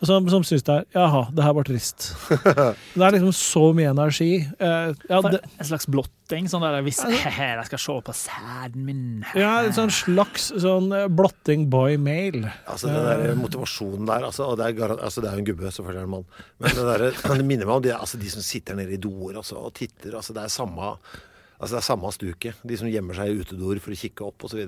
Og 0.00 0.08
Som, 0.08 0.28
som 0.32 0.44
syns 0.46 0.64
det 0.64 0.74
er 0.78 0.86
Jaha, 0.96 1.26
det 1.36 1.44
her 1.44 1.52
var 1.56 1.66
trist. 1.68 2.06
Det 2.96 3.04
er 3.04 3.14
liksom 3.14 3.34
så 3.36 3.62
mye 3.76 3.90
energi. 3.92 4.30
Uh, 4.60 4.96
ja, 5.10 5.20
det, 5.26 5.42
En 5.60 5.68
slags 5.68 5.86
blotting. 5.90 6.48
Sånn 6.48 6.64
der 6.64 6.80
hvis 6.86 7.02
jeg 7.04 7.66
skal 7.68 7.82
se 7.82 7.96
på 8.06 8.14
sæden 8.16 8.86
min. 8.86 9.02
ja, 9.36 9.58
en 9.66 9.76
sånn 9.76 9.92
slags 9.92 10.48
sånn 10.62 10.88
eh, 10.96 11.08
blotting 11.10 11.66
boy 11.72 11.98
mail. 12.00 12.44
Altså 12.70 12.88
Den 12.88 13.08
der 13.08 13.34
motivasjonen 13.38 14.08
der 14.08 14.28
altså, 14.30 14.52
og 14.52 14.60
det, 14.60 14.70
er 14.72 14.94
altså, 14.96 15.24
det 15.24 15.30
er 15.30 15.36
jo 15.36 15.44
en 15.44 15.48
gubbe, 15.50 15.72
selvfølgelig 15.74 16.00
er 16.00 16.06
det 16.06 16.08
en 16.08 16.14
mann. 16.14 16.28
Men 16.62 16.76
det, 16.78 16.86
der, 16.90 17.06
det 17.42 17.48
minner 17.50 17.68
meg 17.68 17.76
om 17.76 17.88
de, 17.88 17.96
altså, 17.96 18.20
de 18.22 18.32
som 18.32 18.46
sitter 18.46 18.78
nede 18.78 18.96
i 18.96 19.02
doer 19.02 19.42
altså, 19.42 19.58
og 19.60 19.74
titter. 19.76 20.14
Altså, 20.16 20.36
det 20.36 20.46
er 20.46 20.54
samme 20.54 20.94
Altså 21.60 21.76
det 21.76 21.80
er 21.82 21.84
samme 21.84 22.10
stuket. 22.16 22.60
De 22.64 22.76
som 22.80 22.88
gjemmer 22.88 23.18
seg 23.18 23.30
i 23.30 23.42
utedoer 23.44 23.80
for 23.84 23.92
å 23.92 23.98
kikke 24.00 24.24
opp 24.24 24.46
osv. 24.48 24.62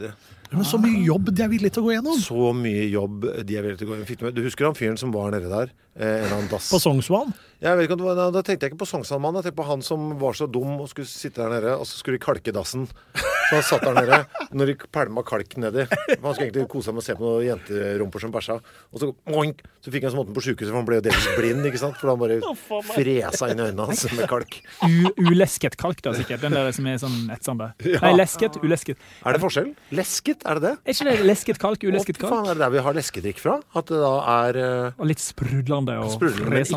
Men 0.52 0.66
så 0.68 0.80
mye 0.80 1.00
jobb 1.06 1.30
de 1.32 1.44
er 1.44 1.48
villige 1.48 1.72
til 1.72 1.80
å 1.80 1.86
gå 1.86 1.94
gjennom. 1.94 2.18
Så 2.20 2.50
mye 2.56 2.82
jobb 2.92 3.24
de 3.48 3.56
er 3.56 3.64
villige 3.64 3.80
til 3.80 3.88
å 3.88 3.94
gå 3.94 4.00
gjennom. 4.02 4.34
Du 4.36 4.42
Du 4.42 4.44
husker 4.44 4.68
han 4.68 4.76
fyren 4.76 5.00
som 5.00 5.14
var 5.14 5.32
nede 5.32 5.48
der? 5.48 5.72
Eh, 5.94 6.24
en 6.24 6.32
annen. 6.32 6.48
På 6.48 6.78
Sognsvann. 6.80 7.34
Jeg 7.62 7.76
vet 7.78 7.84
ikke 7.86 7.94
om 7.94 8.00
det 8.00 8.06
var, 8.08 8.30
Da 8.34 8.40
tenkte 8.42 8.64
jeg 8.66 8.72
ikke 8.72 8.80
på 8.80 8.88
Sognsvann-mannen. 8.90 9.38
Jeg 9.42 9.50
tenkte 9.52 9.60
på 9.60 9.66
han 9.68 9.82
som 9.86 10.06
var 10.18 10.32
så 10.34 10.48
dum 10.50 10.80
og 10.80 10.88
skulle 10.90 11.06
sitte 11.06 11.42
der 11.44 11.52
nede, 11.52 11.74
og 11.78 11.84
så 11.86 11.98
skulle 12.00 12.16
de 12.18 12.24
kalke 12.24 12.50
dassen. 12.56 12.88
Så 13.14 13.58
han 13.58 13.62
satt 13.68 13.84
der 13.84 13.98
nede 14.00 14.18
når 14.56 14.70
de 14.72 14.74
pælma 14.90 15.22
kalk 15.28 15.52
nedi. 15.60 15.84
Han 15.84 16.32
skulle 16.32 16.48
egentlig 16.48 16.64
kose 16.72 16.88
seg 16.88 16.96
med 16.96 17.02
å 17.02 17.06
se 17.06 17.14
på 17.18 17.26
noen 17.28 17.44
jenterumper 17.46 18.24
som 18.24 18.32
bæsja. 18.34 18.56
Og 18.90 19.02
så 19.02 19.10
oink, 19.36 19.60
så 19.84 19.92
fikk 19.92 20.06
han 20.08 20.14
så 20.14 20.18
måten 20.22 20.34
på 20.34 20.42
sjukehuset, 20.46 20.72
for 20.72 20.80
han 20.80 20.88
ble 20.88 20.98
jo 20.98 21.04
delvis 21.06 21.28
blind, 21.36 21.68
ikke 21.68 21.82
sant? 21.84 22.00
For 22.00 22.10
han 22.14 22.18
bare 22.22 22.40
fresa 22.88 23.50
inn 23.52 23.60
i 23.60 23.66
øynene 23.68 23.86
hans 23.92 24.06
med 24.16 24.26
kalk. 24.32 24.58
U 24.88 25.12
ulesket 25.28 25.76
kalk, 25.80 26.00
da, 26.02 26.14
sikkert. 26.16 26.42
Den 26.42 26.56
der 26.56 26.72
som 26.74 26.88
er 26.88 26.98
sånn 27.04 27.18
etsende. 27.36 27.68
Ja. 27.92 28.00
Nei, 28.06 28.14
lesket, 28.16 28.56
ulesket. 28.64 28.98
Er 29.28 29.36
det 29.36 29.42
forskjell? 29.44 29.70
Lesket, 29.94 30.42
er 30.48 30.58
det 30.58 30.64
det? 30.70 30.74
Er 30.88 30.96
ikke 30.96 31.08
det 31.12 31.28
lesket 31.28 31.62
kalk, 31.62 31.84
ulesket 31.84 32.16
Å, 32.16 32.24
fy 32.24 32.26
faen, 32.26 32.34
kalk? 32.48 32.50
er 32.50 32.58
det 32.58 32.64
der 32.64 32.74
vi 32.78 32.84
har 32.88 32.96
leskedrikk 32.98 33.42
fra? 33.44 33.58
At 33.76 33.92
det 33.92 34.00
da 34.02 34.12
er 34.40 34.60
eh, 34.64 34.98
Og 34.98 35.08
litt 35.12 35.22
sprudlende 35.22 35.81
og 35.90 36.10
Sprudlende, 36.14 36.50
men 36.50 36.58
ikke 36.62 36.70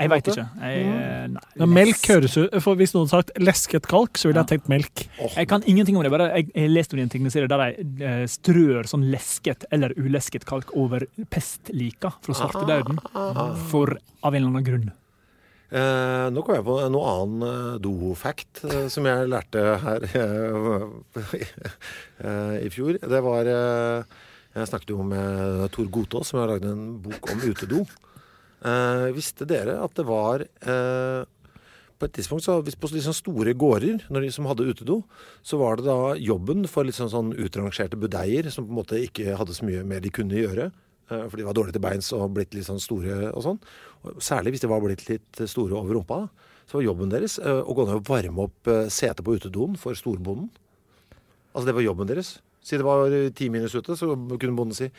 Jeg 0.00 0.08
veit 0.12 0.26
ikke. 0.32 0.46
Jeg, 0.62 0.84
nei, 1.34 1.66
melk 1.66 2.02
høres 2.08 2.36
ut 2.38 2.50
for 2.64 2.74
Hvis 2.80 2.94
noen 2.96 3.06
hadde 3.06 3.10
sagt 3.28 3.32
lesket 3.42 3.86
kalk, 3.90 4.16
så 4.18 4.28
ville 4.28 4.40
jeg 4.40 4.46
tenkt 4.54 4.68
melk. 4.72 4.96
Jeg 5.36 5.46
kan 5.48 5.62
ingenting 5.66 5.96
om 5.96 6.02
det. 6.02 6.10
bare 6.10 6.30
Jeg 6.36 6.44
jeg 6.54 6.62
har 6.68 6.74
lest 6.74 6.92
om 6.94 6.98
en 7.02 7.08
tegneserie 7.12 7.48
der 7.50 7.58
de 7.78 8.04
eh, 8.04 8.26
strør 8.30 8.84
sånn 8.88 9.10
lesket 9.12 9.64
eller 9.74 9.92
ulesket 9.98 10.44
kalk 10.48 10.72
over 10.76 11.00
pestlika 11.30 12.10
fra 12.24 12.34
svartedauden. 12.34 12.98
For 13.68 13.86
av 14.22 14.34
en 14.34 14.40
eller 14.40 14.48
annen 14.48 14.64
grunn. 14.66 14.90
Eh, 15.68 16.30
nå 16.32 16.40
kom 16.40 16.54
jeg 16.56 16.64
på 16.64 16.78
en 16.80 16.94
noe 16.94 17.04
annen 17.12 17.42
eh, 17.44 17.74
do-fact 17.84 18.62
eh, 18.64 18.86
som 18.88 19.04
jeg 19.04 19.28
lærte 19.28 19.60
her 19.82 20.00
eh, 20.16 20.88
i 22.64 22.70
fjor. 22.72 22.96
Det 23.02 23.20
var 23.24 23.44
eh, 23.52 24.02
Jeg 24.56 24.68
snakket 24.70 24.90
jo 24.94 25.04
med 25.04 25.68
Tor 25.74 25.86
Gotaas, 25.92 26.28
som 26.32 26.40
har 26.40 26.48
lagd 26.54 26.64
en 26.66 26.96
bok 27.04 27.20
om 27.34 27.40
utedo. 27.44 27.78
Eh, 28.58 29.08
visste 29.14 29.46
dere 29.46 29.76
at 29.84 29.92
det 29.94 30.02
var 30.08 30.42
eh, 30.42 31.20
På 31.98 32.06
et 32.08 32.14
tidspunkt, 32.16 32.42
så, 32.42 32.56
på 32.58 32.88
sånn 32.90 33.14
store 33.14 33.52
gårder 33.54 34.08
når 34.10 34.24
de, 34.26 34.30
som 34.34 34.48
hadde 34.50 34.66
utedo, 34.66 35.04
så 35.46 35.60
var 35.60 35.78
det 35.78 35.86
da 35.86 36.16
jobben 36.18 36.66
for 36.70 36.86
litt 36.86 36.98
sånn, 36.98 37.10
sånn 37.10 37.30
utrangerte 37.38 37.98
budeier 37.98 38.50
som 38.54 38.66
på 38.66 38.74
en 38.74 38.80
måte 38.80 39.00
ikke 39.02 39.36
hadde 39.38 39.54
så 39.54 39.66
mye 39.66 39.84
mer 39.86 40.02
de 40.02 40.10
kunne 40.14 40.38
gjøre. 40.38 40.68
eh, 41.10 41.24
For 41.30 41.38
de 41.38 41.46
var 41.46 41.54
dårlige 41.58 41.78
til 41.78 41.86
beins 41.86 42.10
og 42.14 42.34
blitt 42.34 42.54
litt 42.54 42.66
sånn 42.66 42.82
store 42.82 43.30
og 43.32 43.42
sånn. 43.46 43.62
Og 44.04 44.18
Særlig 44.22 44.56
hvis 44.56 44.66
de 44.66 44.70
var 44.74 44.82
blitt 44.82 45.06
litt 45.08 45.42
store 45.46 45.78
over 45.78 45.94
rumpa. 45.94 46.20
da. 46.26 46.46
Så 46.68 46.78
var 46.78 46.84
jobben 46.84 47.14
deres 47.14 47.38
å 47.40 47.72
gå 47.72 47.86
ned 47.86 47.96
og 47.96 48.10
varme 48.10 48.44
opp 48.44 48.68
setet 48.92 49.24
på 49.24 49.38
utedoen 49.38 49.78
for 49.80 49.96
storbonden. 49.96 50.50
Altså 51.54 51.64
det 51.70 51.74
var 51.78 51.86
jobben 51.86 52.10
deres. 52.10 52.34
Si 52.60 52.76
det 52.76 52.84
var 52.84 53.08
ti 53.32 53.48
minus 53.48 53.72
ute, 53.74 53.96
så 53.96 54.12
kunne 54.12 54.54
bonden 54.58 54.76
si 54.76 54.90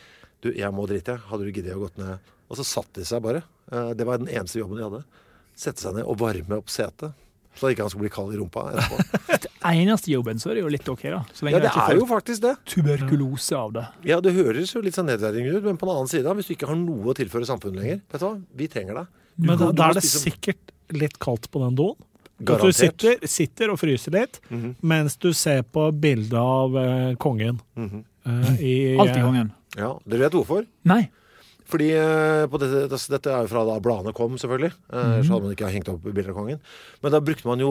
du, 0.42 0.50
jeg 0.50 0.72
må 0.74 0.88
drite. 0.90 1.20
Hadde 1.30 1.46
du 1.46 1.52
giddet 1.52 1.76
å 1.76 1.84
gått 1.84 2.00
ned? 2.00 2.18
Og 2.50 2.58
så 2.58 2.66
satte 2.66 3.00
de 3.00 3.06
seg 3.08 3.22
bare. 3.24 3.44
Eh, 3.72 3.92
Det 3.94 4.06
var 4.06 4.18
den 4.18 4.28
eneste 4.28 4.60
jobben 4.60 4.80
de 4.80 4.86
hadde. 4.88 5.02
Sette 5.56 5.84
seg 5.84 5.94
ned 5.98 6.08
og 6.08 6.18
varme 6.20 6.58
opp 6.58 6.70
setet. 6.72 7.14
Så 7.58 7.70
ikke 7.72 7.82
han 7.82 7.90
skulle 7.90 8.06
bli 8.06 8.12
kald 8.14 8.34
i 8.34 8.38
rumpa 8.38 8.68
etterpå. 8.70 9.48
Eneste 9.70 10.12
jobben, 10.12 10.38
så 10.40 10.52
er 10.52 10.56
det 10.56 10.62
jo 10.62 10.68
litt 10.72 10.86
OK, 10.88 11.02
da. 11.10 11.18
Så 11.34 11.44
lenge 11.44 11.58
Ja, 11.58 11.62
det 11.66 11.72
er 11.82 11.98
jo 11.98 12.06
faktisk 12.08 12.44
det. 12.44 12.52
tuberkulose 12.70 13.56
av 13.58 13.72
det. 13.74 13.82
Ja, 14.06 14.20
det 14.24 14.32
høres 14.36 14.70
jo 14.72 14.80
litt 14.84 14.96
sånn 14.96 15.10
nedverdigende 15.10 15.58
ut, 15.58 15.66
men 15.66 15.80
på 15.80 15.88
den 15.88 15.96
annen 15.98 16.12
side, 16.12 16.36
hvis 16.38 16.48
du 16.48 16.54
ikke 16.54 16.70
har 16.70 16.78
noe 16.78 17.10
å 17.10 17.16
tilføre 17.18 17.48
samfunnet 17.48 17.82
lenger, 17.82 17.98
vet 18.06 18.22
du 18.22 18.26
hva, 18.28 18.32
vi 18.62 18.68
trenger 18.70 19.00
deg. 19.02 19.10
Men 19.42 19.60
da, 19.60 19.72
da 19.76 19.90
er 19.90 19.98
det 19.98 20.06
sikkert 20.06 20.72
litt 20.94 21.18
kaldt 21.20 21.50
på 21.52 21.62
den 21.66 21.76
doen. 21.82 21.98
At 22.40 22.62
du 22.64 22.72
sitter, 22.72 23.18
sitter 23.28 23.74
og 23.74 23.76
fryser 23.82 24.14
litt 24.16 24.38
mens 24.80 25.18
du 25.20 25.28
ser 25.36 25.60
på 25.68 25.90
bildet 25.92 26.38
av 26.40 26.72
uh, 26.76 27.14
kongen. 27.20 27.58
Mm 27.76 27.90
-hmm. 27.90 28.04
uh, 28.26 28.62
i, 28.62 28.96
Alltid 28.96 29.22
kongen. 29.22 29.52
Ja, 29.76 29.98
Dere 30.06 30.20
vet 30.24 30.32
hvorfor? 30.32 30.64
Nei. 30.82 31.10
Fordi 31.70 31.88
eh, 31.94 32.44
på 32.50 32.60
dette, 32.62 33.00
dette, 33.14 33.30
er 33.30 33.46
jo 33.46 33.52
fra 33.52 33.64
da 33.68 33.78
bladene 33.82 34.14
kom, 34.16 34.36
selvfølgelig. 34.40 34.72
Mm. 34.90 35.16
Så 35.22 35.34
hadde 35.34 35.44
man 35.46 35.54
ikke 35.54 35.70
hengt 35.70 35.90
opp 35.92 36.04
bilder 36.06 36.32
av 36.34 36.40
kongen. 36.40 36.60
Men 37.04 37.14
da 37.14 37.22
brukte 37.24 37.48
man 37.48 37.62
jo 37.62 37.70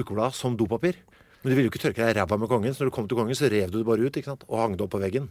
ukeblad 0.00 0.36
som 0.36 0.56
dopapir. 0.58 0.98
Men 1.40 1.52
du 1.52 1.56
ville 1.56 1.68
jo 1.68 1.72
ikke 1.72 1.84
tørke 1.86 2.04
deg 2.04 2.18
ræva 2.18 2.36
med 2.36 2.50
kongen, 2.50 2.74
så 2.76 2.84
når 2.84 2.90
du 2.90 2.96
kom 2.96 3.06
til 3.08 3.16
kongen, 3.16 3.36
så 3.36 3.48
rev 3.48 3.70
du 3.72 3.78
det 3.78 3.86
bare 3.88 4.04
ut 4.04 4.16
ikke 4.16 4.28
sant? 4.28 4.44
og 4.48 4.60
hang 4.60 4.76
det 4.76 4.84
opp 4.84 4.92
på 4.92 5.00
veggen. 5.00 5.30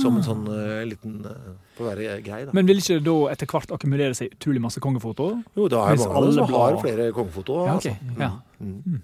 Som 0.00 0.14
en 0.16 0.24
sånn 0.24 0.44
uh, 0.46 0.80
liten 0.86 1.24
uh, 1.26 1.54
på 1.74 1.82
være 1.82 2.20
grei, 2.22 2.44
da. 2.46 2.54
Men 2.54 2.68
vil 2.68 2.78
ikke 2.78 3.00
det 3.00 3.06
da 3.08 3.16
etter 3.32 3.50
hvert 3.50 3.72
akkumulere 3.74 4.14
seg 4.14 4.36
utrolig 4.36 4.62
masse 4.62 4.82
kongefoto? 4.82 5.32
jo, 5.58 5.66
da 5.72 5.88
er 5.88 5.98
jo 5.98 6.06
mange 6.06 6.36
som 6.36 6.52
har 6.54 6.78
flere 6.78 7.08
kongefoto. 7.16 7.64
Ja, 7.66 7.74
okay. 7.80 7.96
altså. 7.98 8.22
Ja. 8.22 8.30
Mm. 8.62 9.00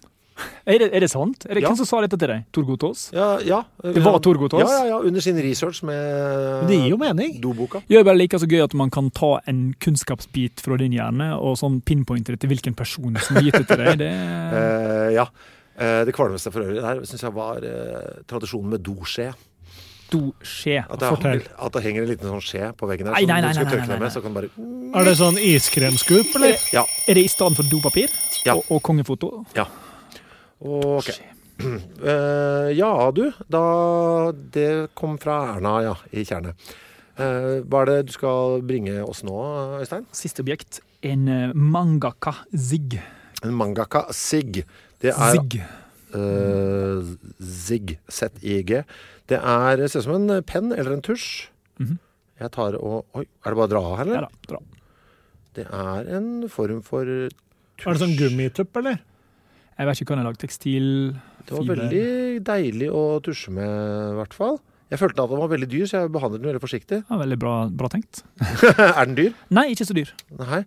Er, 0.67 0.79
det, 0.83 0.89
er 0.93 1.01
det 1.01 1.09
sant? 1.11 1.47
Er 1.49 1.55
det 1.57 1.63
Ja. 1.63 1.71
Hvem 1.71 1.79
som 1.81 1.87
sa 1.89 2.01
dette 2.05 2.19
til 2.21 2.29
deg? 2.29 2.43
Tor 2.53 2.65
Gotaas? 2.69 3.07
Ja, 3.15 3.29
ja. 3.41 3.63
Det 3.83 4.03
var 4.05 4.19
Tor 4.21 4.37
Gotaas? 4.41 4.69
Ja, 4.69 4.83
ja, 4.85 4.89
ja, 4.91 4.99
under 5.09 5.21
sin 5.25 5.39
research 5.41 5.83
med 5.87 6.67
Det 6.69 6.77
gir 6.81 6.91
jo 6.93 6.99
mening. 7.01 7.39
doboka. 7.41 7.81
Gjør 7.89 8.03
det 8.05 8.09
bare 8.11 8.19
like 8.21 8.39
så 8.43 8.49
gøy 8.51 8.63
at 8.65 8.75
man 8.77 8.91
kan 8.93 9.11
ta 9.11 9.39
en 9.49 9.75
kunnskapsbit 9.81 10.61
fra 10.61 10.77
din 10.77 10.93
hjerne 10.93 11.31
og 11.41 11.57
sånn 11.61 11.81
pinpointe 11.81 12.35
det 12.35 12.41
til 12.45 12.53
hvilken 12.53 12.75
person 12.77 13.17
som 13.17 13.37
har 13.39 13.47
gitt 13.49 13.61
det 13.63 13.69
til 13.73 13.85
deg. 13.85 13.99
Det 14.05 14.11
uh, 14.13 15.09
ja. 15.21 15.27
Uh, 15.77 16.05
det 16.09 16.13
kvalmeste 16.17 16.53
for 16.53 16.65
øvrig 16.65 16.81
der 16.85 17.01
syns 17.09 17.23
jeg 17.25 17.35
var 17.37 17.65
uh, 17.65 18.23
tradisjonen 18.29 18.71
med 18.77 18.85
doskje. 18.85 19.31
doskje. 20.13 20.85
At 20.89 21.01
det, 21.01 21.09
Fortell. 21.09 21.43
at 21.59 21.73
det 21.75 21.83
henger 21.83 22.05
en 22.05 22.09
liten 22.13 22.29
sånn 22.31 22.45
skje 22.45 22.69
på 22.79 22.87
veggen 22.91 23.09
der. 23.09 23.17
Nei, 23.17 23.25
nei, 23.27 23.41
nei, 23.41 23.41
du 23.41 23.47
nei, 23.49 23.55
skal 23.57 23.65
nei, 23.67 23.73
tørke 23.73 23.87
nei, 23.87 23.89
deg 23.89 23.99
nei. 23.99 24.05
med, 24.05 24.13
så 24.15 24.23
kan 24.23 24.33
du 24.33 24.39
bare 24.39 25.01
Er 25.01 25.09
det 25.11 25.17
sånn 25.19 25.41
iskremskup, 25.43 26.37
eller? 26.39 26.55
Ja. 26.73 26.85
Er 27.09 27.19
det 27.19 27.25
i 27.27 27.33
stedet 27.33 27.59
for 27.59 27.69
dopapir 27.73 28.09
Ja. 28.47 28.55
og, 28.55 28.65
og 28.71 28.83
kongefoto? 28.87 29.33
Ok. 30.61 31.11
Uh, 31.61 32.73
ja, 32.81 33.11
du. 33.13 33.31
Da 33.49 34.33
Det 34.33 34.95
kom 34.95 35.19
fra 35.19 35.57
Erna, 35.57 35.79
ja, 35.85 35.95
i 36.13 36.25
Tjernet. 36.25 36.57
Uh, 37.17 37.65
hva 37.65 37.83
er 37.83 37.89
det 37.89 38.11
du 38.11 38.13
skal 38.13 38.61
bringe 38.67 38.99
oss 39.05 39.23
nå, 39.25 39.37
Øystein? 39.81 40.05
Siste 40.17 40.45
objekt. 40.45 40.83
En 41.07 41.29
eh, 41.33 41.53
mangaka 41.55 42.35
zig. 42.53 42.99
En 43.45 43.55
mangaka 43.57 44.07
zig. 44.13 44.65
Det 45.01 45.13
er 45.15 45.37
Zig. 45.37 45.61
Uh, 46.13 47.15
Zig. 47.41 47.97
Z-I-G. 48.09 48.83
Det 49.29 49.39
er 49.41 49.87
ser 49.89 50.03
ut 50.03 50.07
som 50.07 50.17
en 50.19 50.43
penn 50.45 50.73
eller 50.73 50.97
en 50.97 51.05
tusj. 51.05 51.49
Mhm. 51.81 51.99
Jeg 52.37 52.53
tar 52.53 52.77
og 52.77 53.07
Oi, 53.17 53.25
er 53.25 53.55
det 53.55 53.57
bare 53.57 53.69
å 53.69 53.73
dra 53.73 53.81
av 53.81 53.97
her, 54.03 54.13
Ja 54.13 54.25
da, 54.27 54.33
dra. 54.51 54.59
Det 55.57 55.65
er 55.73 56.09
en 56.19 56.49
form 56.53 56.83
for 56.85 57.09
tusj. 57.09 57.87
Er 57.87 57.97
det 57.97 58.03
sånn 58.03 58.19
gummitupp, 58.19 58.77
eller? 58.77 59.01
Jeg 59.77 59.89
vet 59.89 60.01
ikke 60.01 60.09
hva 60.13 60.17
jeg 60.17 60.23
lager 60.23 60.31
lagd. 60.31 60.41
Tekstil 60.45 60.89
Det 61.47 61.53
var 61.53 61.63
fiber. 61.67 61.83
veldig 61.83 62.07
deilig 62.47 62.89
å 62.93 63.03
tusje 63.25 63.53
med, 63.53 63.75
i 64.15 64.17
hvert 64.21 64.37
fall. 64.37 64.59
Jeg 64.91 65.01
følte 65.03 65.25
at 65.25 65.33
den 65.33 65.41
var 65.43 65.51
veldig 65.51 65.69
dyr, 65.69 65.87
så 65.91 66.01
jeg 66.05 66.13
behandlet 66.15 66.43
den 66.43 66.51
veldig 66.53 66.63
forsiktig. 66.63 67.03
Ja, 67.11 67.19
veldig 67.21 67.39
bra, 67.43 67.55
bra 67.75 67.91
tenkt. 67.93 68.23
er 68.79 69.05
den 69.05 69.17
dyr? 69.19 69.37
Nei, 69.51 69.69
ikke 69.75 69.87
så 69.89 69.97
dyr. 69.99 70.13
Nei. 70.39 70.63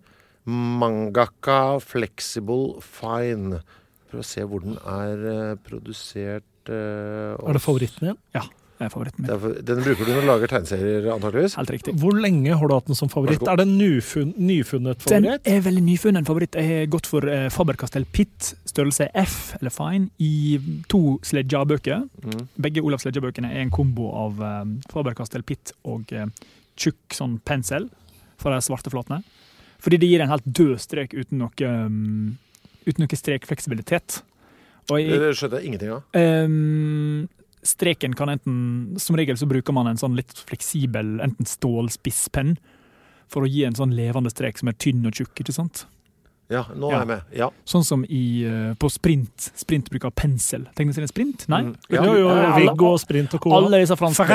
Mangaka 0.49 1.79
Flexible 1.83 2.79
Fine. 2.83 3.61
Prøv 4.09 4.23
å 4.23 4.25
se 4.27 4.43
hvor 4.49 4.63
den 4.65 4.77
er 4.83 5.25
eh, 5.33 5.57
produsert 5.65 6.45
Uh, 6.69 7.33
Er 7.49 7.55
det 7.55 7.61
favoritten 7.63 8.03
din? 8.11 8.17
Ja, 8.35 8.43
er 8.79 8.91
favoritten 8.93 9.25
min. 9.25 9.31
er 9.31 9.61
Den 9.65 9.81
bruker 9.83 10.07
du 10.07 10.11
når 10.13 10.23
du 10.23 10.27
lager 10.29 10.51
tegneserier, 10.53 11.07
antakeligvis. 11.13 11.55
Helt 11.59 11.73
riktig. 11.75 11.93
Hvor 11.99 12.15
lenge 12.15 12.55
har 12.55 12.71
du 12.71 12.73
hatt 12.75 12.87
den 12.89 12.99
som 12.99 13.11
favoritt? 13.11 13.43
Er 13.43 13.59
det 13.59 13.65
en 13.67 13.75
nyfunn, 13.79 14.33
nyfunnet 14.37 15.07
Den 15.11 15.27
er 15.35 15.63
veldig 15.65 15.83
nyfunnen 15.83 16.27
favoritt. 16.27 16.55
Jeg 16.55 16.69
har 16.69 16.91
gått 16.93 17.09
for 17.11 17.27
eh, 17.27 17.49
Faber-Castell 17.53 18.07
Pitt, 18.11 18.53
størrelse 18.69 19.09
F, 19.13 19.39
eller 19.59 19.73
Fine, 19.73 20.09
i 20.19 20.59
to 20.91 21.19
Sledja-bøker. 21.27 22.05
Mm. 22.23 22.45
Begge 22.67 22.85
Olav 22.85 23.03
Sledja-bøkene 23.03 23.51
er 23.51 23.65
en 23.65 23.73
kombo 23.73 24.11
av 24.25 24.39
eh, 24.39 24.63
Faber-Castell 24.93 25.43
Pitt 25.47 25.75
og 25.89 26.13
eh, 26.15 26.29
tjukk 26.79 27.17
sånn 27.17 27.39
pensel 27.45 27.89
for 28.39 28.55
de 28.55 28.63
svarte 28.63 28.91
flatene. 28.93 29.21
Fordi 29.79 29.99
det 29.99 30.09
gir 30.11 30.23
en 30.23 30.31
helt 30.31 30.47
død 30.47 30.79
strek 30.83 31.13
uten 31.15 31.39
noe, 31.39 31.67
um, 31.67 32.37
uten 32.87 33.03
noe 33.03 33.19
strekfleksibilitet. 33.19 34.21
Og 34.89 34.99
jeg, 34.99 35.19
Det 35.21 35.35
skjønte 35.37 35.59
jeg 35.59 35.69
ingenting 35.69 35.91
av. 35.93 36.01
Ehm, 36.17 37.27
streken 37.63 38.13
kan 38.15 38.29
enten 38.29 38.99
Som 38.99 39.15
regel 39.19 39.35
så 39.37 39.47
bruker 39.49 39.73
man 39.73 39.87
en 39.87 39.97
sånn 39.99 40.15
litt 40.15 40.31
fleksibel 40.47 41.19
enten 41.21 41.45
stålspisspenn 41.45 42.57
for 43.29 43.43
å 43.45 43.49
gi 43.49 43.63
en 43.67 43.75
sånn 43.77 43.93
levende 43.93 44.31
strek 44.33 44.57
som 44.57 44.69
er 44.71 44.73
tynn 44.73 45.05
og 45.05 45.13
tjukk. 45.13 45.35
ikke 45.43 45.53
sant? 45.53 45.85
Ja, 46.49 46.63
nå 46.73 46.89
Ja. 46.89 46.95
er 46.95 46.99
jeg 46.99 47.07
med. 47.07 47.21
Ja. 47.37 47.49
Sånn 47.63 47.83
som 47.85 48.03
i, 48.09 48.43
eh, 48.43 48.73
på 48.73 48.89
sprint. 48.89 49.51
Sprint 49.55 49.87
bruker 49.91 50.09
pensel. 50.09 50.65
Tegneserien 50.73 51.07
Sprint? 51.07 51.47
Nei? 51.47 51.61
Mm. 51.61 51.75
Jo, 51.91 52.03
Ja. 52.03 52.13
jo, 52.15 52.27
alle- 52.29 52.55
Viggo 52.65 52.93
og 52.93 52.99
Sprint 52.99 53.33
og 53.35 53.41
Cola. 53.41 53.55
Alle 53.57 53.77
disse 53.85 53.95
franske 53.95 54.25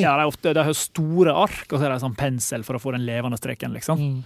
ja, 0.00 0.16
de, 0.16 0.24
ofte, 0.30 0.54
de 0.54 0.62
har 0.62 0.72
store 0.72 1.32
ark, 1.34 1.66
og 1.72 1.80
så 1.80 1.86
er 1.86 1.88
det 1.94 2.00
sånn 2.00 2.16
pensel 2.16 2.62
for 2.64 2.74
å 2.74 2.80
få 2.80 2.92
den 2.92 3.04
levende 3.04 3.36
streken. 3.36 3.72
liksom. 3.74 3.98
Mm. 3.98 4.24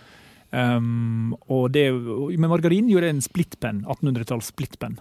Um, 0.52 1.34
og 1.48 1.72
det, 1.72 1.90
med 1.90 2.50
margarin 2.50 2.86
gjorde 2.90 3.08
jeg 3.08 3.14
en 3.14 3.20
splittpenn. 3.22 3.84
1800-talls 3.86 4.52
splittpenn. 4.52 4.98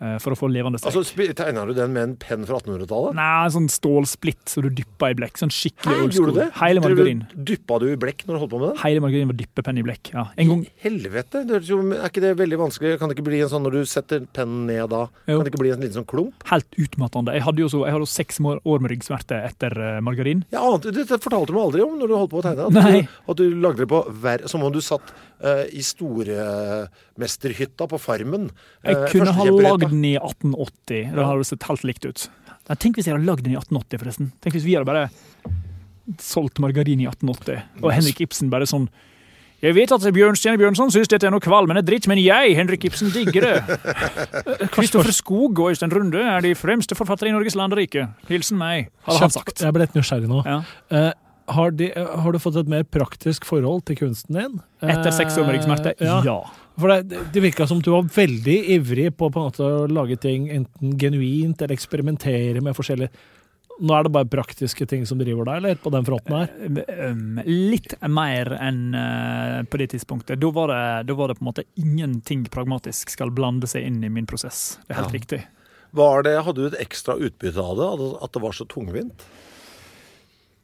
Eh, 0.00 0.16
for 0.22 0.34
å 0.34 0.38
få 0.38 0.48
levende 0.50 0.80
strek. 0.80 0.96
Altså, 0.96 1.28
Tegna 1.40 1.66
du 1.68 1.72
den 1.76 1.92
med 1.94 2.02
en 2.02 2.14
penn 2.20 2.44
fra 2.48 2.58
1800-tallet? 2.60 3.14
Nei, 3.16 3.48
sånn 3.54 3.68
stålsplitt 3.70 4.48
så 4.50 4.62
du 4.64 4.70
dyppa 4.74 5.10
i 5.12 5.16
blekk. 5.18 5.38
Sånn 5.40 5.52
skikkelig 5.52 5.94
Hæ, 5.96 6.02
old 6.04 6.14
school. 6.14 6.26
gjorde 6.30 6.34
du 6.34 6.40
det? 6.40 6.48
Hele 6.60 6.80
margarin. 6.84 7.22
Du- 7.34 7.44
Dyppa 7.50 7.78
du 7.82 7.86
i 7.92 7.96
blekk 8.00 8.24
når 8.26 8.34
du 8.36 8.40
holdt 8.44 8.52
på 8.54 8.60
med 8.60 8.68
det? 8.74 8.80
Hele 8.84 9.00
margarin 9.04 9.30
var 9.30 9.38
dyppepenn 9.40 9.78
i 9.80 9.82
blekk. 9.86 10.12
ja. 10.14 10.26
En 10.38 10.48
gang, 10.48 10.66
Helvete! 10.84 11.44
Det 11.46 11.62
jo, 11.68 11.78
er 11.92 12.08
ikke 12.08 12.20
det 12.24 12.34
veldig 12.38 12.58
vanskelig? 12.60 12.98
Kan 13.00 13.08
det 13.10 13.16
ikke 13.18 13.26
bli 13.28 13.40
en 13.42 13.48
sånn 13.52 13.62
når 13.66 13.72
du 13.78 13.84
setter 13.84 14.26
pennen 14.32 14.66
ned 14.66 14.88
da? 14.90 15.06
Jo. 15.26 15.38
Kan 15.40 15.44
det 15.46 15.52
ikke 15.54 15.62
bli 15.64 15.72
en 15.74 15.80
liten 15.80 15.98
sånn 16.00 16.08
klump? 16.10 16.44
Helt 16.50 16.70
utmattende. 16.78 17.34
Jeg 17.34 17.42
hadde 17.46 17.58
jo 17.64 17.68
så, 17.72 17.84
jeg 17.86 17.92
hadde 17.96 18.06
jo 18.06 18.12
seks 18.14 18.40
år 18.40 18.80
med 18.80 18.90
ryggsmerter 18.94 19.44
etter 19.50 19.76
eh, 19.80 20.00
margarin. 20.00 20.44
Ja, 20.52 20.64
det 20.78 20.94
Dette 20.96 21.18
fortalte 21.22 21.50
du 21.50 21.56
meg 21.58 21.64
aldri 21.68 21.82
om 21.84 21.98
når 21.98 22.08
du 22.08 22.14
holdt 22.16 22.30
på 22.32 22.40
å 22.40 22.44
tegne. 22.46 22.66
At, 22.68 22.72
Nei. 22.76 23.02
Du, 23.02 23.32
at 23.32 23.36
du 23.40 23.44
lagde 23.60 23.82
det 23.84 23.88
på 23.90 24.00
hver 24.22 24.46
Som 24.50 24.62
om 24.66 24.72
du 24.72 24.80
satt 24.80 25.12
eh, 25.44 25.64
i 25.76 25.82
storemesterhytta 25.84 27.84
på 27.90 27.98
Farmen. 28.00 28.44
Jeg 28.86 28.96
eh, 28.96 29.10
kunne 29.12 29.32
ha 29.36 29.44
lagd 29.50 29.88
den 29.88 30.04
i 30.04 30.16
1880. 30.18 31.12
Da 31.16 31.22
hadde 31.28 31.40
det 31.42 31.50
sett 31.50 31.68
helt 31.68 31.84
likt 31.88 32.04
ut. 32.08 32.20
Nei, 32.70 32.76
tenk 32.78 32.92
hvis 32.98 33.06
jeg 33.08 33.14
hadde 33.16 33.28
lagd 33.28 33.42
den 33.46 33.54
i 33.54 33.60
1880, 33.60 33.98
forresten. 34.04 34.26
Tenk 34.42 34.52
hvis 34.58 34.68
vi 34.68 34.76
hadde 34.78 34.90
bare 34.90 35.04
solgt 36.22 36.56
margarin 36.62 37.02
i 37.02 37.08
1880, 37.08 37.56
og 37.84 37.88
Henrik 37.94 38.18
Ibsen 38.24 38.46
bare 38.52 38.66
sånn 38.68 38.86
jeg 39.60 39.76
vet 39.76 39.90
at 39.92 40.04
Bjørnstjerne 40.16 40.56
Bjørnson 40.56 40.88
syns 40.88 41.10
dette 41.12 41.26
er 41.28 41.32
noe 41.34 41.42
kvalmende 41.44 41.82
dritt, 41.84 42.06
men 42.08 42.16
jeg, 42.16 42.54
Henrik 42.56 42.86
Ibsen, 42.88 43.10
digger 43.12 43.44
det. 43.44 43.76
Kristoffer 44.74 45.12
Skog 45.12 45.60
og 45.60 45.74
Øystein 45.74 45.92
Runde 45.92 46.22
er 46.24 46.40
de 46.44 46.54
fremste 46.56 46.96
forfattere 46.96 47.28
i 47.28 47.34
Norges 47.34 47.58
land 47.60 47.76
og 47.76 47.80
rike. 47.82 48.06
Hilsen 48.30 48.56
meg, 48.60 48.88
hadde 49.04 49.26
han 49.26 49.34
sagt. 49.34 49.60
Jeg 49.60 49.76
ble 49.76 49.84
litt 49.84 49.98
nysgjerrig 49.98 50.30
nå. 50.32 50.40
Ja. 50.48 50.62
Eh, 50.88 51.10
har, 51.56 51.70
de, 51.76 51.90
eh, 51.92 52.10
har 52.24 52.32
du 52.32 52.38
fått 52.42 52.56
et 52.60 52.68
mer 52.70 52.84
praktisk 52.84 53.44
forhold 53.48 53.84
til 53.88 53.96
kunsten 54.00 54.36
din? 54.38 54.60
Etter 54.82 55.10
seks 55.14 55.36
år 55.40 55.46
med? 55.50 55.86
Eh, 55.92 56.06
ja. 56.06 56.20
Ja. 56.26 56.38
For 56.80 56.88
det, 57.02 57.18
det 57.34 57.42
virka 57.44 57.66
som 57.68 57.82
du 57.84 57.90
var 57.92 58.06
veldig 58.14 58.56
ivrig 58.76 59.10
på, 59.16 59.28
på 59.30 59.40
en 59.42 59.50
måte 59.50 59.66
å 59.66 59.84
lage 59.90 60.16
ting 60.22 60.48
enten 60.54 60.96
genuint 61.00 61.60
eller 61.60 61.76
eksperimentere 61.76 62.62
med 62.64 62.76
forskjellige 62.78 63.10
Nå 63.80 63.94
er 63.96 64.04
det 64.04 64.10
bare 64.12 64.28
praktiske 64.28 64.84
ting 64.84 65.06
som 65.08 65.16
driver 65.16 65.46
deg, 65.48 65.56
eller 65.62 65.78
på 65.80 65.88
den 65.94 66.04
fronten 66.04 66.34
her? 66.36 66.50
Um, 67.08 67.38
litt 67.46 67.94
mer 68.12 68.50
enn 68.60 68.92
eh, 68.92 69.62
på 69.64 69.80
det 69.80 69.86
tidspunktet. 69.94 70.36
Da 70.36 70.50
var, 70.52 70.68
det, 70.68 71.06
da 71.08 71.16
var 71.16 71.32
det 71.32 71.38
på 71.38 71.46
en 71.46 71.48
måte 71.48 71.64
ingenting 71.80 72.42
pragmatisk 72.52 73.08
skal 73.14 73.32
blande 73.32 73.70
seg 73.70 73.86
inn 73.88 74.02
i 74.04 74.10
min 74.12 74.28
prosess. 74.28 74.74
Det 74.84 74.92
er 74.92 75.00
helt 75.00 75.14
Ja. 75.14 75.16
riktig. 75.16 75.40
Var 75.96 76.26
det, 76.28 76.34
hadde 76.44 76.60
du 76.60 76.66
et 76.68 76.76
ekstra 76.84 77.16
utbytte 77.16 77.64
av 77.64 77.80
det? 77.80 77.88
At 78.20 78.36
det 78.36 78.42
var 78.44 78.52
så 78.52 78.68
tungvint? 78.68 79.24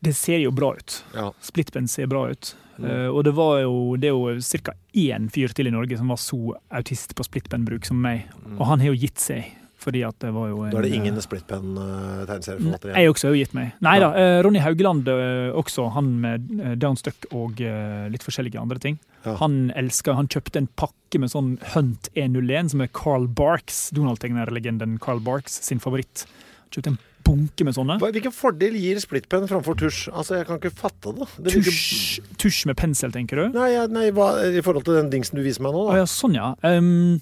Det 0.06 0.14
ser 0.14 0.38
jo 0.44 0.52
bra 0.54 0.72
ut. 0.78 1.00
Ja. 1.16 1.28
Splitpen 1.42 1.88
ser 1.90 2.06
bra 2.10 2.28
ut. 2.30 2.54
Eh, 2.78 3.08
og 3.08 3.22
det 3.24 3.32
var 3.36 3.60
jo 3.64 3.76
det 4.00 4.10
er 4.10 4.16
jo 4.16 4.40
ca. 4.62 4.74
én 4.96 5.30
fyr 5.32 5.52
til 5.56 5.70
i 5.70 5.74
Norge 5.74 5.98
som 5.98 6.10
var 6.12 6.20
så 6.20 6.40
autist 6.70 7.14
på 7.16 7.24
splitpenbruk 7.26 7.86
som 7.88 8.00
meg. 8.00 8.26
Og 8.58 8.66
han 8.68 8.82
har 8.84 8.92
jo 8.92 8.98
gitt 9.00 9.20
seg, 9.22 9.48
fordi 9.80 10.02
at 10.06 10.18
det 10.22 10.32
var 10.34 10.50
jo 10.50 10.62
en 10.66 10.72
Da 10.74 10.80
er 10.80 10.86
det 10.86 10.92
eh, 10.92 10.98
ingen 11.00 11.20
splitpen-tegneserieforfatter 11.24 12.96
Jeg 12.96 13.12
også 13.12 13.30
har 13.30 13.38
gitt 13.40 13.56
meg. 13.56 13.74
Nei 13.84 13.96
da. 14.02 14.12
eh, 14.20 14.38
Ronny 14.44 14.62
Haugeland 14.64 15.08
eh, 15.12 15.50
også, 15.56 15.88
han 15.96 16.12
med 16.22 16.48
Downstuck 16.82 17.28
og 17.32 17.60
litt 18.12 18.26
forskjellige 18.26 18.60
andre 18.60 18.80
ting. 18.82 19.00
Ja. 19.26 19.36
Han 19.40 19.72
elsker, 19.74 20.14
Han 20.14 20.28
kjøpte 20.30 20.60
en 20.62 20.68
pakke 20.78 21.18
med 21.18 21.32
sånn 21.32 21.56
Hunt 21.74 22.10
101, 22.14 22.70
som 22.74 22.84
er 22.84 22.92
Carl 22.94 23.26
Barks, 23.26 23.88
Donald-tegnerlegenden 23.96 25.00
Carl 25.02 25.20
Barks 25.24 25.58
sin 25.66 25.80
favoritt. 25.82 26.26
Kjøpte 26.70 26.92
en 26.94 27.00
bunke 27.26 27.64
med 27.66 27.74
sånne. 27.76 27.98
Hva- 28.00 28.12
Hvilken 28.14 28.32
fordel 28.34 28.76
gir 28.78 29.00
splittpenn 29.02 29.48
framfor 29.50 29.74
tusj? 29.82 30.06
Altså, 30.14 30.36
Jeg 30.38 30.46
kan 30.46 30.60
ikke 30.60 30.72
fatte 30.78 31.12
det. 31.16 31.26
det 31.42 31.52
tusj, 31.58 31.66
Tusj, 31.66 32.20
tusj 32.38 32.66
med 32.70 32.76
pensel, 32.78 33.10
tenker 33.12 33.42
du? 33.42 33.48
Nei, 33.58 33.72
ja, 33.74 33.86
nei 33.90 34.10
hva, 34.14 34.30
I 34.46 34.62
forhold 34.62 34.84
til 34.86 34.94
den 35.00 35.10
dingsen 35.10 35.34
du 35.36 35.42
viser 35.42 35.62
meg 35.66 35.74
nå, 35.74 35.88
da. 35.90 35.96
ja, 36.00 36.06
sånn, 36.06 36.34
ja. 36.38 36.54
Um, 36.62 37.20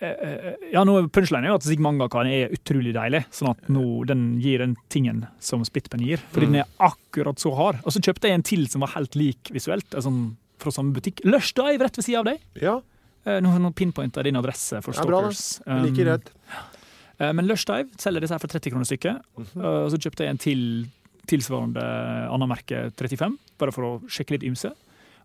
ja, 0.00 0.80
nå 0.88 0.94
Punchline 1.12 1.44
er 1.44 1.50
jo 1.52 1.58
at 1.58 1.66
Sigmangaka 1.66 2.22
er 2.24 2.52
utrolig 2.56 2.94
deilig, 2.96 3.24
sånn 3.36 3.50
at 3.52 3.66
nå 3.68 3.82
den 4.08 4.22
gir 4.40 4.62
den 4.62 4.76
tingen 4.88 5.26
som 5.44 5.60
Splitpen 5.66 6.00
gir. 6.00 6.22
Fordi 6.32 6.46
Mm. 6.48 6.52
den 6.52 6.62
er 6.62 6.68
akkurat 6.80 7.36
så 7.38 7.52
hard. 7.54 7.80
Og 7.84 7.92
så 7.92 8.00
kjøpte 8.00 8.22
jeg 8.28 8.32
en 8.32 8.42
til 8.42 8.66
som 8.66 8.80
var 8.80 8.88
helt 8.96 9.14
lik 9.14 9.50
visuelt, 9.52 9.90
altså 9.90 10.08
sånn 10.08 10.36
fra 10.58 10.70
samme 10.72 10.94
butikk. 10.94 11.20
Lush 11.24 11.52
Dive 11.52 11.80
rett 11.80 11.96
ved 11.96 12.04
sida 12.04 12.18
av 12.20 12.24
deg. 12.24 12.38
Ja, 12.60 12.80
Nå, 13.26 13.50
nå 13.60 13.74
pinpointer 13.74 14.24
jeg 14.24 14.32
din 14.32 14.36
adresse 14.42 14.82
for 14.82 14.92
stalkers. 14.94 15.60
Ja, 15.60 15.74
bra, 15.74 15.82
stalkers. 15.84 15.84
Like 15.84 16.00
Um, 16.00 16.06
redd. 16.06 16.30
eh, 16.48 16.79
Men 17.20 17.46
Lush 17.48 17.66
Dive 17.68 17.90
selger 18.00 18.24
disse 18.24 18.32
her 18.36 18.40
for 18.42 18.48
30 18.48 18.72
kroner 18.72 18.88
stykket. 18.88 19.20
Mhm. 19.36 19.50
Eh, 19.60 19.82
Og 19.84 19.90
så 19.92 20.00
kjøpte 20.00 20.24
jeg 20.24 20.30
en 20.34 20.40
til 20.40 20.62
tilsvarende 21.30 21.82
annet 22.32 22.48
merke 22.50 22.78
35, 22.96 23.36
bare 23.60 23.72
for 23.74 23.86
å 23.86 23.92
sjekke 24.10 24.34
litt 24.34 24.46
ymse. 24.48 24.72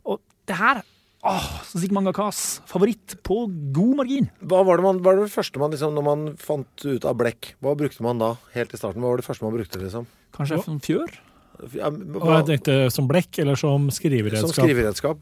Og 0.06 0.20
det 0.46 0.58
her 0.60 0.84
Åh, 1.26 1.46
Sigmangakas 1.66 2.62
favoritt 2.70 3.16
på 3.26 3.48
god 3.74 3.96
margin. 3.98 4.28
Hva 4.46 4.60
var 4.64 4.78
det, 4.78 4.84
man, 4.86 5.00
var 5.02 5.16
det 5.18 5.32
første 5.34 5.58
man 5.58 5.72
liksom, 5.74 5.96
når 5.98 6.04
man 6.06 6.26
fant 6.38 6.86
ut 6.86 7.08
av 7.10 7.16
blekk? 7.18 7.56
Hva 7.66 7.74
brukte 7.80 8.04
man 8.06 8.20
da, 8.22 8.36
helt 8.54 8.76
i 8.76 8.78
starten? 8.78 9.02
Hva 9.02 9.10
var 9.10 9.18
det 9.18 9.26
første 9.26 9.42
man 9.42 9.56
brukte, 9.56 9.80
liksom? 9.82 10.06
Kanskje 10.38 10.60
en 10.70 10.78
fjør? 10.86 11.16
Ja, 11.74 11.90
men, 11.90 12.14
hva, 12.14 12.44
jeg 12.44 12.60
tenkte 12.60 12.76
som 12.94 13.08
blekk, 13.10 13.40
eller 13.42 13.58
som 13.58 13.88
som 13.90 13.98
skriveredskap. 13.98 15.18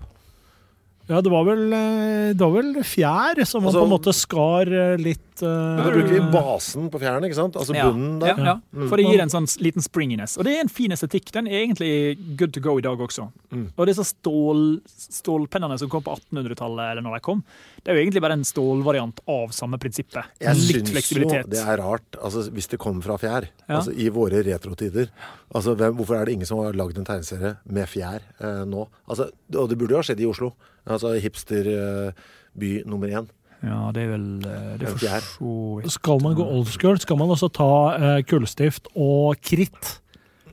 Ja, 1.10 1.20
det 1.20 1.32
var 1.34 1.44
vel, 1.44 1.66
eh, 1.76 2.32
det 2.32 2.40
var 2.40 2.54
vel 2.56 2.78
fjær 2.88 3.42
som 3.46 3.64
man 3.64 3.74
Altså- 3.74 3.82
på 3.82 3.88
en 3.90 3.92
måte 3.92 4.14
skar 4.16 4.68
eh, 4.72 4.96
litt 4.98 5.42
uh, 5.42 5.76
Da 5.76 5.90
bruker 5.92 6.08
vi 6.08 6.20
basen 6.32 6.90
på 6.90 7.00
fjæren, 7.02 7.26
ikke 7.28 7.36
sant? 7.36 7.56
Altså 7.60 7.76
Ja, 7.76 7.90
bunnen 7.92 8.20
der. 8.22 8.28
Ja, 8.28 8.44
ja. 8.46 8.54
Mm. 8.72 8.88
For 8.88 8.96
det 8.96 9.06
gir 9.10 9.20
en 9.20 9.30
sånn 9.34 9.48
liten 9.60 9.84
springiness. 9.84 10.38
Og 10.38 10.46
det 10.46 10.56
er 10.56 10.62
en 10.62 10.70
fin 10.70 10.92
estetikk. 10.92 11.32
Den 11.34 11.48
er 11.48 11.66
egentlig 11.66 12.38
good 12.38 12.54
to 12.54 12.62
go 12.62 12.78
i 12.78 12.82
dag 12.86 12.98
også. 12.98 13.28
Mm. 13.52 13.74
Og 13.76 13.88
disse 13.88 14.06
stål, 14.06 14.80
stålpennene 14.88 15.78
som 15.78 15.90
kom 15.90 16.04
på 16.06 16.16
1800-tallet, 16.16 16.92
eller 16.94 17.02
når 17.02 17.18
de 17.18 17.20
kom, 17.26 17.44
det 17.84 17.92
er 17.92 17.98
jo 17.98 18.04
egentlig 18.06 18.22
bare 18.24 18.38
en 18.40 18.48
stålvariant 18.48 19.20
av 19.28 19.52
samme 19.52 19.80
prinsippet. 19.82 20.24
Jeg 20.40 20.56
Litt 20.56 20.88
syns 20.88 21.12
jo 21.12 21.28
det 21.28 21.60
er 21.60 21.78
rart, 21.82 22.16
altså, 22.22 22.48
hvis 22.54 22.70
det 22.72 22.80
kommer 22.80 23.04
fra 23.04 23.18
fjær. 23.18 23.50
Ja. 23.68 23.82
Altså, 23.82 23.92
I 23.92 24.08
våre 24.14 24.44
retrotider. 24.46 25.10
Altså, 25.54 25.76
hvem, 25.76 25.98
hvorfor 25.98 26.22
er 26.22 26.26
det 26.26 26.38
ingen 26.38 26.48
som 26.48 26.62
har 26.64 26.78
lagd 26.78 26.98
en 26.98 27.06
tegneserie 27.10 27.58
med 27.66 27.90
fjær 27.90 28.22
eh, 28.40 28.64
nå? 28.70 28.88
Altså, 29.10 29.28
og 29.58 29.68
det 29.70 29.78
burde 29.78 29.98
jo 29.98 30.00
ha 30.00 30.06
skjedd 30.08 30.24
i 30.24 30.30
Oslo. 30.30 30.54
Altså 30.90 31.14
hipsterby 31.24 32.84
nummer 32.86 33.08
én. 33.08 33.30
Ja, 33.64 33.80
det 33.96 34.04
er 34.04 34.10
vel 34.12 34.24
eh, 34.44 34.72
Det 34.82 34.90
er 34.90 34.96
for 34.98 35.24
så 35.24 35.52
vidt 35.80 35.94
Skal 35.96 36.24
man 36.24 36.34
gå 36.36 36.44
old 36.44 36.68
school, 36.68 36.98
skal 37.00 37.20
man 37.20 37.32
også 37.32 37.48
ta 37.56 37.68
uh, 37.96 38.18
kullstift 38.28 38.90
og 38.92 39.40
kritt. 39.40 40.00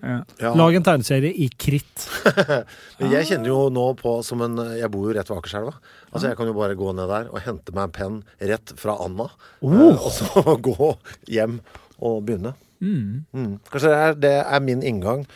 ja. 0.00 0.20
Ja. 0.38 0.52
Lag 0.56 0.78
en 0.78 0.86
tegneserie 0.86 1.32
i 1.34 1.48
kritt. 1.50 2.06
Jeg 3.14 3.26
kjenner 3.32 3.50
jo 3.50 3.58
nå 3.74 3.88
på 3.98 4.14
som 4.26 4.40
en 4.46 4.54
Jeg 4.78 4.88
bor 4.94 5.10
jo 5.10 5.16
rett 5.16 5.28
ved 5.28 5.42
Akerselva. 5.42 5.74
Altså, 6.12 6.28
jeg 6.28 6.38
kan 6.38 6.48
jo 6.48 6.54
bare 6.56 6.78
gå 6.78 6.94
ned 6.96 7.10
der 7.10 7.28
og 7.30 7.42
hente 7.44 7.74
meg 7.74 7.88
en 7.88 7.96
penn 7.98 8.16
rett 8.52 8.72
fra 8.80 8.96
Anna. 9.02 9.26
eh, 9.66 9.90
og 9.90 10.10
så 10.14 10.56
gå 10.70 10.92
hjem 11.30 11.58
og 11.98 12.22
begynne. 12.26 12.54
Mm. 12.80 13.58
Kanskje 13.68 13.90
det 13.90 13.98
er, 14.00 14.14
det 14.22 14.34
er 14.40 14.62
min 14.64 14.86
inngang, 14.86 15.26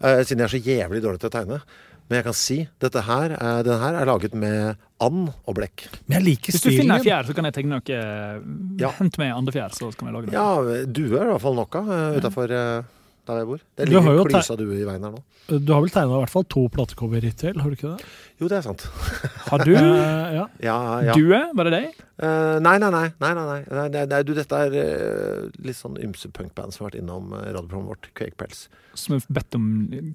uh, 0.00 0.22
siden 0.22 0.40
jeg 0.40 0.46
er 0.46 0.54
så 0.54 0.62
jævlig 0.62 1.02
dårlig 1.04 1.20
til 1.22 1.32
å 1.32 1.34
tegne. 1.34 1.60
Men 2.08 2.18
jeg 2.20 2.24
kan 2.26 2.36
si 2.36 2.56
dette 2.84 3.00
her, 3.06 3.32
eh, 3.38 3.60
den 3.64 3.80
her 3.80 3.96
er 4.00 4.08
laget 4.10 4.34
med 4.36 4.76
and 5.00 5.30
og 5.48 5.54
blekk. 5.56 5.86
Men 6.06 6.18
jeg 6.18 6.24
liker 6.26 6.52
Hvis 6.52 6.62
du 6.66 6.70
finner 6.70 6.98
en 7.00 7.04
fjær, 7.06 7.24
så 7.28 7.34
kan 7.36 7.48
jeg 7.48 7.56
tegne 7.56 7.78
noe. 7.78 8.00
Ja. 8.80 8.90
Hent 8.98 9.16
meg 9.20 9.32
andefjær, 9.32 9.72
så 9.76 9.88
kan 9.96 10.08
vi 10.10 10.12
lage 10.16 10.28
det. 10.28 10.36
Ja, 10.36 10.84
due 10.84 11.16
er 11.16 11.30
i 11.30 11.32
hvert 11.32 11.44
fall 11.44 11.56
nok 11.58 11.80
av 11.80 11.88
uh, 11.88 12.18
utafor 12.20 12.52
der 13.24 13.38
jeg 13.40 13.48
bor. 13.48 13.60
Det 13.76 13.88
ligger 13.88 14.04
klysa 14.04 14.12
en 14.20 14.24
te- 14.28 14.34
klyse 14.34 14.52
av 14.52 14.58
due 14.60 14.76
i 14.76 14.84
veien 14.84 15.06
her 15.08 15.14
nå. 15.14 15.22
Du 15.48 15.72
har 15.72 15.80
vel 15.84 15.92
tegna 15.92 16.18
i 16.18 16.22
hvert 16.24 16.32
fall 16.32 16.44
to 16.54 16.66
platecover 16.72 17.24
hittil, 17.24 17.58
har 17.60 17.72
du 17.72 17.76
ikke 17.78 17.94
det? 17.96 18.08
Jo, 18.44 18.48
det 18.52 18.58
er 18.58 18.64
sant. 18.66 18.82
Har 19.48 19.62
du 19.64 19.72
ja. 19.72 20.42
Ja, 20.60 20.76
ja. 21.00 21.14
Due? 21.16 21.38
Var 21.56 21.68
det 21.68 21.70
deg? 21.72 22.00
Uh, 22.20 22.60
nei, 22.60 22.74
nei, 22.76 22.90
nei. 22.92 23.06
nei, 23.22 23.30
nei, 23.34 23.44
nei. 23.48 23.88
nei, 23.88 24.02
nei, 24.10 24.18
du, 24.26 24.34
dette 24.36 24.58
er 24.66 24.74
uh, 24.76 25.46
litt 25.64 25.78
sånn 25.78 25.96
ymse 26.04 26.28
punkband 26.34 26.74
som 26.74 26.84
har 26.84 26.90
vært 26.90 26.98
innom 27.00 27.32
uh, 27.32 27.40
radioprogrammet 27.40 27.88
vårt, 27.94 28.08
Quakepels. 28.12 28.66
Som 29.00 29.16
har 29.16 29.24
bedt 29.38 29.56
om 29.56 29.64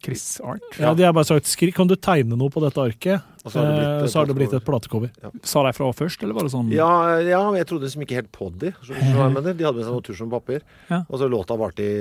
Chris 0.06 0.28
Art? 0.46 0.62
ja, 0.78 0.94
de 0.94 1.08
har 1.08 1.16
bare 1.18 1.28
sagt 1.28 1.50
skri, 1.50 1.72
kan 1.76 1.90
du 1.90 1.96
tegne 1.98 2.38
noe 2.38 2.54
på 2.54 2.62
dette 2.62 2.86
arket? 2.86 3.26
Og 3.42 3.50
så 3.50 3.64
har 3.64 3.72
det 3.72 3.80
blitt, 3.80 4.12
så 4.14 4.22
har 4.22 4.30
det 4.30 4.36
blitt 4.38 4.54
et 4.60 4.68
platecover. 4.68 5.32
Sa 5.42 5.64
de 5.66 5.74
fra 5.74 5.90
først, 5.98 6.22
eller 6.24 6.38
var 6.38 6.46
det 6.46 6.54
sånn? 6.54 6.70
Ja, 6.76 6.92
ja, 7.26 7.42
jeg 7.58 7.68
trodde 7.72 7.90
liksom 7.90 8.06
ikke 8.06 8.20
helt 8.20 8.32
på 8.36 8.52
de. 8.62 8.70
De 8.86 9.00
hadde 9.10 9.42
med 9.42 9.50
seg 9.58 9.90
noe 9.90 10.06
tusj 10.06 10.22
og 10.28 10.36
papir. 10.38 10.62
Ja. 10.92 11.02
Og 11.08 11.24
så 11.24 11.32
låta 11.32 11.58
varte 11.58 11.90
i 11.90 11.98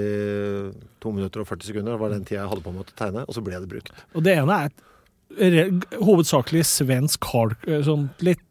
to 1.01 1.15
minutter 1.17 1.47
og 1.47 1.49
40 1.49 1.73
sekunder. 1.73 1.97
Det 1.97 2.03
var 2.05 2.13
den 2.13 2.29
tida 2.29 2.43
jeg 2.43 2.53
hadde 2.53 2.67
på 2.69 2.75
meg 2.77 2.91
til 2.91 2.99
å 2.99 3.01
tegne, 3.01 3.25
og 3.25 3.39
så 3.39 3.47
ble 3.47 3.63
det 3.65 3.71
brukt. 3.71 4.05
Og 4.13 4.27
det 4.27 4.37
ene 4.43 4.61
er 4.67 4.77
hovedsakelig 5.37 6.65
svensk 6.67 7.25
hard, 7.33 7.57
eh, 7.67 7.83
sånn 7.87 8.09
litt 8.25 8.45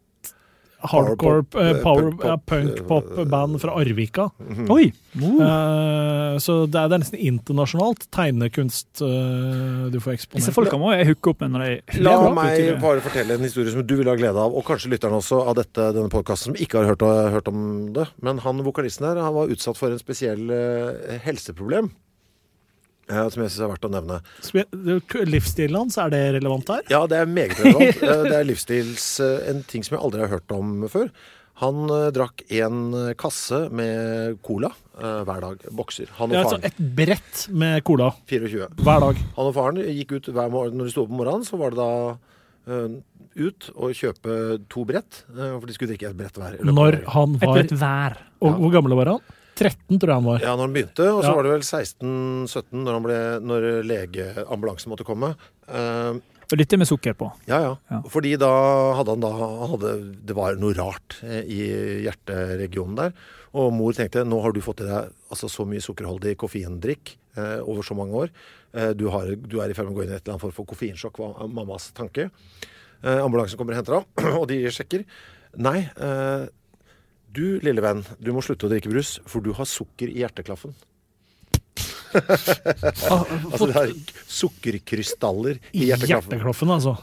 hardcore 0.78 1.42
eh, 1.54 1.70
eh, 1.70 1.82
power, 1.82 2.10
punk-pop, 2.12 2.24
ja, 2.24 2.36
punk-pop-band 2.46 3.58
fra 3.62 3.74
Arvika. 3.80 4.28
Oi! 4.70 4.92
Eh, 5.18 6.38
så 6.38 6.58
det 6.70 6.78
er, 6.78 6.90
det 6.90 6.94
er 6.98 7.02
nesten 7.02 7.22
internasjonalt 7.30 8.06
tegnekunst 8.14 9.02
du 9.02 9.98
får 10.02 10.14
eksponert. 10.14 10.38
Disse 10.38 10.54
folka 10.54 10.78
må 10.80 10.92
jeg 10.94 11.10
hooke 11.10 11.32
opp 11.32 11.42
med 11.42 11.56
når 11.56 11.66
jeg 11.66 12.02
La 12.06 12.16
meg 12.34 12.82
bare 12.82 13.02
fortelle 13.04 13.38
en 13.38 13.46
historie 13.46 13.74
som 13.74 13.82
du 13.82 13.96
vil 13.98 14.10
ha 14.10 14.16
glede 14.18 14.38
av, 14.38 14.54
og 14.54 14.66
kanskje 14.68 14.92
lytterne 14.94 15.18
også, 15.18 15.42
av 15.50 15.58
dette, 15.58 15.90
denne 15.96 16.12
podkasten, 16.12 16.52
som 16.52 16.60
ikke 16.62 16.82
har 16.82 16.92
hørt, 16.92 17.06
hørt 17.34 17.50
om 17.50 17.62
det. 17.96 18.06
Men 18.22 18.42
han 18.44 18.62
vokalisten 18.66 19.08
her 19.08 19.22
han 19.22 19.34
var 19.34 19.50
utsatt 19.52 19.78
for 19.80 19.94
en 19.94 20.02
spesiell 20.02 20.52
helseproblem. 21.24 21.90
Som 23.08 23.42
jeg 23.42 23.50
syns 23.50 23.62
er 23.64 23.70
verdt 23.72 23.86
å 23.88 23.90
nevne. 23.92 24.20
Livsstilen 25.28 25.78
hans, 25.80 25.96
er 26.00 26.12
det 26.12 26.20
relevant 26.38 26.68
her? 26.72 26.84
Ja, 26.92 27.02
det 27.08 27.18
er 27.22 27.26
meget 27.30 27.58
relevant. 27.62 28.02
Eh, 28.08 28.22
det 28.28 28.36
er 28.36 28.46
livsstils 28.46 29.04
eh, 29.24 29.48
En 29.50 29.62
ting 29.68 29.82
som 29.84 29.96
jeg 29.96 30.02
aldri 30.04 30.22
har 30.24 30.30
hørt 30.36 30.52
om 30.54 30.84
før. 30.92 31.08
Han 31.62 31.88
eh, 31.90 32.08
drakk 32.14 32.44
en 32.60 32.92
kasse 33.18 33.64
med 33.74 34.38
cola 34.46 34.70
hver 34.98 35.42
dag. 35.44 35.60
Bokser. 35.78 36.08
Han 36.18 36.32
og 36.32 36.34
Ja, 36.36 36.42
altså 36.44 36.58
faren. 36.58 36.72
et 36.72 36.94
brett 36.98 37.42
med 37.54 37.84
cola 37.86 38.08
24. 38.30 38.68
hver 38.82 39.04
dag. 39.04 39.20
Han 39.36 39.50
og 39.50 39.54
faren 39.56 39.78
gikk 39.86 40.16
ut 40.18 40.30
hver 40.34 40.50
morgen. 40.50 40.78
Når 40.78 40.88
de 40.90 40.94
sto 40.94 41.04
opp 41.06 41.12
om 41.14 41.20
morgenen, 41.22 41.46
så 41.46 41.58
var 41.60 41.74
det 41.74 41.78
da 41.78 41.92
ut 43.38 43.68
og 43.78 43.92
kjøpe 43.94 44.32
to 44.68 44.82
brett. 44.88 45.20
for 45.30 45.66
de 45.70 45.76
skulle 45.76 45.92
drikke 45.94 46.10
et 46.10 46.18
brett 46.18 46.38
hver. 46.40 46.58
Når 46.66 46.98
han 47.14 47.36
var 47.38 47.46
Et 47.48 47.54
brett 47.60 47.76
hver. 47.78 48.18
og, 48.42 48.58
Hvor 48.58 48.74
gammel 48.74 48.96
var 48.98 49.12
han? 49.14 49.22
13, 49.58 49.98
tror 49.98 50.12
jeg 50.12 50.18
han 50.20 50.26
var. 50.28 50.40
Ja, 50.44 50.54
når 50.56 50.68
han 50.68 50.74
begynte, 50.76 51.06
og 51.12 51.20
så 51.24 51.28
Ja. 51.30 51.34
var 51.36 51.46
det 51.48 51.52
vel 51.56 51.66
16-17 51.66 52.82
når, 52.86 52.98
ble- 53.04 53.40
når 53.44 53.66
legeambulansen 53.90 54.92
måtte 54.92 55.06
komme. 55.08 55.34
Uh, 55.68 56.18
Og 56.48 56.56
litt 56.56 56.72
med 56.80 56.88
sukker 56.88 57.12
på. 57.18 57.26
Ja, 57.50 57.58
ja. 57.60 57.72
Ja. 57.92 57.98
Fordi 58.08 58.30
da 58.40 58.48
hadde 58.96 59.12
han 59.12 59.20
da 59.20 59.32
hadde, 59.68 59.90
Det 60.24 60.34
var 60.38 60.54
noe 60.56 60.72
rart 60.78 61.18
eh, 61.22 61.42
i 61.44 61.58
hjerteregionen 62.06 62.96
der. 62.96 63.12
Og 63.52 63.72
mor 63.76 63.92
tenkte 63.96 64.24
nå 64.24 64.38
har 64.44 64.52
du 64.56 64.60
fått 64.64 64.80
i 64.80 64.88
deg 64.88 65.10
altså, 65.28 65.48
så 65.52 65.66
mye 65.68 65.82
sukkerholdig 65.84 66.36
koffeindrikk 66.40 67.16
eh, 67.36 67.60
over 67.68 67.82
så 67.84 67.94
mange 67.98 68.16
år. 68.24 68.32
Eh, 68.72 68.94
du, 68.96 69.08
har, 69.12 69.28
du 69.36 69.58
er 69.60 69.68
i 69.68 69.76
ferd 69.76 69.88
med 69.90 69.96
å 69.96 69.98
gå 70.00 70.06
inn 70.06 70.12
i 70.12 70.16
et 70.16 70.22
eller 70.24 70.36
annet 70.38 70.46
form 70.46 70.56
for 70.56 70.68
koffeinsjokk, 70.72 71.20
var 71.20 71.48
mammas 71.52 71.90
tanke. 71.96 72.30
Eh, 73.04 73.20
ambulansen 73.24 73.60
kommer 73.60 73.76
og 73.76 73.82
henter 73.82 73.98
ham, 74.00 74.08
og 74.40 74.48
de 74.48 74.62
sjekker. 74.72 75.04
Nei, 75.60 75.78
eh, 75.96 76.48
du 77.38 77.58
lille 77.64 77.82
venn, 77.84 78.02
du 78.18 78.32
må 78.34 78.42
slutte 78.44 78.66
å 78.66 78.72
drikke 78.72 78.90
brus, 78.92 79.18
for 79.28 79.44
du 79.44 79.52
har 79.56 79.68
sukker 79.68 80.10
i 80.10 80.22
hjerteklaffen. 80.24 80.76
Altså 82.08 83.66
det 83.68 83.74
er 83.76 83.90
sukkerkrystaller 84.32 85.58
i 85.76 85.90
hjerteklaffen. 85.90 86.32
Hjerteklaffen, 86.32 86.70
altså. 86.72 86.94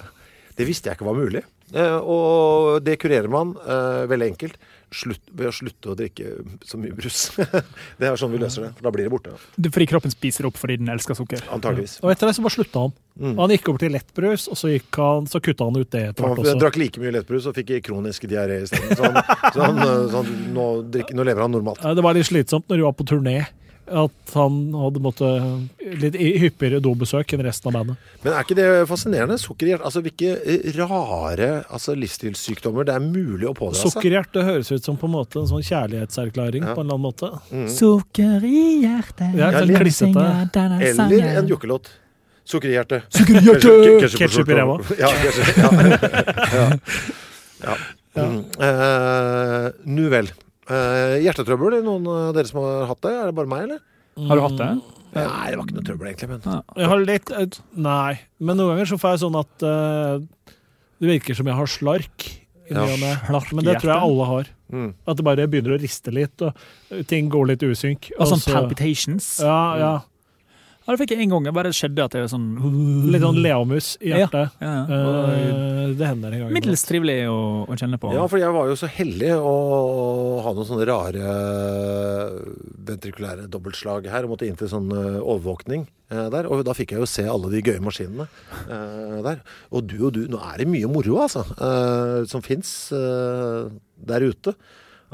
Det 0.55 0.67
visste 0.67 0.89
jeg 0.89 0.97
ikke 0.97 1.07
var 1.07 1.17
mulig. 1.19 1.43
Eh, 1.73 1.97
og 1.99 2.83
det 2.85 2.99
kurerer 3.01 3.27
man 3.31 3.55
eh, 3.65 4.05
veldig 4.07 4.27
enkelt 4.33 4.59
slutt, 4.95 5.23
ved 5.33 5.49
å 5.49 5.53
slutte 5.55 5.91
å 5.91 5.95
drikke 5.97 6.35
så 6.65 6.77
mye 6.79 6.95
brus. 6.95 7.25
det 7.99 8.07
er 8.07 8.19
sånn 8.19 8.31
vi 8.31 8.39
løser 8.39 8.67
det. 8.67 8.69
For 8.77 8.87
da 8.87 8.93
blir 8.95 9.07
det 9.07 9.11
borte. 9.13 9.33
Det 9.57 9.71
Fordi 9.73 9.87
kroppen 9.89 10.13
spiser 10.13 10.47
opp 10.47 10.59
fordi 10.59 10.77
den 10.79 10.91
elsker 10.93 11.17
sukker. 11.17 11.43
Antageligvis. 11.51 11.97
Og 12.05 12.13
etter 12.13 12.29
det 12.29 12.37
så 12.37 12.45
bare 12.45 12.55
slutta 12.55 12.85
han. 12.85 12.95
Mm. 13.15 13.35
Han 13.41 13.55
gikk 13.55 13.69
over 13.71 13.83
til 13.83 13.93
lettbrus, 13.95 14.47
og 14.51 14.59
så, 14.59 14.71
gikk 14.71 15.01
han, 15.01 15.27
så 15.31 15.41
kutta 15.43 15.67
han 15.67 15.81
ut 15.81 15.91
det 15.91 16.05
Han 16.19 16.37
også. 16.37 16.55
drakk 16.61 16.79
like 16.79 17.03
mye 17.03 17.17
lettbrus 17.17 17.49
og 17.49 17.57
fikk 17.57 17.77
kronisk 17.89 18.27
diaré 18.31 18.61
isteden. 18.63 18.95
Så, 18.95 19.03
han, 19.09 19.21
så, 19.51 19.59
han, 19.65 19.83
så 20.11 20.21
han, 20.21 20.33
nå, 20.55 20.69
drikker, 20.95 21.17
nå 21.17 21.27
lever 21.27 21.47
han 21.47 21.55
normalt. 21.55 21.83
Ja, 21.83 21.95
Det 21.97 22.05
var 22.05 22.17
litt 22.17 22.29
slitsomt 22.29 22.69
når 22.71 22.81
du 22.81 22.87
var 22.87 22.97
på 22.99 23.07
turné. 23.11 23.39
At 23.85 24.33
han 24.33 24.55
hadde 24.73 25.01
måttet 25.03 25.97
litt 26.01 26.15
hyppigere 26.17 26.79
dobesøk 26.81 27.35
enn 27.35 27.43
resten 27.45 27.69
av 27.69 27.75
bandet. 27.77 28.07
Men 28.23 28.33
er 28.33 28.45
ikke 28.45 28.57
det 28.57 28.69
fascinerende? 28.89 29.37
Sukkerhjerte 29.41 29.85
Altså 29.85 30.01
hvilke 30.05 30.31
eh, 30.41 30.79
rare 30.79 31.49
altså, 31.69 31.93
livsstilssykdommer 31.99 32.87
det 32.87 32.95
er 32.95 33.03
mulig 33.03 33.45
å 33.49 33.53
pådra 33.57 33.77
seg. 33.77 33.93
Sukkerhjerte 33.93 34.45
høres 34.47 34.71
ut 34.73 34.87
som 34.87 34.97
på 34.97 35.09
en 35.09 35.13
måte 35.17 35.43
en 35.43 35.51
sånn 35.51 35.65
kjærlighetserklæring 35.65 36.65
på 36.65 36.73
en 36.73 36.87
eller 36.87 36.97
annen 36.97 37.05
måte. 37.05 37.29
Sukker 37.75 38.47
i 38.47 38.63
hjertet 38.85 39.37
Ja, 39.37 39.51
sånn 39.59 39.75
klissete. 39.77 40.25
Eller 40.89 41.29
en 41.35 41.53
jukkelåt. 41.53 41.91
Sukkerhjerte. 42.45 43.01
Sukkerhjerte! 43.09 44.09
Ketchup 44.17 44.49
i 44.49 44.57
ræva. 44.57 44.79
Ja, 44.99 45.09
ja. 45.25 45.69
ja. 46.53 46.65
ja. 47.65 47.77
Mm. 48.15 48.41
Uh, 48.61 49.71
nu 49.83 50.09
vel. 50.13 50.29
Eh, 50.65 51.15
hjertetrøbbel, 51.21 51.75
er 51.75 51.81
det 51.83 51.85
noen 51.85 52.07
av 52.09 52.31
dere 52.33 52.49
som 52.49 52.61
har 52.63 52.87
hatt 52.89 53.01
det? 53.05 53.11
Er 53.13 53.29
det 53.29 53.35
bare 53.37 53.51
meg, 53.51 53.65
eller? 53.67 53.83
Har 54.29 54.39
du 54.39 54.43
hatt 54.45 54.57
det? 54.61 54.69
Nei, 55.15 55.49
det 55.51 55.57
var 55.59 55.67
ikke 55.67 55.75
noe 55.77 55.87
trøbbel, 55.87 56.07
egentlig. 56.09 56.29
Men 56.31 56.63
Jeg 56.75 56.89
har 56.91 57.03
litt 57.05 57.29
eh, 57.31 57.59
Nei. 57.85 58.15
Men 58.39 58.59
noen 58.59 58.73
ganger 58.73 58.89
så 58.89 58.97
får 58.99 59.13
jeg 59.13 59.21
sånn 59.25 59.37
at 59.39 59.65
uh, 59.67 60.55
det 60.99 61.11
virker 61.13 61.37
som 61.37 61.47
jeg 61.51 61.55
har 61.59 61.71
slark. 61.71 62.25
Ja, 62.65 62.83
slark 63.27 63.53
Men 63.53 63.67
det 63.67 63.77
tror 63.83 63.93
jeg 63.93 64.07
alle 64.09 64.25
har. 64.31 64.49
mm. 64.73 64.89
At 65.05 65.19
det 65.19 65.27
bare 65.27 65.45
begynner 65.51 65.75
å 65.75 65.79
riste 65.79 66.11
litt, 66.15 66.41
og 66.41 67.05
ting 67.11 67.29
går 67.29 67.51
litt 67.53 67.63
usynk. 67.63 68.09
Og 68.17 68.25
sånn 68.25 68.41
og 68.41 68.43
så- 68.43 68.55
palpitations. 68.57 69.29
Ja, 69.45 69.59
ja. 69.79 69.93
Ja, 70.85 70.93
det 70.93 70.99
fikk 71.01 71.15
jeg 71.15 71.25
en 71.25 71.31
gang. 71.33 71.45
Det 71.47 71.51
bare 71.57 71.71
skjedde 71.73 72.03
at 72.05 72.13
det 72.13 72.19
var 72.21 72.29
sånn 72.29 72.43
Litt 73.09 73.23
sånn 73.23 73.39
leamus 73.41 73.87
i 74.05 74.11
hjertet. 74.11 74.53
Ja, 74.61 74.69
ja. 74.69 74.83
ja. 74.85 75.21
Eh, 75.33 75.93
det 75.97 76.09
hender 76.11 76.35
en 76.35 76.43
gang. 76.43 76.51
Middels 76.53 76.85
trivelig 76.85 77.17
å, 77.31 77.39
å 77.65 77.77
kjenne 77.79 77.97
på. 78.01 78.11
Ja, 78.13 78.27
for 78.29 78.41
jeg 78.41 78.53
var 78.53 78.69
jo 78.69 78.77
så 78.77 78.89
heldig 78.93 79.31
å 79.39 79.55
ha 80.45 80.53
noen 80.53 80.69
sånne 80.69 80.85
rare 80.85 81.33
ventrikulære 82.85 83.49
dobbeltslag 83.49 84.05
her, 84.13 84.27
og 84.27 84.35
måtte 84.35 84.45
inn 84.45 84.57
til 84.59 84.69
sånn 84.69 84.93
eh, 84.93 85.17
overvåkning 85.23 85.87
eh, 86.13 86.27
der. 86.37 86.49
Og 86.53 86.61
da 86.67 86.77
fikk 86.77 86.93
jeg 86.93 87.01
jo 87.01 87.09
se 87.09 87.25
alle 87.33 87.49
de 87.53 87.63
gøye 87.65 87.81
maskinene 87.83 88.29
eh, 88.69 89.19
der. 89.25 89.41
Og 89.73 89.89
du 89.89 89.97
og 90.05 90.13
du, 90.17 90.25
nå 90.29 90.41
er 90.51 90.61
det 90.61 90.69
mye 90.69 90.91
moro, 90.91 91.17
altså, 91.25 91.45
eh, 91.57 92.21
som 92.29 92.45
fins 92.45 92.75
der 92.93 94.29
ute. 94.29 94.53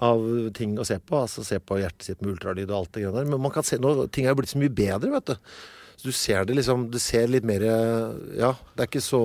Av 0.02 0.24
ting 0.58 0.78
å 0.82 0.86
se 0.88 0.98
på. 1.00 1.20
Altså 1.22 1.44
se 1.46 1.60
på 1.62 1.78
hjertet 1.78 2.08
sitt 2.10 2.22
med 2.24 2.34
ultralyd 2.34 2.70
og 2.72 2.78
alt 2.80 2.92
det 2.96 3.04
greiene 3.04 3.20
der. 3.22 3.30
Men 3.30 3.42
man 3.44 3.52
kan 3.54 3.64
se, 3.68 3.78
nå, 3.78 4.08
ting 4.12 4.26
er 4.26 4.34
jo 4.34 4.40
blitt 4.42 4.50
så 4.54 4.62
mye 4.62 4.74
bedre, 4.74 5.12
vet 5.14 5.26
du. 5.34 5.36
Så 6.02 6.10
du 6.10 6.16
ser 6.18 6.46
det 6.50 6.56
liksom 6.58 6.88
Du 6.90 6.98
ser 6.98 7.28
litt 7.30 7.44
mer 7.46 7.62
Ja, 7.62 8.56
det 8.74 8.82
er 8.82 8.88
ikke 8.90 9.04
så 9.06 9.20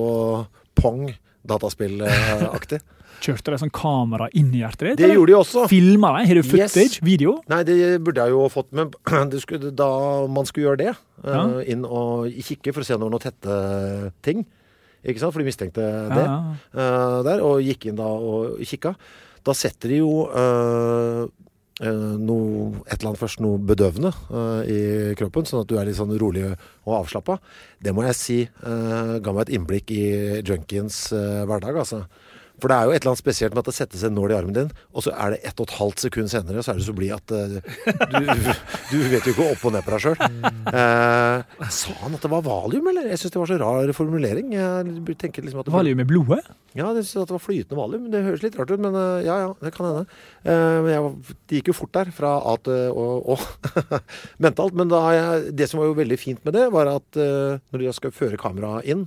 pong 0.76 1.14
dataspillaktig. 1.48 2.80
Kjørte 3.24 3.54
de 3.54 3.58
sånn 3.62 3.72
kamera 3.72 4.26
inn 4.36 4.50
i 4.52 4.58
hjertet 4.60 4.90
ditt? 4.90 4.98
Det 5.00 5.08
gjorde 5.14 5.30
de 5.32 5.36
også. 5.38 5.62
Filma 5.72 6.10
de? 6.18 6.26
Har 6.28 6.36
du 6.36 6.42
Yes. 6.42 6.50
footage? 6.74 6.98
Video? 7.06 7.38
Nei, 7.48 7.62
det 7.64 7.76
burde 8.04 8.20
jeg 8.26 8.34
jo 8.34 8.42
fått, 8.52 8.68
men 8.76 8.90
skulle, 9.40 9.70
da 9.72 9.88
man 10.28 10.44
skulle 10.44 10.66
gjøre 10.68 10.82
det, 10.82 10.92
eh, 11.24 11.32
Ja. 11.32 11.44
inn 11.72 11.86
og 11.88 12.26
kikke 12.28 12.74
for 12.76 12.82
å 12.82 12.84
se 12.84 12.92
om 12.94 13.00
det 13.00 13.06
var 13.08 13.14
noen 13.16 13.24
tette 13.24 14.12
ting, 14.26 14.44
ikke 15.06 15.22
sant, 15.22 15.32
for 15.32 15.40
de 15.40 15.48
mistenkte 15.48 15.86
det 16.12 16.26
Ja, 16.26 16.36
eh, 16.76 17.22
der, 17.30 17.40
og 17.46 17.62
gikk 17.64 17.86
inn 17.88 17.96
da 17.96 18.04
og 18.04 18.58
kikka, 18.60 18.92
da 19.47 19.55
setter 19.55 19.92
de 19.92 20.01
jo 20.01 20.26
eh, 20.34 21.26
noe, 22.18 22.70
et 22.86 22.97
eller 22.97 23.11
annet 23.12 23.20
først, 23.20 23.42
noe 23.44 23.61
bedøvende 23.62 24.11
eh, 24.11 24.70
i 24.72 24.78
kroppen, 25.18 25.47
sånn 25.49 25.62
at 25.62 25.70
du 25.70 25.76
er 25.78 25.88
litt 25.88 25.99
sånn 25.99 26.14
rolig 26.18 26.47
og 26.49 26.94
avslappa. 27.03 27.38
Det 27.82 27.94
må 27.94 28.07
jeg 28.09 28.18
si 28.18 28.38
eh, 28.47 29.12
ga 29.20 29.34
meg 29.34 29.47
et 29.47 29.57
innblikk 29.59 29.92
i 29.94 30.07
junkiens 30.40 31.07
hverdag, 31.12 31.82
altså. 31.84 32.07
For 32.62 32.72
det 32.72 32.76
er 32.76 32.88
jo 32.88 32.94
et 32.94 33.02
eller 33.02 33.12
annet 33.12 33.22
spesielt 33.22 33.57
med 33.57 33.62
at 33.64 33.70
det 33.70 33.76
settes 33.76 34.04
en 34.07 34.14
nål 34.16 34.32
i 34.32 34.36
armen 34.38 34.57
din, 34.57 34.70
og 34.96 35.04
så 35.04 35.12
er 35.12 35.34
det 35.34 35.40
ett 35.44 35.61
og 35.61 35.68
et 35.68 35.76
halvt 35.76 36.04
sekund 36.07 36.32
senere, 36.32 36.64
så 36.64 36.72
er 36.72 36.80
du 36.80 36.86
så 36.86 36.94
blid 36.96 37.12
at 37.16 37.34
uh, 37.36 37.59
du, 38.16 38.30
du 38.92 38.96
vet 39.12 39.26
jo 39.28 39.34
ikke 39.34 39.48
opp 39.52 39.66
og 39.68 39.74
ned 39.76 39.84
på 39.86 39.92
deg 39.92 40.04
sjøl. 40.07 40.16
Uh, 40.70 41.66
sa 41.68 41.96
han 42.02 42.16
at 42.16 42.24
det 42.24 42.32
var 42.32 42.46
valium, 42.46 42.88
eller? 42.92 43.11
Jeg 43.12 43.20
syns 43.22 43.34
det 43.36 43.42
var 43.42 43.52
så 43.52 43.61
rar 43.61 43.92
formulering. 43.96 44.54
Jeg 44.57 44.94
liksom 45.07 45.61
at 45.61 45.68
det 45.68 45.74
Valium 45.76 46.00
i 46.00 46.09
blodet? 46.09 46.42
ja, 46.76 46.90
jeg 46.92 47.07
synes 47.09 47.28
det 47.28 47.36
var 47.36 47.40
flytende 47.40 47.78
valium. 47.78 48.09
Det 48.12 48.24
høres 48.26 48.42
litt 48.44 48.57
rart 48.59 48.72
ut, 48.72 48.82
men 48.82 48.96
uh, 48.96 49.20
ja, 49.24 49.36
ja, 49.46 49.52
det 49.62 49.72
kan 49.76 49.86
hende. 49.88 50.18
Eh, 50.44 50.76
Men 50.84 50.90
jeg, 50.92 51.36
det 51.48 51.61
gikk 51.61 51.70
jo 51.72 51.76
fort 51.78 51.94
der, 51.96 52.11
fra 52.14 52.34
A 52.44 52.57
til 52.62 52.92
Å 52.92 53.38
mentalt. 54.44 54.76
Men 54.76 54.92
da 54.92 55.00
jeg, 55.14 55.54
det 55.57 55.70
som 55.70 55.80
var 55.80 55.90
jo 55.90 55.96
veldig 55.98 56.18
fint 56.20 56.44
med 56.46 56.57
det, 56.59 56.66
var 56.74 56.90
at 56.92 57.20
eh, 57.20 57.57
når 57.72 57.84
de 57.84 57.94
skal 57.96 58.14
føre 58.14 58.40
kameraet 58.40 58.88
inn 58.92 59.07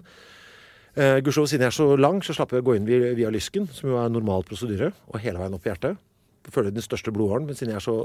eh, 0.99 1.17
Gudskjelov, 1.23 1.49
siden 1.51 1.65
jeg 1.65 1.73
er 1.73 1.77
så 1.79 1.87
lang, 1.99 2.21
så 2.25 2.35
slapp 2.35 2.53
jeg 2.53 2.63
å 2.63 2.67
gå 2.67 2.75
inn 2.77 2.87
via, 2.87 3.13
via 3.17 3.31
lysken, 3.33 3.67
som 3.73 3.91
jo 3.91 3.99
er 4.01 4.11
normal 4.13 4.45
prosedyre, 4.47 4.91
og 5.09 5.21
hele 5.23 5.41
veien 5.41 5.55
opp 5.57 5.67
i 5.67 5.71
hjertet. 5.71 5.99
Følge 6.49 6.75
den 6.75 6.85
største 6.85 7.13
blodåren, 7.15 7.47
men 7.47 7.57
siden 7.57 7.73
jeg 7.73 7.81
er 7.81 7.85
så 7.85 7.97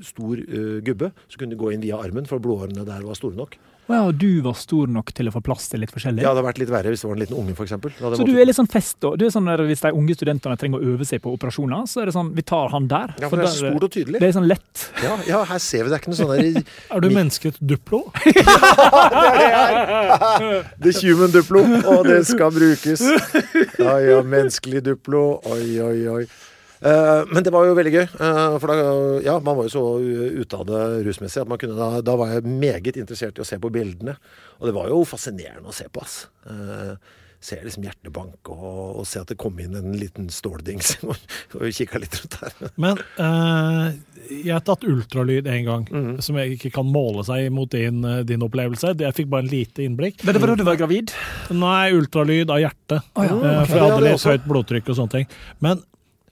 stor 0.00 0.38
uh, 0.40 0.78
gubbe, 0.84 1.10
så 1.28 1.40
kunne 1.40 1.52
de 1.52 1.60
gå 1.60 1.74
inn 1.74 1.82
via 1.84 1.98
armen, 2.00 2.28
for 2.28 2.40
blodårene 2.40 2.86
der 2.88 3.02
var 3.04 3.18
store 3.18 3.36
nok. 3.36 3.58
Å 3.90 3.94
ja, 3.96 4.02
og 4.06 4.18
du 4.22 4.28
var 4.44 4.54
stor 4.54 4.86
nok 4.86 5.08
til 5.16 5.26
å 5.26 5.32
få 5.34 5.40
plass 5.42 5.64
til 5.72 5.82
litt 5.82 5.90
forskjellig? 5.90 6.22
Ja, 6.22 6.30
det 6.30 6.38
hadde 6.38 6.44
vært 6.46 6.60
litt 6.62 6.70
verre 6.70 6.92
hvis 6.92 7.02
det 7.02 7.08
var 7.10 7.16
en 7.16 7.22
liten 7.24 7.38
unge, 7.40 7.54
f.eks. 7.58 7.72
Så 8.20 8.26
du 8.28 8.36
er 8.38 8.46
litt 8.46 8.58
sånn 8.58 8.68
fest, 8.70 9.00
da? 9.02 9.10
Du 9.18 9.24
er 9.26 9.32
sånn 9.34 9.48
der, 9.50 9.62
Hvis 9.66 9.82
de 9.82 9.90
unge 9.98 10.14
studentene 10.14 10.54
trenger 10.60 10.78
å 10.78 10.92
øve 10.94 11.06
seg 11.08 11.18
på 11.24 11.32
operasjoner, 11.34 11.88
så 11.90 12.04
er 12.04 12.10
det 12.10 12.14
sånn 12.14 12.30
Vi 12.36 12.44
tar 12.46 12.70
han 12.70 12.86
der. 12.90 13.16
Ja, 13.18 13.28
for 13.32 13.40
det 13.42 13.48
er 13.48 13.50
der- 13.50 13.74
stort 13.74 13.86
og 13.88 13.92
tydelig. 13.96 14.20
Det 14.22 14.28
er 14.30 14.36
sånn 14.38 14.46
lett. 14.46 14.84
Ja, 15.02 15.16
ja, 15.26 15.40
her 15.50 15.58
ser 15.64 15.82
vi 15.82 15.90
det 15.90 15.98
er 15.98 16.04
ikke 16.04 16.12
noe 16.14 16.20
sånn 16.20 16.30
der 16.30 16.62
Er 16.94 17.02
du 17.02 17.08
mennesket 17.10 17.58
Duplo? 17.58 18.04
ja, 18.30 19.24
det 19.34 19.34
er 19.34 19.50
jeg! 19.50 20.62
The 20.86 20.94
human 21.02 21.34
duplo, 21.34 21.64
og 21.90 22.06
det 22.06 22.20
skal 22.30 22.54
brukes. 22.54 23.02
Ja, 23.80 23.98
ja, 24.04 24.20
menneskelig 24.22 24.84
duplo. 24.86 25.24
Oi, 25.50 25.66
oi, 25.82 25.98
oi. 26.14 26.22
Eh, 26.80 27.22
men 27.28 27.44
det 27.44 27.52
var 27.52 27.66
jo 27.68 27.74
veldig 27.76 27.92
gøy. 27.92 28.06
eh, 28.08 28.58
for 28.58 28.72
da, 28.72 29.20
ja, 29.26 29.38
man 29.44 29.56
var 29.58 29.66
jo 29.68 29.74
så 29.74 29.84
ute 30.40 30.56
av 30.60 30.66
det 30.70 31.04
rusmessig 31.06 31.42
at 31.42 31.48
man 31.50 31.58
kunne, 31.60 31.76
da, 31.76 32.00
da 32.00 32.14
var 32.16 32.32
jeg 32.36 32.44
meget 32.48 32.96
interessert 32.96 33.36
i 33.36 33.44
å 33.44 33.48
se 33.48 33.58
på 33.60 33.70
bildene. 33.74 34.16
Og 34.60 34.68
det 34.70 34.76
var 34.76 34.88
jo 34.88 35.02
fascinerende 35.04 35.68
å 35.68 35.76
se 35.76 35.88
på, 35.92 36.00
ass. 36.00 36.22
Uh, 36.48 36.94
se 37.40 37.56
liksom 37.64 37.84
hjertet 37.86 38.12
banke 38.12 38.52
og, 38.52 38.98
og 39.00 39.06
se 39.08 39.16
at 39.22 39.30
det 39.32 39.38
kom 39.40 39.56
inn 39.64 39.72
en 39.78 39.94
liten 39.96 40.26
ståldings 40.28 40.98
og, 41.08 41.14
og 41.56 41.70
kikka 41.72 42.00
litt 42.02 42.16
rundt 42.20 42.34
her. 42.42 42.56
Men 42.84 42.98
eh, 43.16 43.94
jeg 44.44 44.52
har 44.52 44.64
tatt 44.64 44.84
ultralyd 44.88 45.48
en 45.48 45.64
gang, 45.68 45.86
Mhm. 45.90 46.18
som 46.24 46.36
jeg 46.36 46.58
ikke 46.58 46.72
kan 46.76 46.88
måle 46.92 47.24
seg 47.28 47.48
mot 47.52 47.68
din, 47.72 48.00
din 48.28 48.44
opplevelse. 48.44 48.92
Jeg 49.00 49.16
fikk 49.16 49.30
bare 49.32 49.44
en 49.46 49.52
lite 49.52 49.84
innblikk. 49.84 50.20
Men 50.24 50.36
det 50.36 50.42
var 50.44 50.52
da 50.52 50.58
du 50.60 50.66
var 50.68 50.76
gravid? 50.80 51.12
Nei, 51.52 51.92
ultralyd 51.96 52.52
av 52.52 52.60
hjertet. 52.64 53.08
Oh, 53.16 53.24
ja, 53.24 53.36
Eh. 53.40 53.64
For 53.68 53.76
jeg 53.76 53.86
hadde 53.88 54.04
litt 54.10 54.28
høyt 54.32 54.48
blodtrykk 54.52 54.92
og 54.92 55.00
sånne 55.00 55.16
ting. 55.16 55.26
Men 55.64 55.80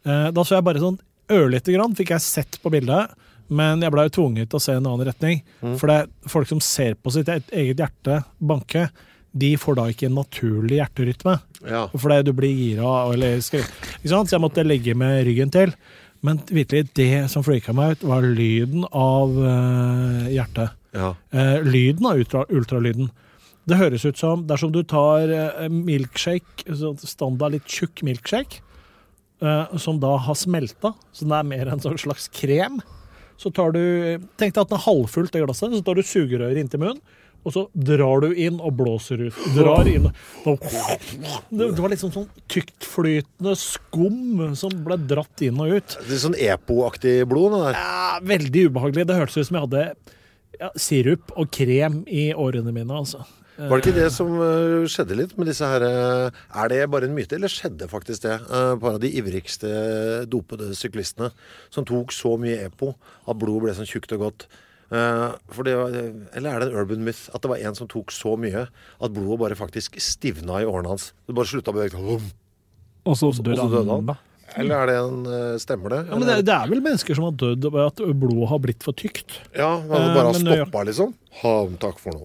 da 0.05 0.45
så 0.45 0.57
jeg 0.57 0.65
bare 0.65 0.81
sånn 0.83 0.99
ørlite 1.29 1.75
grann, 1.75 1.97
fikk 1.99 2.15
jeg 2.15 2.25
sett 2.25 2.59
på 2.63 2.71
bildet. 2.73 3.13
Men 3.49 3.81
jeg 3.81 3.93
blei 3.95 4.07
tvunget 4.13 4.51
til 4.51 4.59
å 4.59 4.63
se 4.63 4.75
en 4.77 4.87
annen 4.87 5.09
retning. 5.09 5.43
Mm. 5.63 5.77
For 5.81 5.89
det 5.91 5.97
er 6.03 6.33
folk 6.33 6.49
som 6.51 6.61
ser 6.65 6.97
på 7.01 7.13
sitt 7.15 7.29
eget 7.33 7.81
hjerte 7.81 8.23
banke, 8.39 8.89
de 9.39 9.53
får 9.61 9.77
da 9.79 9.87
ikke 9.93 10.09
en 10.09 10.19
naturlig 10.19 10.79
hjerterytme. 10.81 11.37
Ja. 11.69 11.87
Fordi 11.93 12.23
du 12.27 12.33
blir 12.37 12.53
gira 12.53 12.93
eller 13.13 13.41
skre- 13.45 13.65
Ikke 13.99 14.13
sant? 14.13 14.31
Så 14.31 14.37
jeg 14.37 14.45
måtte 14.45 14.65
legge 14.67 14.95
med 14.97 15.25
ryggen 15.29 15.53
til. 15.53 15.73
Men 16.25 16.41
virkelig, 16.51 16.89
det 16.99 17.29
som 17.31 17.45
freaka 17.47 17.73
meg 17.77 17.97
ut, 17.99 18.07
var 18.11 18.25
lyden 18.27 18.85
av 18.91 19.37
uh, 19.39 20.27
hjertet. 20.33 20.75
ja. 20.97 21.13
Uh, 21.33 21.63
lyden 21.63 22.09
av 22.09 22.19
ultra, 22.19 22.45
ultralyden. 22.51 23.11
Det 23.69 23.77
høres 23.79 24.05
ut 24.09 24.19
som 24.19 24.47
dersom 24.49 24.73
du 24.73 24.81
tar 24.83 25.29
uh, 25.31 25.69
milkshake, 25.71 26.65
sånn 26.75 26.99
standard 26.99 27.55
litt 27.55 27.69
tjukk 27.69 28.03
milkshake, 28.03 28.59
eh, 28.59 28.68
som 29.79 30.01
da 30.03 30.17
har 30.25 30.35
smelta, 30.39 30.95
så 31.15 31.27
den 31.27 31.35
er 31.37 31.47
mer 31.47 31.69
en 31.73 31.83
sånn 31.83 31.99
slags 32.01 32.27
krem, 32.35 32.81
så 33.39 33.53
tar 33.55 33.71
du 33.77 33.83
Tenk 34.41 34.57
deg 34.57 34.65
at 34.65 34.73
den 34.73 34.81
er 34.81 34.87
halvfullt, 34.89 35.31
det 35.31 35.45
glasset, 35.45 35.77
så 35.79 35.85
tar 35.87 35.99
du 35.99 36.03
sugerøret 36.03 36.59
inntil 36.59 36.83
munnen. 36.83 37.03
Og 37.47 37.55
så 37.55 37.63
drar 37.73 38.25
du 38.25 38.33
inn 38.35 38.59
og 38.59 38.75
blåser 38.81 39.21
ut. 39.29 39.37
Drar 39.55 39.87
inn 39.89 40.09
Det 40.43 41.69
var 41.79 41.93
liksom 41.93 42.11
sånn 42.13 42.27
tyktflytende 42.51 43.55
skum 43.57 44.43
som 44.59 44.75
ble 44.85 44.99
dratt 45.09 45.45
inn 45.47 45.61
og 45.63 45.79
ut. 45.79 45.97
Det 46.03 46.17
er 46.17 46.23
sånn 46.27 46.37
EPO-aktig 46.37 47.15
blod, 47.31 47.55
det 47.55 47.63
der. 47.69 47.79
Ja, 47.79 48.19
veldig 48.35 48.65
ubehagelig. 48.69 49.07
Det 49.09 49.21
hørtes 49.21 49.39
ut 49.39 49.49
som 49.49 49.61
jeg 49.61 49.69
hadde 49.69 49.85
ja, 50.59 50.73
sirup 50.75 51.33
og 51.39 51.53
krem 51.55 52.03
i 52.11 52.29
årene 52.35 52.75
mine, 52.75 52.91
altså. 53.05 53.23
Var 53.59 53.81
det 53.81 53.89
ikke 53.89 53.97
det 53.99 54.11
som 54.15 54.29
øh, 54.39 54.85
skjedde 54.87 55.17
litt 55.19 55.33
med 55.39 55.49
disse 55.51 55.67
her 55.67 55.83
øh, 55.83 56.37
Er 56.63 56.71
det 56.71 56.79
bare 56.93 57.09
en 57.09 57.17
myte, 57.17 57.35
eller 57.35 57.51
skjedde 57.51 57.89
faktisk 57.91 58.23
det? 58.23 58.37
Et 58.39 58.79
par 58.83 58.95
av 58.95 59.01
de 59.03 59.11
ivrigste 59.19 59.73
dopede 60.31 60.71
syklistene 60.79 61.33
som 61.75 61.87
tok 61.89 62.15
så 62.15 62.37
mye 62.39 62.69
EPO 62.69 62.93
at 63.27 63.41
blodet 63.41 63.65
ble 63.67 63.75
sånn 63.81 63.91
tjukt 63.91 64.15
og 64.15 64.23
godt. 64.29 64.47
Eh, 64.89 65.25
for 65.53 65.67
det 65.69 65.75
var, 65.77 65.97
eller 66.39 66.49
er 66.55 66.63
det 66.63 66.69
en 66.71 66.79
urban 66.81 67.03
myth 67.05 67.27
at 67.35 67.43
det 67.45 67.51
var 67.51 67.61
en 67.61 67.77
som 67.77 67.91
tok 67.91 68.15
så 68.15 68.37
mye 68.41 68.69
at 68.71 69.13
blodet 69.13 69.41
bare 69.43 69.59
faktisk 69.59 69.99
stivna 70.01 70.63
i 70.63 70.69
årene 70.69 70.95
hans? 70.95 71.11
Det 71.27 71.37
bare 71.37 71.51
slutta 71.51 71.75
å 71.75 71.77
bevege 71.77 71.99
seg. 71.99 72.31
Og 73.09 73.19
så 73.19 73.33
døde 73.43 73.69
han, 73.91 74.09
da. 74.09 74.17
Eller 74.57 74.81
er 74.81 74.89
det 74.89 74.97
en 75.03 75.19
eh, 75.29 75.55
Stemmer 75.61 75.93
det? 75.93 76.01
Ja, 76.09 76.17
men 76.17 76.29
det, 76.31 76.39
det 76.49 76.55
er 76.55 76.71
vel 76.71 76.81
mennesker 76.85 77.19
som 77.19 77.27
har 77.29 77.35
dødd 77.37 77.69
ved 77.69 77.83
at 77.85 78.01
blodet 78.17 78.49
har 78.49 78.63
blitt 78.65 78.87
for 78.87 78.97
tykt. 78.97 79.41
Ja, 79.53 79.75
Eh, 79.83 80.13
bare 80.15 80.33
men, 80.33 80.47
stoppa, 80.47 80.85
liksom. 80.89 81.13
Ha, 81.43 81.55
takk 81.83 82.01
for 82.01 82.17
nå. 82.17 82.25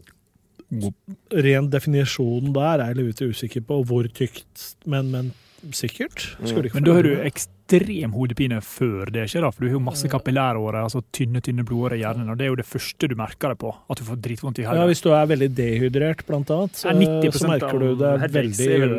Ren 1.44 1.70
definisjon 1.74 2.54
der 2.56 2.84
er 2.84 2.94
jeg 2.94 3.00
litt 3.00 3.24
usikker 3.34 3.66
på 3.68 3.80
hvor 3.88 4.08
tykt, 4.16 4.76
men, 4.90 5.12
men 5.14 5.32
sikkert. 5.72 6.26
Skulle 6.44 6.68
ikke 6.68 6.80
Men 6.80 6.88
da 6.88 6.96
har 6.98 7.08
du 7.08 7.14
ekstrem 7.24 8.16
hodepine 8.18 8.60
før 8.66 9.12
det 9.14 9.28
skjer, 9.32 9.46
da, 9.46 9.52
for 9.54 9.64
du 9.64 9.70
har 9.70 9.78
jo 9.78 9.84
masse 9.84 10.10
kapillærårer, 10.12 10.82
altså 10.84 11.04
tynne, 11.16 11.42
tynne 11.46 11.66
blodårer 11.68 11.98
i 12.00 12.04
hjernen, 12.04 12.32
og 12.34 12.40
det 12.40 12.48
er 12.48 12.52
jo 12.52 12.60
det 12.60 12.68
første 12.68 13.10
du 13.10 13.16
merker 13.20 13.54
det 13.54 13.60
på, 13.64 13.72
at 13.72 14.02
du 14.02 14.08
får 14.08 14.20
dritvondt 14.28 14.60
i 14.60 14.68
Ja. 14.68 14.88
Hvis 14.90 15.04
du 15.06 15.12
er 15.16 15.30
veldig 15.30 15.52
dehydrert, 15.56 16.26
blant 16.28 16.52
annet, 16.52 16.76
så, 16.76 16.92
så 16.92 17.54
merker 17.54 17.80
du 17.80 17.94
det 18.00 18.16
veldig 18.34 18.68
er 18.74 18.84
vel 18.84 18.98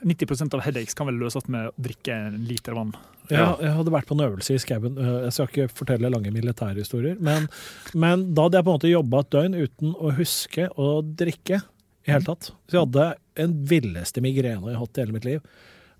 90% 0.00 0.54
av 0.56 0.62
headaches 0.64 0.96
kan 0.96 1.08
vel 1.10 1.18
løses 1.20 1.46
med 1.52 1.68
å 1.68 1.72
drikke 1.76 2.14
en 2.14 2.38
liter 2.48 2.76
vann. 2.76 2.94
Ja, 3.38 3.56
jeg 3.62 3.72
hadde 3.76 3.92
vært 3.94 4.06
på 4.10 4.14
en 4.16 4.24
øvelse 4.26 4.54
i 4.54 4.58
skauen. 4.62 4.98
Øh, 4.98 5.22
Jeg 5.26 5.32
skal 5.36 5.48
ikke 5.48 5.68
fortelle 5.82 6.10
lange 6.10 6.30
militærhistorier, 6.34 7.16
men, 7.20 7.48
men 7.94 8.24
da 8.34 8.42
hadde 8.48 8.58
jeg 8.58 8.64
på 8.66 8.72
en 8.74 8.78
måte 8.80 8.90
jobba 8.92 9.20
et 9.24 9.30
døgn 9.36 9.54
uten 9.60 9.94
å 9.94 10.12
huske 10.18 10.68
å 10.76 10.88
drikke 11.02 11.60
i 12.06 12.10
hele 12.14 12.24
tatt. 12.26 12.50
Så 12.68 12.78
jeg 12.78 12.86
hadde 12.86 13.08
en 13.44 13.54
villeste 13.70 14.20
migrene 14.24 14.66
jeg 14.70 14.74
har 14.76 14.80
hatt 14.84 14.98
i 14.98 15.04
hele 15.04 15.12
mitt 15.18 15.24
liv. 15.28 15.40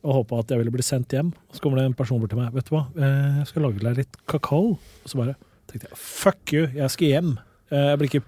Og 0.02 0.14
håpa 0.22 0.38
at 0.40 0.48
jeg 0.54 0.62
ville 0.62 0.72
bli 0.72 0.82
sendt 0.82 1.12
hjem. 1.12 1.30
Så 1.52 1.60
kommer 1.60 1.76
det 1.76 1.84
en 1.90 1.94
person 1.98 2.20
bort 2.22 2.30
til 2.32 2.38
meg. 2.40 2.54
Vet 2.56 2.70
du 2.70 2.74
hva, 2.74 2.86
Eh, 2.96 3.38
jeg 3.42 3.46
skal 3.50 3.62
lage 3.68 3.82
deg 3.84 3.98
litt 4.00 4.16
kakao. 4.26 4.78
Og 5.04 5.08
så 5.12 5.18
bare 5.20 5.34
tenkte 5.68 5.90
jeg 5.90 5.98
fuck 6.00 6.54
you, 6.56 6.66
jeg 6.74 6.90
skal 6.90 7.08
hjem. 7.12 7.34
Eh, 7.70 7.90
Jeg 7.92 7.98
blir 8.00 8.08
ikke 8.14 8.22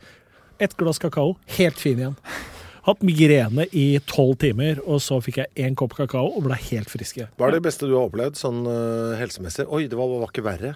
Ett 0.62 0.76
glass 0.78 0.98
kakao, 1.00 1.36
helt 1.56 1.80
fin 1.80 1.98
igjen. 1.98 2.14
Hatt 2.82 3.02
migrene 3.06 3.68
i 3.78 3.98
tolv 4.10 4.38
timer, 4.42 4.80
og 4.86 4.98
så 5.04 5.20
fikk 5.22 5.36
jeg 5.38 5.52
én 5.68 5.76
kopp 5.78 5.94
kakao 5.94 6.32
og 6.36 6.42
ble 6.48 6.56
helt 6.70 6.90
frisk. 6.90 7.20
Hva 7.38 7.46
er 7.48 7.58
det 7.58 7.62
beste 7.68 7.86
du 7.86 7.94
har 7.94 8.08
opplevd 8.08 8.34
sånn 8.40 8.64
uh, 8.66 9.12
helsemessig? 9.20 9.68
Oi, 9.70 9.84
det 9.86 9.98
var, 9.98 10.10
var 10.18 10.32
ikke 10.32 10.42
verre. 10.46 10.72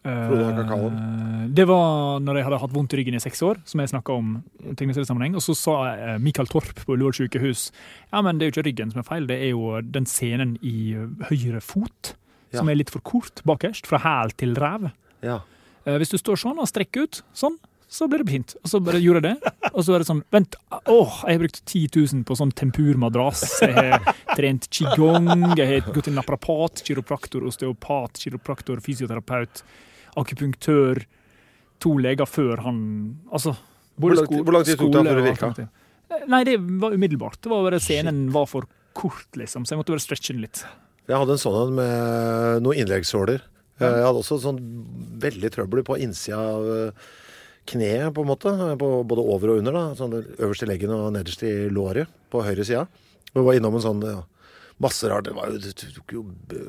Eh, 0.00 1.48
Det 1.52 1.66
var 1.68 2.20
når 2.24 2.36
jeg 2.38 2.44
hadde 2.46 2.58
hatt 2.62 2.72
vondt 2.72 2.94
i 2.94 3.00
ryggen 3.00 3.16
i 3.18 3.20
seks 3.20 3.42
år, 3.44 3.58
som 3.68 3.80
jeg 3.82 3.90
snakka 3.92 4.14
om 4.16 4.30
i 4.64 4.72
tegneseriesammenheng. 4.78 5.34
Og 5.36 5.44
så 5.44 5.56
sa 5.58 5.74
eh, 5.92 6.14
Michael 6.22 6.48
Torp 6.48 6.70
på 6.86 6.94
Ullevål 6.94 7.16
sykehus 7.18 7.66
ja, 8.12 8.22
men 8.24 8.38
det 8.38 8.46
er 8.46 8.50
jo 8.50 8.54
ikke 8.56 8.66
ryggen 8.70 8.92
som 8.94 9.02
er 9.02 9.08
feil, 9.10 9.26
det 9.28 9.36
er 9.44 9.50
jo 9.52 9.74
den 9.84 10.08
senen 10.08 10.54
i 10.64 10.94
høyre 11.28 11.60
fot 11.64 12.14
som 12.50 12.66
Ja. 12.66 12.72
er 12.72 12.80
litt 12.80 12.90
for 12.90 13.00
kort 13.06 13.42
bakerst, 13.46 13.86
fra 13.86 14.00
hæl 14.02 14.32
til 14.40 14.56
ræv. 14.58 14.88
Ja. 15.22 15.40
Eh, 15.86 15.96
Hvis 16.00 16.10
du 16.10 16.18
står 16.18 16.40
sånn 16.40 16.58
og 16.58 16.66
strekker 16.68 17.04
ut, 17.06 17.20
sånn, 17.36 17.58
så 17.90 18.06
ble 18.06 18.20
det 18.22 18.30
fint. 18.30 18.52
Og 18.62 18.70
så 18.70 18.78
bare 18.86 19.00
gjorde 19.02 19.20
jeg 19.26 19.40
det. 19.40 19.52
Og 19.72 19.82
så 19.82 19.90
var 19.94 20.02
det 20.02 20.06
sånn 20.06 20.20
Vent, 20.30 20.54
åh, 20.86 21.16
jeg 21.26 21.34
har 21.36 21.42
brukt 21.42 21.60
10 21.66 21.88
000 22.14 22.24
på 22.28 22.36
sånn 22.38 22.52
tempurmadrass. 22.54 23.42
Jeg 23.66 23.74
har 23.74 24.14
trent 24.38 24.68
qigong, 24.70 25.26
jeg 25.58 25.66
har 25.72 25.88
gått 25.90 26.06
til 26.06 26.14
naprapat, 26.14 26.84
kiropraktor, 26.86 27.44
osteopat, 27.50 28.20
kiropraktor, 28.22 28.78
fysioterapeut, 28.86 29.64
akupunktør. 30.22 31.02
To 31.80 31.94
leger 31.96 32.28
før 32.28 32.60
han 32.66 32.80
Altså 33.32 33.54
Hvor 34.00 34.12
lang 34.14 34.26
tid- 34.28 34.44
hvor 34.44 34.52
lang 34.52 34.64
tid 34.68 34.76
tok 34.78 34.92
det 34.92 35.04
før 35.06 35.20
det 35.20 35.28
virka? 35.30 35.68
Nei, 36.28 36.42
det 36.44 36.56
var 36.60 36.92
umiddelbart. 36.92 37.40
Det 37.42 37.50
var 37.50 37.62
bare 37.66 37.78
Scenen 37.80 38.30
var 38.34 38.46
for 38.50 38.66
kort, 38.94 39.28
liksom, 39.38 39.64
så 39.64 39.72
jeg 39.74 39.78
måtte 39.82 39.92
bare 39.94 40.02
stretche 40.02 40.34
den 40.34 40.42
litt. 40.42 40.64
Jeg 41.08 41.16
hadde 41.16 41.32
en 41.36 41.42
sånn 41.42 41.58
en 41.68 41.74
med 41.78 42.62
noen 42.64 42.80
innleggssåler. 42.82 43.40
Jeg 43.80 44.02
hadde 44.04 44.18
også 44.20 44.36
sånn 44.42 44.58
veldig 45.22 45.50
trøbbel 45.54 45.82
på 45.86 45.96
innsida 46.02 46.36
av 46.38 46.92
kneet, 47.70 48.10
på 48.16 48.24
en 48.24 48.30
måte. 48.30 48.52
På 48.80 48.90
både 49.06 49.24
over 49.24 49.54
og 49.54 49.62
under. 49.62 49.76
da, 49.76 49.84
sånn 49.98 50.18
Øverst 50.20 50.66
i 50.66 50.68
leggen 50.70 50.92
og 50.94 51.10
nederst 51.14 51.44
i 51.46 51.54
låret 51.72 52.10
på 52.32 52.44
høyre 52.46 52.66
sida. 52.66 52.86
Vi 53.30 53.44
var 53.46 53.58
innom 53.58 53.76
en 53.78 53.84
sånn 53.84 54.02
ja, 54.06 54.22
masse 54.82 55.10
rart. 55.10 55.28
Det 55.28 55.36
var 55.36 55.52
jo, 55.52 55.60
det 55.62 55.74
tok 55.78 56.16
jo 56.16 56.24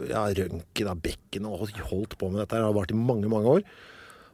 ja, 0.10 0.28
røntgen 0.38 0.92
av 0.92 1.02
bekken 1.02 1.48
og 1.50 1.66
holdt 1.90 2.18
på 2.18 2.30
med 2.30 2.44
dette. 2.44 2.56
her. 2.56 2.64
Det 2.64 2.70
har 2.70 2.78
vart 2.78 2.94
i 2.94 3.00
mange, 3.00 3.32
mange 3.32 3.58
år. 3.58 3.66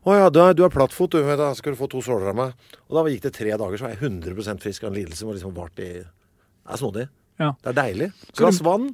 Å 0.08 0.16
ja, 0.16 0.28
du 0.32 0.40
er, 0.40 0.54
du 0.56 0.64
er 0.64 0.72
plattfot, 0.72 1.12
du. 1.12 1.36
Da 1.40 1.50
skal 1.58 1.76
du 1.76 1.80
få 1.80 1.90
to 1.92 2.02
såler 2.04 2.32
av 2.32 2.38
meg. 2.38 2.74
Og 2.88 2.96
da 2.96 3.04
gikk 3.12 3.26
det 3.28 3.34
tre 3.36 3.52
dager, 3.52 3.76
så 3.80 3.88
var 3.88 3.96
jeg 3.96 4.04
100% 4.06 4.64
frisk 4.64 4.86
av 4.86 4.94
en 4.94 5.00
lidelse 5.02 5.20
som 5.24 5.34
liksom 5.34 5.56
vart 5.58 5.80
i 5.84 5.92
Det 6.00 6.76
er 6.76 6.80
snodig. 6.80 7.08
Ja. 7.42 7.54
Det 7.62 7.74
er 7.74 7.78
deilig. 7.78 8.10
Så 8.32 8.40
Glass 8.40 8.62
vann, 8.66 8.90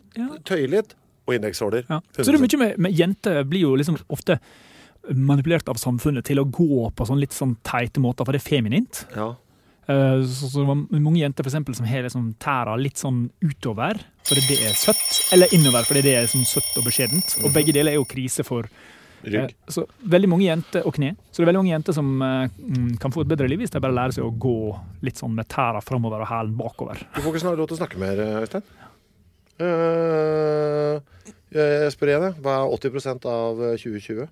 tøye 0.48 0.68
litt, 0.72 0.96
og 1.28 1.38
indekssåler. 1.38 1.86
Ja. 1.88 2.02
Så 2.18 2.28
det 2.28 2.40
er 2.40 2.44
mye 2.44 2.60
med, 2.60 2.80
med 2.88 2.98
jenter 2.98 3.44
blir 3.48 3.68
jo 3.68 3.76
liksom 3.80 4.00
ofte 4.12 4.40
manipulert 5.12 5.68
av 5.68 5.76
samfunnet 5.82 6.24
til 6.26 6.40
å 6.40 6.46
gå 6.48 6.90
på 6.96 7.06
sånn 7.10 7.20
litt 7.20 7.34
sånn 7.36 7.58
teite 7.68 8.00
måter, 8.00 8.24
for 8.26 8.32
det 8.32 8.40
er 8.44 8.50
feminint. 8.50 9.04
Ja. 9.16 9.34
Eh, 9.88 10.22
Så, 10.24 10.48
så 10.48 10.62
det 10.62 10.68
var 10.70 10.80
mange 11.04 11.20
jenter 11.20 11.44
for 11.44 11.52
eksempel, 11.52 11.76
som 11.76 11.86
har 11.86 12.06
liksom 12.06 12.30
tæra 12.40 12.78
litt 12.80 12.98
sånn 13.02 13.26
utover 13.44 14.00
fordi 14.24 14.40
det 14.48 14.58
er 14.70 14.74
søtt, 14.80 15.04
eller 15.36 15.52
innover 15.54 15.84
fordi 15.84 16.02
det 16.06 16.14
er 16.16 16.28
sånn 16.32 16.46
søtt 16.48 16.78
og 16.80 16.86
beskjedent. 16.88 17.34
Og 17.44 17.52
begge 17.52 17.74
deler 17.76 17.92
er 17.92 18.00
jo 18.00 18.06
krise 18.08 18.46
for 18.48 18.64
eh, 19.28 19.50
så 19.68 19.84
veldig 20.08 20.30
mange 20.32 20.46
jenter, 20.48 20.86
og 20.88 20.96
kne. 20.96 21.10
Så 21.32 21.42
det 21.42 21.44
er 21.44 21.50
veldig 21.52 21.62
mange 21.66 21.74
jenter 21.76 21.98
som 21.98 22.14
eh, 22.24 22.48
mm, 22.64 22.94
kan 23.04 23.12
få 23.12 23.26
et 23.26 23.34
bedre 23.34 23.50
liv 23.52 23.60
hvis 23.60 23.74
de 23.76 23.82
bare 23.84 23.96
lærer 23.98 24.16
seg 24.16 24.24
å 24.24 24.32
gå 24.32 24.56
litt 25.04 25.20
sånn 25.20 25.36
med 25.36 25.52
tæra 25.52 25.84
framover 25.84 26.24
og 26.24 26.32
hælen 26.32 26.56
bakover. 26.56 27.04
Du 27.12 27.20
får 27.20 27.34
ikke 27.34 27.44
snart 27.44 27.60
lov 27.60 27.68
til 27.68 27.76
å 27.76 27.82
snakke 27.84 28.00
mer, 28.00 28.24
Øystein. 28.40 28.64
Jeg 31.54 31.92
spør 31.94 32.10
igjen. 32.14 32.30
Hva 32.44 32.56
er 32.64 32.72
80% 32.80 33.28
av 33.30 33.60
2020? 33.84 34.32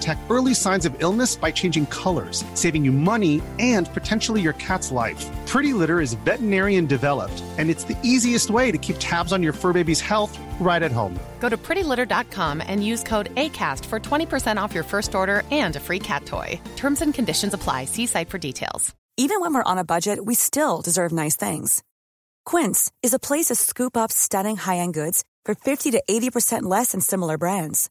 detect 0.00 0.20
early 0.30 0.54
signs 0.54 0.86
of 0.86 0.94
illness 1.02 1.36
by 1.36 1.50
changing 1.50 1.86
colors, 1.86 2.44
saving 2.54 2.84
you 2.84 2.92
money 2.92 3.42
and 3.58 3.92
potentially 3.92 4.40
your 4.40 4.54
cat's 4.54 4.90
life. 4.90 5.30
Pretty 5.46 5.72
Litter 5.72 6.00
is 6.00 6.14
veterinarian 6.14 6.86
developed, 6.86 7.42
and 7.58 7.70
it's 7.70 7.84
the 7.84 7.98
easiest 8.02 8.50
way 8.50 8.70
to 8.70 8.78
keep 8.78 8.96
tabs 8.98 9.32
on 9.32 9.42
your 9.42 9.52
fur 9.52 9.72
baby's 9.72 10.00
health 10.00 10.38
right 10.60 10.82
at 10.82 10.92
home. 10.92 11.18
Go 11.40 11.48
to 11.48 11.56
prettylitter.com 11.56 12.62
and 12.66 12.84
use 12.84 13.02
code 13.02 13.34
ACAST 13.34 13.84
for 13.86 13.98
20% 13.98 14.62
off 14.62 14.74
your 14.74 14.84
first 14.84 15.14
order 15.14 15.42
and 15.50 15.76
a 15.76 15.80
free 15.80 15.98
cat 15.98 16.24
toy. 16.24 16.60
Terms 16.76 17.02
and 17.02 17.12
conditions 17.12 17.54
apply. 17.54 17.86
See 17.86 18.06
site 18.06 18.30
for 18.30 18.38
details. 18.38 18.94
Even 19.16 19.40
when 19.42 19.52
we're 19.52 19.70
on 19.72 19.76
a 19.76 19.84
budget, 19.84 20.24
we 20.24 20.34
still 20.34 20.80
deserve 20.80 21.12
nice 21.12 21.36
things. 21.36 21.82
Quince 22.46 22.90
is 23.02 23.12
a 23.12 23.18
place 23.18 23.46
to 23.46 23.54
scoop 23.54 23.96
up 23.96 24.10
stunning 24.10 24.56
high-end 24.56 24.94
goods 24.94 25.24
for 25.44 25.54
50 25.54 25.90
to 25.90 26.02
80% 26.08 26.62
less 26.62 26.92
than 26.92 27.02
similar 27.02 27.36
brands. 27.36 27.90